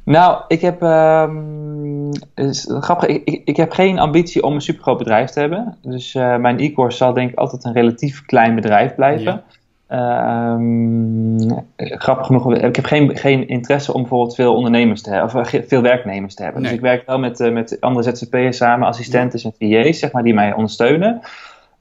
Nou, 0.05 0.43
ik 0.49 0.61
heb, 0.61 0.83
um, 0.83 2.09
is 2.35 2.75
grappig, 2.81 3.09
ik, 3.09 3.25
ik, 3.25 3.43
ik, 3.45 3.57
heb 3.57 3.73
geen 3.73 3.99
ambitie 3.99 4.43
om 4.43 4.55
een 4.55 4.61
supergroot 4.61 4.99
bedrijf 4.99 5.31
te 5.31 5.41
hebben. 5.41 5.77
Dus 5.83 6.15
uh, 6.15 6.37
mijn 6.37 6.59
e-course 6.59 6.97
zal 6.97 7.13
denk 7.13 7.31
ik 7.31 7.39
altijd 7.39 7.65
een 7.65 7.73
relatief 7.73 8.25
klein 8.25 8.55
bedrijf 8.55 8.95
blijven. 8.95 9.43
Ja. 9.89 10.53
Um, 10.55 11.67
grappig 11.77 12.27
genoeg, 12.27 12.55
ik 12.55 12.77
heb 12.77 12.85
geen, 12.85 13.17
geen 13.17 13.49
interesse 13.49 13.93
om 13.93 14.01
bijvoorbeeld 14.01 14.35
veel 14.35 14.55
ondernemers 14.55 15.03
te 15.03 15.11
hebben, 15.11 15.41
of 15.41 15.51
veel 15.67 15.83
werknemers 15.83 16.35
te 16.35 16.43
hebben. 16.43 16.63
Nee. 16.63 16.71
Dus 16.71 16.79
ik 16.79 16.87
werk 16.87 17.07
wel 17.07 17.19
met, 17.19 17.41
uh, 17.41 17.53
met 17.53 17.77
andere 17.81 18.15
ZZP'ers 18.15 18.57
samen, 18.57 18.89
assistenten 18.89 19.41
ja. 19.43 19.51
en 19.59 19.85
VA's, 19.85 19.99
zeg 19.99 20.13
maar, 20.13 20.23
die 20.23 20.35
mij 20.35 20.53
ondersteunen. 20.53 21.21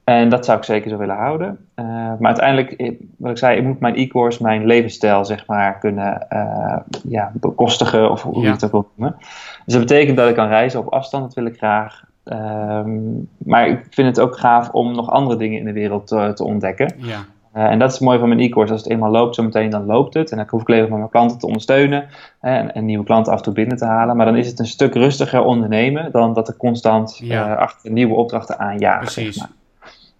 En 0.04 0.28
dat 0.28 0.44
zou 0.44 0.58
ik 0.58 0.64
zeker 0.64 0.90
zo 0.90 0.96
willen 0.96 1.16
houden. 1.16 1.58
Uh, 1.76 1.86
maar 1.86 2.18
uiteindelijk, 2.20 2.94
wat 3.16 3.30
ik 3.30 3.38
zei, 3.38 3.58
ik 3.58 3.64
moet 3.64 3.80
mijn 3.80 3.96
e-course, 3.96 4.42
mijn 4.42 4.66
levensstijl, 4.66 5.24
zeg 5.24 5.46
maar, 5.46 5.78
kunnen 5.78 6.26
uh, 6.32 6.76
ja, 7.08 7.32
bekostigen, 7.34 8.10
of 8.10 8.22
hoe 8.22 8.36
ja. 8.36 8.42
je 8.42 8.50
het 8.50 8.64
ook 8.64 8.70
wil 8.70 8.88
noemen. 8.96 9.16
Dus 9.64 9.74
dat 9.74 9.86
betekent 9.86 10.16
dat 10.16 10.28
ik 10.28 10.34
kan 10.34 10.48
reizen 10.48 10.80
op 10.80 10.92
afstand, 10.92 11.24
dat 11.24 11.34
wil 11.34 11.44
ik 11.44 11.56
graag. 11.56 12.04
Um, 12.24 13.28
maar 13.38 13.68
ik 13.68 13.86
vind 13.90 14.08
het 14.08 14.20
ook 14.20 14.38
gaaf 14.38 14.70
om 14.70 14.94
nog 14.94 15.10
andere 15.10 15.38
dingen 15.38 15.58
in 15.58 15.64
de 15.64 15.72
wereld 15.72 16.06
te, 16.06 16.32
te 16.34 16.44
ontdekken. 16.44 16.94
Ja. 16.96 17.24
Uh, 17.56 17.64
en 17.64 17.78
dat 17.78 17.92
is 17.92 17.98
mooi 17.98 18.18
van 18.18 18.28
mijn 18.28 18.40
e-course. 18.40 18.72
Als 18.72 18.82
het 18.82 18.90
eenmaal 18.90 19.10
loopt, 19.10 19.34
zometeen 19.34 19.70
dan 19.70 19.86
loopt 19.86 20.14
het. 20.14 20.30
En 20.30 20.36
dan 20.36 20.46
hoef 20.50 20.60
ik 20.60 20.68
alleen 20.68 20.88
maar 20.88 20.98
mijn 20.98 21.10
klanten 21.10 21.38
te 21.38 21.46
ondersteunen. 21.46 22.08
En, 22.40 22.74
en, 22.74 22.84
nieuwe 22.84 23.04
klanten 23.04 23.32
af 23.32 23.38
en 23.38 23.44
toe 23.44 23.54
binnen 23.54 23.76
te 23.76 23.84
halen. 23.84 24.16
Maar 24.16 24.26
dan 24.26 24.36
is 24.36 24.46
het 24.46 24.58
een 24.58 24.66
stuk 24.66 24.94
rustiger 24.94 25.42
ondernemen 25.42 26.12
dan 26.12 26.32
dat 26.32 26.48
er 26.48 26.56
constant 26.56 27.18
ja. 27.22 27.54
achter 27.54 27.90
nieuwe 27.90 28.14
opdrachten 28.14 28.58
aanjagen. 28.58 29.00
Precies. 29.00 29.36
Zeg 29.36 29.48
maar. 29.48 29.61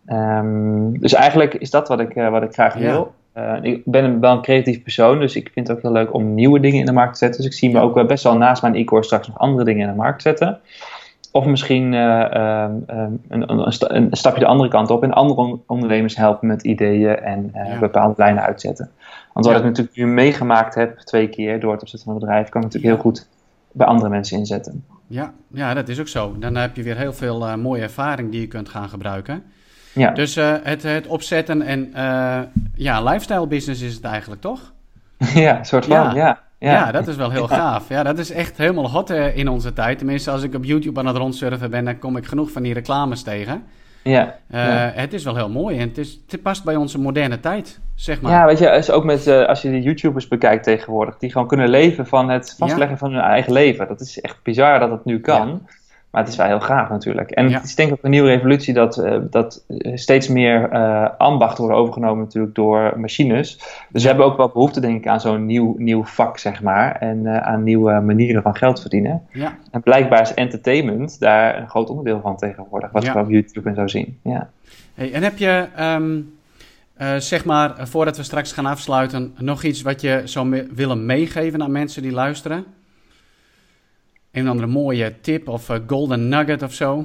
Um, 0.06 0.98
dus 1.00 1.12
eigenlijk 1.12 1.54
is 1.54 1.70
dat 1.70 1.88
wat 1.88 2.00
ik, 2.00 2.14
uh, 2.14 2.30
wat 2.30 2.42
ik 2.42 2.52
graag 2.52 2.74
wil. 2.74 3.14
Ja. 3.34 3.58
Uh, 3.58 3.64
ik 3.72 3.82
ben 3.84 4.04
een, 4.04 4.20
wel 4.20 4.32
een 4.32 4.42
creatief 4.42 4.82
persoon, 4.82 5.18
dus 5.18 5.36
ik 5.36 5.50
vind 5.52 5.68
het 5.68 5.76
ook 5.76 5.82
heel 5.82 5.92
leuk 5.92 6.14
om 6.14 6.34
nieuwe 6.34 6.60
dingen 6.60 6.80
in 6.80 6.86
de 6.86 6.92
markt 6.92 7.12
te 7.12 7.18
zetten. 7.18 7.40
Dus 7.42 7.50
ik 7.50 7.56
zie 7.56 7.70
me 7.70 7.80
ook 7.80 8.06
best 8.06 8.24
wel 8.24 8.36
naast 8.36 8.62
mijn 8.62 8.74
e-course 8.74 9.06
straks 9.08 9.28
nog 9.28 9.38
andere 9.38 9.64
dingen 9.64 9.82
in 9.82 9.92
de 9.92 10.00
markt 10.00 10.22
zetten. 10.22 10.60
Of 11.32 11.46
misschien 11.46 11.92
uh, 11.92 12.64
um, 12.64 12.84
een, 13.28 13.50
een, 13.50 13.72
een, 13.96 14.08
stapje 14.10 14.40
de 14.40 14.46
andere 14.46 14.70
kant 14.70 14.90
op 14.90 15.02
en 15.02 15.12
andere 15.12 15.58
ondernemers 15.66 16.16
helpen 16.16 16.48
met 16.48 16.62
ideeën 16.62 17.18
en 17.18 17.50
ja. 17.54 17.78
bepaalde 17.78 18.14
lijnen 18.16 18.42
uitzetten. 18.42 18.90
Want 19.32 19.46
wat 19.46 19.56
ik 19.56 19.64
natuurlijk 19.64 19.96
nu 19.96 20.06
meegemaakt 20.06 20.74
heb 20.74 20.98
twee 20.98 21.28
keer 21.28 21.60
door 21.60 21.72
het 21.72 21.82
opzetten 21.82 22.08
van 22.08 22.14
een 22.14 22.26
bedrijf, 22.26 22.48
kan 22.48 22.60
ik 22.60 22.66
natuurlijk 22.66 22.94
heel 22.94 23.02
goed 23.02 23.28
bij 23.72 23.86
andere 23.86 24.10
mensen 24.10 24.38
inzetten. 24.38 24.84
Ja, 25.06 25.32
ja, 25.48 25.74
dat 25.74 25.88
is 25.88 26.00
ook 26.00 26.08
zo. 26.08 26.38
Dan 26.38 26.56
heb 26.56 26.76
je 26.76 26.82
weer 26.82 26.96
heel 26.96 27.12
veel 27.12 27.56
mooie 27.58 27.82
ervaring 27.82 28.30
die 28.30 28.40
je 28.40 28.46
kunt 28.46 28.68
gaan 28.68 28.88
gebruiken. 28.88 29.42
Ja. 29.92 30.10
Dus 30.10 30.36
uh, 30.36 30.54
het, 30.62 30.82
het 30.82 31.06
opzetten 31.06 31.62
en 31.62 31.92
uh, 31.96 32.38
ja, 32.74 33.02
lifestyle 33.02 33.46
business 33.46 33.82
is 33.82 33.94
het 33.94 34.04
eigenlijk, 34.04 34.40
toch? 34.40 34.72
Ja, 35.34 35.58
een 35.58 35.64
soort 35.64 35.84
van, 35.84 35.96
ja. 35.96 36.14
ja. 36.14 36.40
Ja. 36.58 36.72
ja, 36.72 36.92
dat 36.92 37.08
is 37.08 37.16
wel 37.16 37.30
heel 37.30 37.48
gaaf. 37.58 37.88
Ja, 37.88 38.02
dat 38.02 38.18
is 38.18 38.30
echt 38.30 38.56
helemaal 38.56 38.90
hot 38.90 39.10
uh, 39.10 39.36
in 39.36 39.48
onze 39.48 39.72
tijd. 39.72 39.98
Tenminste, 39.98 40.30
als 40.30 40.42
ik 40.42 40.54
op 40.54 40.64
YouTube 40.64 41.00
aan 41.00 41.06
het 41.06 41.16
rondsurfen 41.16 41.70
ben, 41.70 41.84
dan 41.84 41.98
kom 41.98 42.16
ik 42.16 42.26
genoeg 42.26 42.50
van 42.50 42.62
die 42.62 42.74
reclames 42.74 43.22
tegen. 43.22 43.64
Ja, 44.02 44.36
ja. 44.50 44.92
Het 44.94 45.12
is 45.12 45.24
wel 45.24 45.36
heel 45.36 45.48
mooi 45.48 45.78
en 45.78 45.88
het, 45.88 45.98
is, 45.98 46.20
het 46.28 46.42
past 46.42 46.64
bij 46.64 46.76
onze 46.76 46.98
moderne 46.98 47.40
tijd, 47.40 47.80
zeg 47.94 48.20
maar. 48.20 48.32
Ja, 48.32 48.46
weet 48.46 48.58
je, 48.58 48.66
is 48.66 48.90
ook 48.90 49.04
met, 49.04 49.26
als 49.28 49.62
je 49.62 49.70
de 49.70 49.82
YouTubers 49.82 50.28
bekijkt 50.28 50.64
tegenwoordig, 50.64 51.18
die 51.18 51.32
gewoon 51.32 51.46
kunnen 51.46 51.68
leven 51.68 52.06
van 52.06 52.30
het 52.30 52.54
vastleggen 52.58 52.98
van 52.98 53.12
hun 53.12 53.22
eigen 53.22 53.52
leven. 53.52 53.88
Dat 53.88 54.00
is 54.00 54.20
echt 54.20 54.42
bizar 54.42 54.78
dat 54.78 54.90
het 54.90 55.04
nu 55.04 55.20
kan. 55.20 55.66
Maar 56.12 56.22
het 56.22 56.30
is 56.30 56.36
wel 56.36 56.46
heel 56.46 56.60
gaaf 56.60 56.88
natuurlijk. 56.88 57.30
En 57.30 57.48
ja. 57.48 57.56
het 57.56 57.64
is 57.64 57.74
denk 57.74 57.88
ik 57.88 57.94
ook 57.94 58.04
een 58.04 58.10
nieuwe 58.10 58.28
revolutie 58.28 58.74
dat, 58.74 58.96
uh, 58.96 59.16
dat 59.30 59.64
steeds 59.94 60.28
meer 60.28 60.72
uh, 60.72 61.08
ambachten 61.18 61.64
worden 61.64 61.80
overgenomen 61.80 62.24
natuurlijk 62.24 62.54
door 62.54 62.92
machines. 62.96 63.58
Dus 63.90 64.02
we 64.02 64.08
hebben 64.08 64.26
ook 64.26 64.36
wel 64.36 64.48
behoefte 64.48 64.80
denk 64.80 64.98
ik 64.98 65.06
aan 65.06 65.20
zo'n 65.20 65.46
nieuw, 65.46 65.74
nieuw 65.78 66.04
vak 66.04 66.38
zeg 66.38 66.62
maar. 66.62 66.96
En 66.96 67.18
uh, 67.18 67.36
aan 67.36 67.62
nieuwe 67.62 68.00
manieren 68.00 68.42
van 68.42 68.56
geld 68.56 68.80
verdienen. 68.80 69.22
Ja. 69.32 69.56
En 69.70 69.82
blijkbaar 69.82 70.20
is 70.20 70.34
entertainment 70.34 71.20
daar 71.20 71.60
een 71.60 71.68
groot 71.68 71.88
onderdeel 71.88 72.20
van 72.20 72.36
tegenwoordig. 72.36 72.90
Wat 72.90 73.02
ja. 73.02 73.12
we 73.12 73.20
op 73.20 73.30
YouTube 73.30 73.68
en 73.68 73.74
zo 73.74 73.86
zien. 73.86 74.18
Ja. 74.22 74.50
Hey, 74.94 75.12
en 75.12 75.22
heb 75.22 75.38
je... 75.38 75.66
Um... 75.80 76.40
Uh, 77.00 77.16
zeg 77.16 77.44
maar, 77.44 77.88
voordat 77.88 78.16
we 78.16 78.22
straks 78.22 78.52
gaan 78.52 78.66
afsluiten, 78.66 79.34
nog 79.38 79.62
iets 79.62 79.82
wat 79.82 80.00
je 80.00 80.22
zou 80.24 80.46
me 80.46 80.66
willen 80.74 81.06
meegeven 81.06 81.62
aan 81.62 81.72
mensen 81.72 82.02
die 82.02 82.12
luisteren? 82.12 82.64
Een 84.32 84.48
andere 84.48 84.68
mooie 84.68 85.20
tip 85.20 85.48
of 85.48 85.68
uh, 85.68 85.76
golden 85.86 86.28
nugget 86.28 86.62
of 86.62 86.72
zo? 86.72 87.04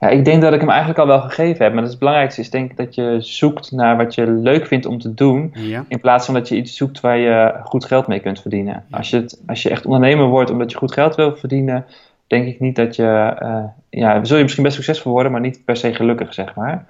Ja, 0.00 0.08
ik 0.08 0.24
denk 0.24 0.42
dat 0.42 0.52
ik 0.52 0.60
hem 0.60 0.68
eigenlijk 0.68 0.98
al 0.98 1.06
wel 1.06 1.20
gegeven 1.20 1.64
heb. 1.64 1.74
Maar 1.74 1.82
het 1.82 1.98
belangrijkste 1.98 2.40
is 2.40 2.50
denk 2.50 2.70
ik 2.70 2.76
dat 2.76 2.94
je 2.94 3.16
zoekt 3.20 3.72
naar 3.72 3.96
wat 3.96 4.14
je 4.14 4.26
leuk 4.26 4.66
vindt 4.66 4.86
om 4.86 4.98
te 4.98 5.14
doen. 5.14 5.50
Ja. 5.54 5.84
In 5.88 6.00
plaats 6.00 6.24
van 6.24 6.34
dat 6.34 6.48
je 6.48 6.56
iets 6.56 6.76
zoekt 6.76 7.00
waar 7.00 7.18
je 7.18 7.60
goed 7.64 7.84
geld 7.84 8.06
mee 8.06 8.20
kunt 8.20 8.40
verdienen. 8.40 8.84
Ja. 8.88 8.96
Als, 8.96 9.10
je 9.10 9.16
het, 9.16 9.42
als 9.46 9.62
je 9.62 9.70
echt 9.70 9.84
ondernemer 9.84 10.26
wordt 10.26 10.50
omdat 10.50 10.70
je 10.70 10.76
goed 10.76 10.92
geld 10.92 11.14
wil 11.14 11.36
verdienen, 11.36 11.86
denk 12.26 12.46
ik 12.46 12.60
niet 12.60 12.76
dat 12.76 12.96
je. 12.96 13.36
Uh, 13.42 13.64
ja, 13.90 14.24
zul 14.24 14.36
je 14.36 14.42
misschien 14.42 14.64
best 14.64 14.76
succesvol 14.76 15.12
worden, 15.12 15.32
maar 15.32 15.40
niet 15.40 15.64
per 15.64 15.76
se 15.76 15.94
gelukkig, 15.94 16.34
zeg 16.34 16.54
maar. 16.54 16.86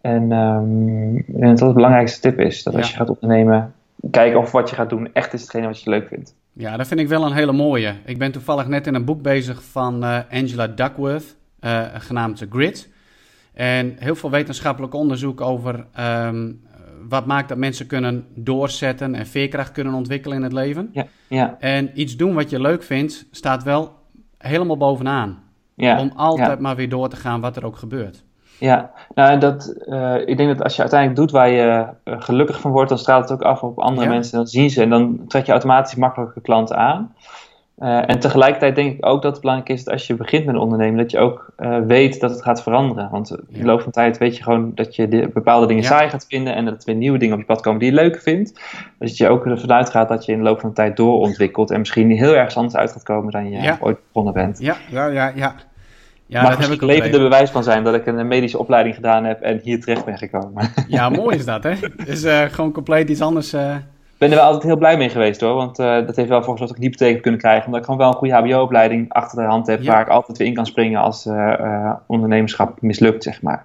En 0.00 0.32
um, 0.32 1.16
ik 1.16 1.26
denk 1.26 1.40
dat 1.40 1.58
dat 1.58 1.66
het 1.66 1.74
belangrijkste 1.74 2.20
tip 2.20 2.40
is. 2.40 2.62
Dat 2.62 2.76
als 2.76 2.90
je 2.90 2.96
gaat 2.96 3.08
ondernemen, 3.08 3.74
kijken 4.10 4.40
of 4.40 4.52
wat 4.52 4.70
je 4.70 4.74
gaat 4.74 4.90
doen 4.90 5.08
echt 5.12 5.32
is 5.32 5.40
hetgene 5.40 5.66
wat 5.66 5.82
je 5.82 5.90
leuk 5.90 6.08
vindt. 6.08 6.34
Ja, 6.56 6.76
dat 6.76 6.86
vind 6.86 7.00
ik 7.00 7.08
wel 7.08 7.24
een 7.24 7.32
hele 7.32 7.52
mooie. 7.52 7.94
Ik 8.04 8.18
ben 8.18 8.32
toevallig 8.32 8.66
net 8.66 8.86
in 8.86 8.94
een 8.94 9.04
boek 9.04 9.22
bezig 9.22 9.64
van 9.64 10.04
uh, 10.04 10.18
Angela 10.30 10.66
Duckworth, 10.66 11.36
uh, 11.60 11.86
genaamd 11.94 12.36
The 12.36 12.46
Grid. 12.50 12.88
En 13.52 13.96
heel 13.98 14.14
veel 14.14 14.30
wetenschappelijk 14.30 14.94
onderzoek 14.94 15.40
over 15.40 15.86
um, 16.00 16.62
wat 17.08 17.26
maakt 17.26 17.48
dat 17.48 17.58
mensen 17.58 17.86
kunnen 17.86 18.26
doorzetten 18.34 19.14
en 19.14 19.26
veerkracht 19.26 19.72
kunnen 19.72 19.94
ontwikkelen 19.94 20.36
in 20.36 20.42
het 20.42 20.52
leven. 20.52 20.90
Ja, 20.92 21.06
ja. 21.28 21.56
En 21.58 22.00
iets 22.00 22.16
doen 22.16 22.34
wat 22.34 22.50
je 22.50 22.60
leuk 22.60 22.82
vindt, 22.82 23.26
staat 23.30 23.62
wel 23.62 23.92
helemaal 24.38 24.76
bovenaan. 24.76 25.42
Ja, 25.76 26.00
om 26.00 26.12
altijd 26.16 26.48
ja. 26.48 26.60
maar 26.60 26.76
weer 26.76 26.88
door 26.88 27.08
te 27.08 27.16
gaan 27.16 27.40
wat 27.40 27.56
er 27.56 27.64
ook 27.64 27.76
gebeurt. 27.76 28.23
Ja, 28.58 28.90
nou, 29.14 29.38
dat, 29.38 29.74
uh, 29.86 30.14
ik 30.26 30.36
denk 30.36 30.48
dat 30.48 30.62
als 30.62 30.74
je 30.74 30.80
uiteindelijk 30.80 31.20
doet 31.20 31.30
waar 31.30 31.48
je 31.50 31.86
uh, 32.04 32.14
gelukkig 32.18 32.60
van 32.60 32.70
wordt, 32.70 32.88
dan 32.88 32.98
straalt 32.98 33.28
het 33.28 33.32
ook 33.32 33.42
af 33.46 33.62
op 33.62 33.78
andere 33.78 34.06
Ja. 34.06 34.12
mensen. 34.12 34.36
Dan 34.36 34.46
zien 34.46 34.70
ze 34.70 34.82
en 34.82 34.90
dan 34.90 35.20
trek 35.28 35.46
je 35.46 35.52
automatisch 35.52 35.94
makkelijker 35.94 36.42
klanten 36.42 36.76
aan. 36.76 37.14
Uh, 37.78 38.10
en 38.10 38.18
tegelijkertijd 38.20 38.74
denk 38.74 38.92
ik 38.98 39.06
ook 39.06 39.22
dat 39.22 39.32
het 39.32 39.40
belangrijk 39.40 39.70
is 39.70 39.84
dat 39.84 39.92
als 39.92 40.06
je 40.06 40.14
begint 40.14 40.44
met 40.44 40.54
een 40.54 40.60
ondernemen, 40.60 40.98
dat 40.98 41.10
je 41.10 41.18
ook 41.18 41.52
weet 41.86 42.20
dat 42.20 42.30
het 42.30 42.42
gaat 42.42 42.62
veranderen. 42.62 43.08
Want 43.10 43.30
in 43.30 43.44
de 43.48 43.58
Ja. 43.58 43.64
loop 43.64 43.78
van 43.80 43.86
de 43.86 43.92
tijd 43.94 44.18
weet 44.18 44.36
je 44.36 44.42
gewoon 44.42 44.72
dat 44.74 44.96
je 44.96 45.08
de, 45.08 45.30
bepaalde 45.34 45.66
dingen 45.66 45.82
Ja. 45.82 45.88
saai 45.88 46.08
gaat 46.08 46.26
vinden 46.28 46.54
en 46.54 46.64
dat 46.64 46.74
er 46.74 46.82
weer 46.84 46.94
nieuwe 46.94 47.18
dingen 47.18 47.34
op 47.34 47.40
je 47.40 47.46
pad 47.46 47.60
komen 47.60 47.78
die 47.80 47.88
je 47.88 47.94
leuk 47.94 48.20
vindt. 48.22 48.52
Dus 48.98 49.08
dat 49.08 49.16
je 49.16 49.28
ook 49.28 49.46
ervan 49.46 49.72
uitgaat 49.72 50.08
dat 50.08 50.24
je 50.24 50.32
in 50.32 50.38
de 50.38 50.44
loop 50.44 50.60
van 50.60 50.68
de 50.68 50.74
tijd 50.74 50.96
doorontwikkelt 50.96 51.70
en 51.70 51.78
misschien 51.78 52.10
heel 52.10 52.34
ergens 52.34 52.56
anders 52.56 52.76
uit 52.76 52.92
gaat 52.92 53.02
komen 53.02 53.32
dan 53.32 53.50
je 53.50 53.76
ooit 53.80 53.98
begonnen 54.06 54.32
bent. 54.32 54.58
Ja, 54.58 54.76
ja, 54.90 55.06
ja, 55.06 55.32
ja. 55.34 55.54
Ja, 56.26 56.42
Mag 56.42 56.50
dat 56.50 56.60
heb 56.60 56.70
ik 56.70 56.82
ook 56.82 56.88
levende 56.88 57.08
even. 57.08 57.22
bewijs 57.22 57.50
van 57.50 57.62
zijn 57.62 57.84
dat 57.84 57.94
ik 57.94 58.06
een 58.06 58.28
medische 58.28 58.58
opleiding 58.58 58.94
gedaan 58.94 59.24
heb 59.24 59.40
en 59.40 59.60
hier 59.62 59.80
terecht 59.80 60.04
ben 60.04 60.18
gekomen. 60.18 60.70
Ja, 60.88 61.08
mooi 61.08 61.36
is 61.36 61.44
dat, 61.44 61.62
hè? 61.62 61.74
Dus 62.04 62.22
eh, 62.22 62.42
gewoon 62.42 62.72
compleet 62.72 63.08
iets 63.10 63.20
anders. 63.20 63.54
Ik 63.54 64.20
ben 64.20 64.30
er 64.30 64.36
wel 64.36 64.44
altijd 64.44 64.62
heel 64.62 64.76
blij 64.76 64.96
mee 64.96 65.08
geweest 65.08 65.40
hoor, 65.40 65.54
want 65.54 65.78
eh, 65.78 66.06
dat 66.06 66.16
heeft 66.16 66.28
wel 66.28 66.40
dat 66.56 66.70
ik 66.70 66.76
een 66.76 66.82
hypotheek 66.82 67.12
heb 67.12 67.22
kunnen 67.22 67.40
krijgen. 67.40 67.64
Omdat 67.66 67.80
ik 67.80 67.84
gewoon 67.86 68.00
wel 68.00 68.08
een 68.10 68.16
goede 68.16 68.34
HBO-opleiding 68.34 69.12
achter 69.12 69.38
de 69.42 69.48
hand 69.48 69.66
heb, 69.66 69.82
Ja. 69.82 69.92
waar 69.92 70.00
ik 70.02 70.08
altijd 70.08 70.38
weer 70.38 70.46
in 70.46 70.54
kan 70.54 70.66
springen 70.66 71.00
als 71.00 71.28
ondernemerschap 72.06 72.80
mislukt, 72.82 73.22
zeg 73.22 73.42
maar. 73.42 73.64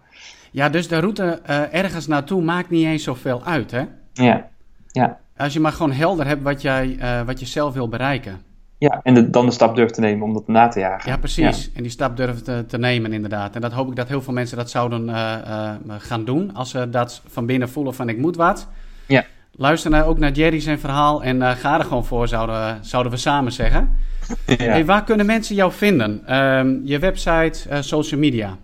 Ja, 0.52 0.70
dus 0.70 0.88
de 0.88 1.00
route 1.00 1.40
ergens 1.72 2.08
naartoe 2.08 2.42
maakt 2.42 2.70
niet 2.70 2.86
eens 2.86 3.04
zoveel 3.04 3.42
uit, 3.46 3.72
hè? 3.72 3.84
Ja, 4.14 4.48
ja. 4.88 5.18
Als 5.38 5.54
je 5.54 5.60
maar 5.60 5.72
gewoon 5.72 5.92
helder 5.92 6.28
hebt 6.28 6.44
wat, 6.44 6.62
jij, 6.62 6.98
wat 7.26 7.40
je 7.40 7.46
zelf 7.46 7.74
wil 7.74 7.90
bereiken. 7.90 8.42
Ja. 8.80 9.00
en 9.04 9.14
de- 9.14 9.30
dan 9.30 9.46
de 9.46 9.52
stap 9.52 9.76
durft 9.76 9.94
te 9.94 10.00
nemen 10.02 10.28
om 10.28 10.34
dat 10.34 10.48
na 10.48 10.68
te 10.68 10.80
jagen. 10.80 11.12
Ja, 11.12 11.18
precies. 11.18 11.72
En 11.74 11.82
die 11.82 11.92
stap 11.92 12.18
durven 12.18 12.44
te, 12.44 12.64
te 12.68 12.78
nemen, 12.78 13.14
inderdaad. 13.14 13.56
En 13.56 13.62
dat 13.62 13.72
hoop 13.72 13.90
ik 13.90 13.96
dat 13.96 14.08
heel 14.08 14.22
veel 14.22 14.34
mensen 14.34 14.58
dat 14.58 14.70
zouden 14.70 15.10
eh, 15.10 15.34
eh, 15.34 15.76
gaan 15.98 16.26
doen. 16.26 16.54
Als 16.54 16.70
ze 16.70 16.90
dat 16.90 17.22
van 17.28 17.46
binnen 17.46 17.70
voelen 17.70 17.94
van 17.94 18.10
ik 18.10 18.18
moet 18.18 18.36
wat. 18.36 18.68
Ja. 19.06 19.26
Luister 19.52 19.92
nou 19.92 20.04
ook 20.04 20.20
naar 20.20 20.32
Jerry 20.32 20.60
zijn 20.60 20.80
verhaal 20.80 21.24
en 21.24 21.42
eh, 21.42 21.52
ga 21.52 21.80
er 21.80 21.86
gewoon 21.86 22.06
voor, 22.06 22.28
zouden, 22.28 22.78
zouden 22.82 23.12
we 23.12 23.18
samen 23.18 23.52
zeggen. 23.52 23.90
Ja. 24.46 24.56
Hey, 24.56 24.86
waar 24.86 25.04
kunnen 25.04 25.26
mensen 25.26 25.56
jou 25.56 25.72
vinden? 25.72 26.22
Ehm, 26.26 26.78
je 26.84 27.00
website, 27.00 27.60
social 27.80 28.20
media. 28.20 28.58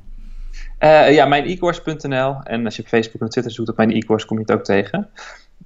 Ja, 1.09 1.25
mijn 1.25 1.45
e-course.nl. 1.45 2.35
En 2.43 2.65
als 2.65 2.75
je 2.75 2.81
op 2.81 2.87
Facebook 2.87 3.21
en 3.21 3.29
Twitter 3.29 3.51
zoekt 3.53 3.69
op 3.69 3.77
mijn 3.77 3.91
e-course, 3.91 4.25
kom 4.25 4.37
je 4.37 4.43
het 4.47 4.51
ook 4.51 4.63
tegen. 4.63 5.09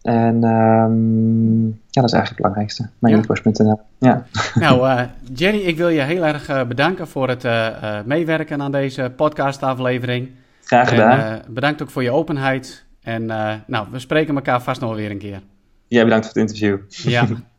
En 0.02 0.44
ehm, 0.44 1.66
ja, 1.68 2.02
dat 2.02 2.04
is 2.04 2.14
eigenlijk 2.14 2.28
het 2.28 2.38
belangrijkste. 2.38 2.90
Mijn 3.00 3.14
Ja. 3.58 3.80
Ja. 3.98 4.26
Nou, 4.66 5.08
Jerry, 5.34 5.60
ik 5.60 5.78
wil 5.78 5.90
je 5.90 6.02
heel 6.02 6.26
erg 6.26 6.48
eh, 6.48 6.64
bedanken 6.64 7.08
voor 7.08 7.30
het 7.30 7.46
eh, 7.46 8.00
meewerken 8.06 8.62
aan 8.62 8.72
deze 8.72 9.12
podcastaflevering. 9.16 10.30
Graag 10.64 10.90
gedaan. 10.90 11.20
En, 11.20 11.42
bedankt 11.48 11.82
ook 11.82 11.90
voor 11.90 12.04
je 12.04 12.12
openheid. 12.12 12.86
En 13.02 13.26
nou, 13.66 13.88
we 13.92 14.00
spreken 14.00 14.36
elkaar 14.36 14.62
vast 14.62 14.82
nog 14.82 14.90
wel 14.90 15.00
weer 15.00 15.12
een 15.12 15.18
keer. 15.18 15.42
Jij 15.88 16.04
bedankt 16.04 16.26
voor 16.26 16.42
het 16.42 16.50
interview. 16.50 16.80
Ja, 16.88 17.28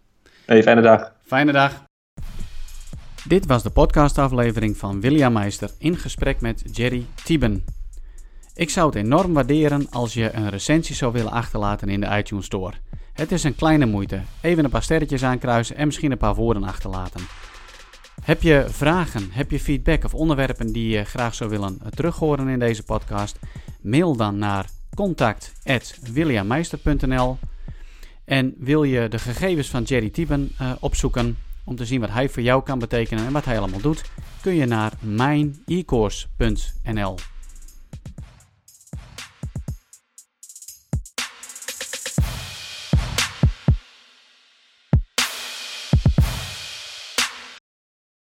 Hey, 0.47 0.63
fijne 0.63 0.81
dag. 0.81 1.13
fijne 1.23 1.53
dag. 1.53 1.85
Dit 3.25 3.47
was 3.47 3.63
de 3.63 3.71
podcastaflevering 3.71 4.77
van 4.77 5.01
William 5.01 5.33
Meister 5.33 5.71
in 5.79 5.97
gesprek 5.97 6.41
met 6.41 6.63
Jerry 6.73 7.07
Tieben. 7.25 7.65
Ik 8.55 8.71
zou 8.71 8.87
het 8.87 8.95
enorm 8.95 9.33
waarderen 9.33 9.91
als 9.91 10.15
je 10.15 10.33
een 10.33 10.49
recensie 10.49 10.95
zou 10.95 11.13
willen 11.13 11.33
achterlaten 11.33 11.89
in 11.89 12.01
de 12.01 12.17
iTunes 12.17 12.45
Store. 12.45 12.75
Het 13.13 13.33
is 13.33 13.45
een 13.45 13.55
kleine 13.55 13.87
moeite. 13.87 14.21
Even 14.41 14.65
een 14.65 14.71
paar 14.71 14.83
sterretjes 14.83 15.25
aankruisen 15.25 15.77
en 15.77 15.87
misschien 15.87 16.11
een 16.11 16.19
paar 16.19 16.35
woorden 16.35 16.65
achterlaten. 16.65 17.21
Heb 18.23 18.43
je 18.43 18.67
vragen, 18.69 19.29
heb 19.31 19.51
je 19.51 19.61
feedback 19.61 20.05
of 20.05 20.15
onderwerpen 20.15 20.73
die 20.73 20.89
je 20.89 21.05
graag 21.05 21.35
zou 21.35 21.51
willen 21.51 21.81
terughoren 21.95 22.49
in 22.49 22.59
deze 22.59 22.83
podcast? 22.83 23.39
Mail 23.81 24.17
dan 24.17 24.39
naar 24.39 24.67
contact.williammeister.nl 24.95 27.39
En 28.25 28.55
wil 28.59 28.83
je 28.83 29.09
de 29.09 29.19
gegevens 29.19 29.69
van 29.69 29.83
Jerry 29.83 30.11
Tieben 30.11 30.53
eh, 30.59 30.73
opzoeken 30.81 31.37
om 31.65 31.77
te 31.77 31.85
zien 31.85 32.01
wat 32.01 32.11
hij 32.11 32.29
voor 32.29 32.43
jou 32.43 32.63
kan 32.63 32.79
betekenen 32.79 33.27
en 33.27 33.33
wat 33.33 33.45
hij 33.45 33.59
allemaal 33.59 33.81
doet, 33.81 34.03
kun 34.41 34.55
je 34.55 34.67
naar 34.67 34.93
mijnecourse.nl. 35.01 37.15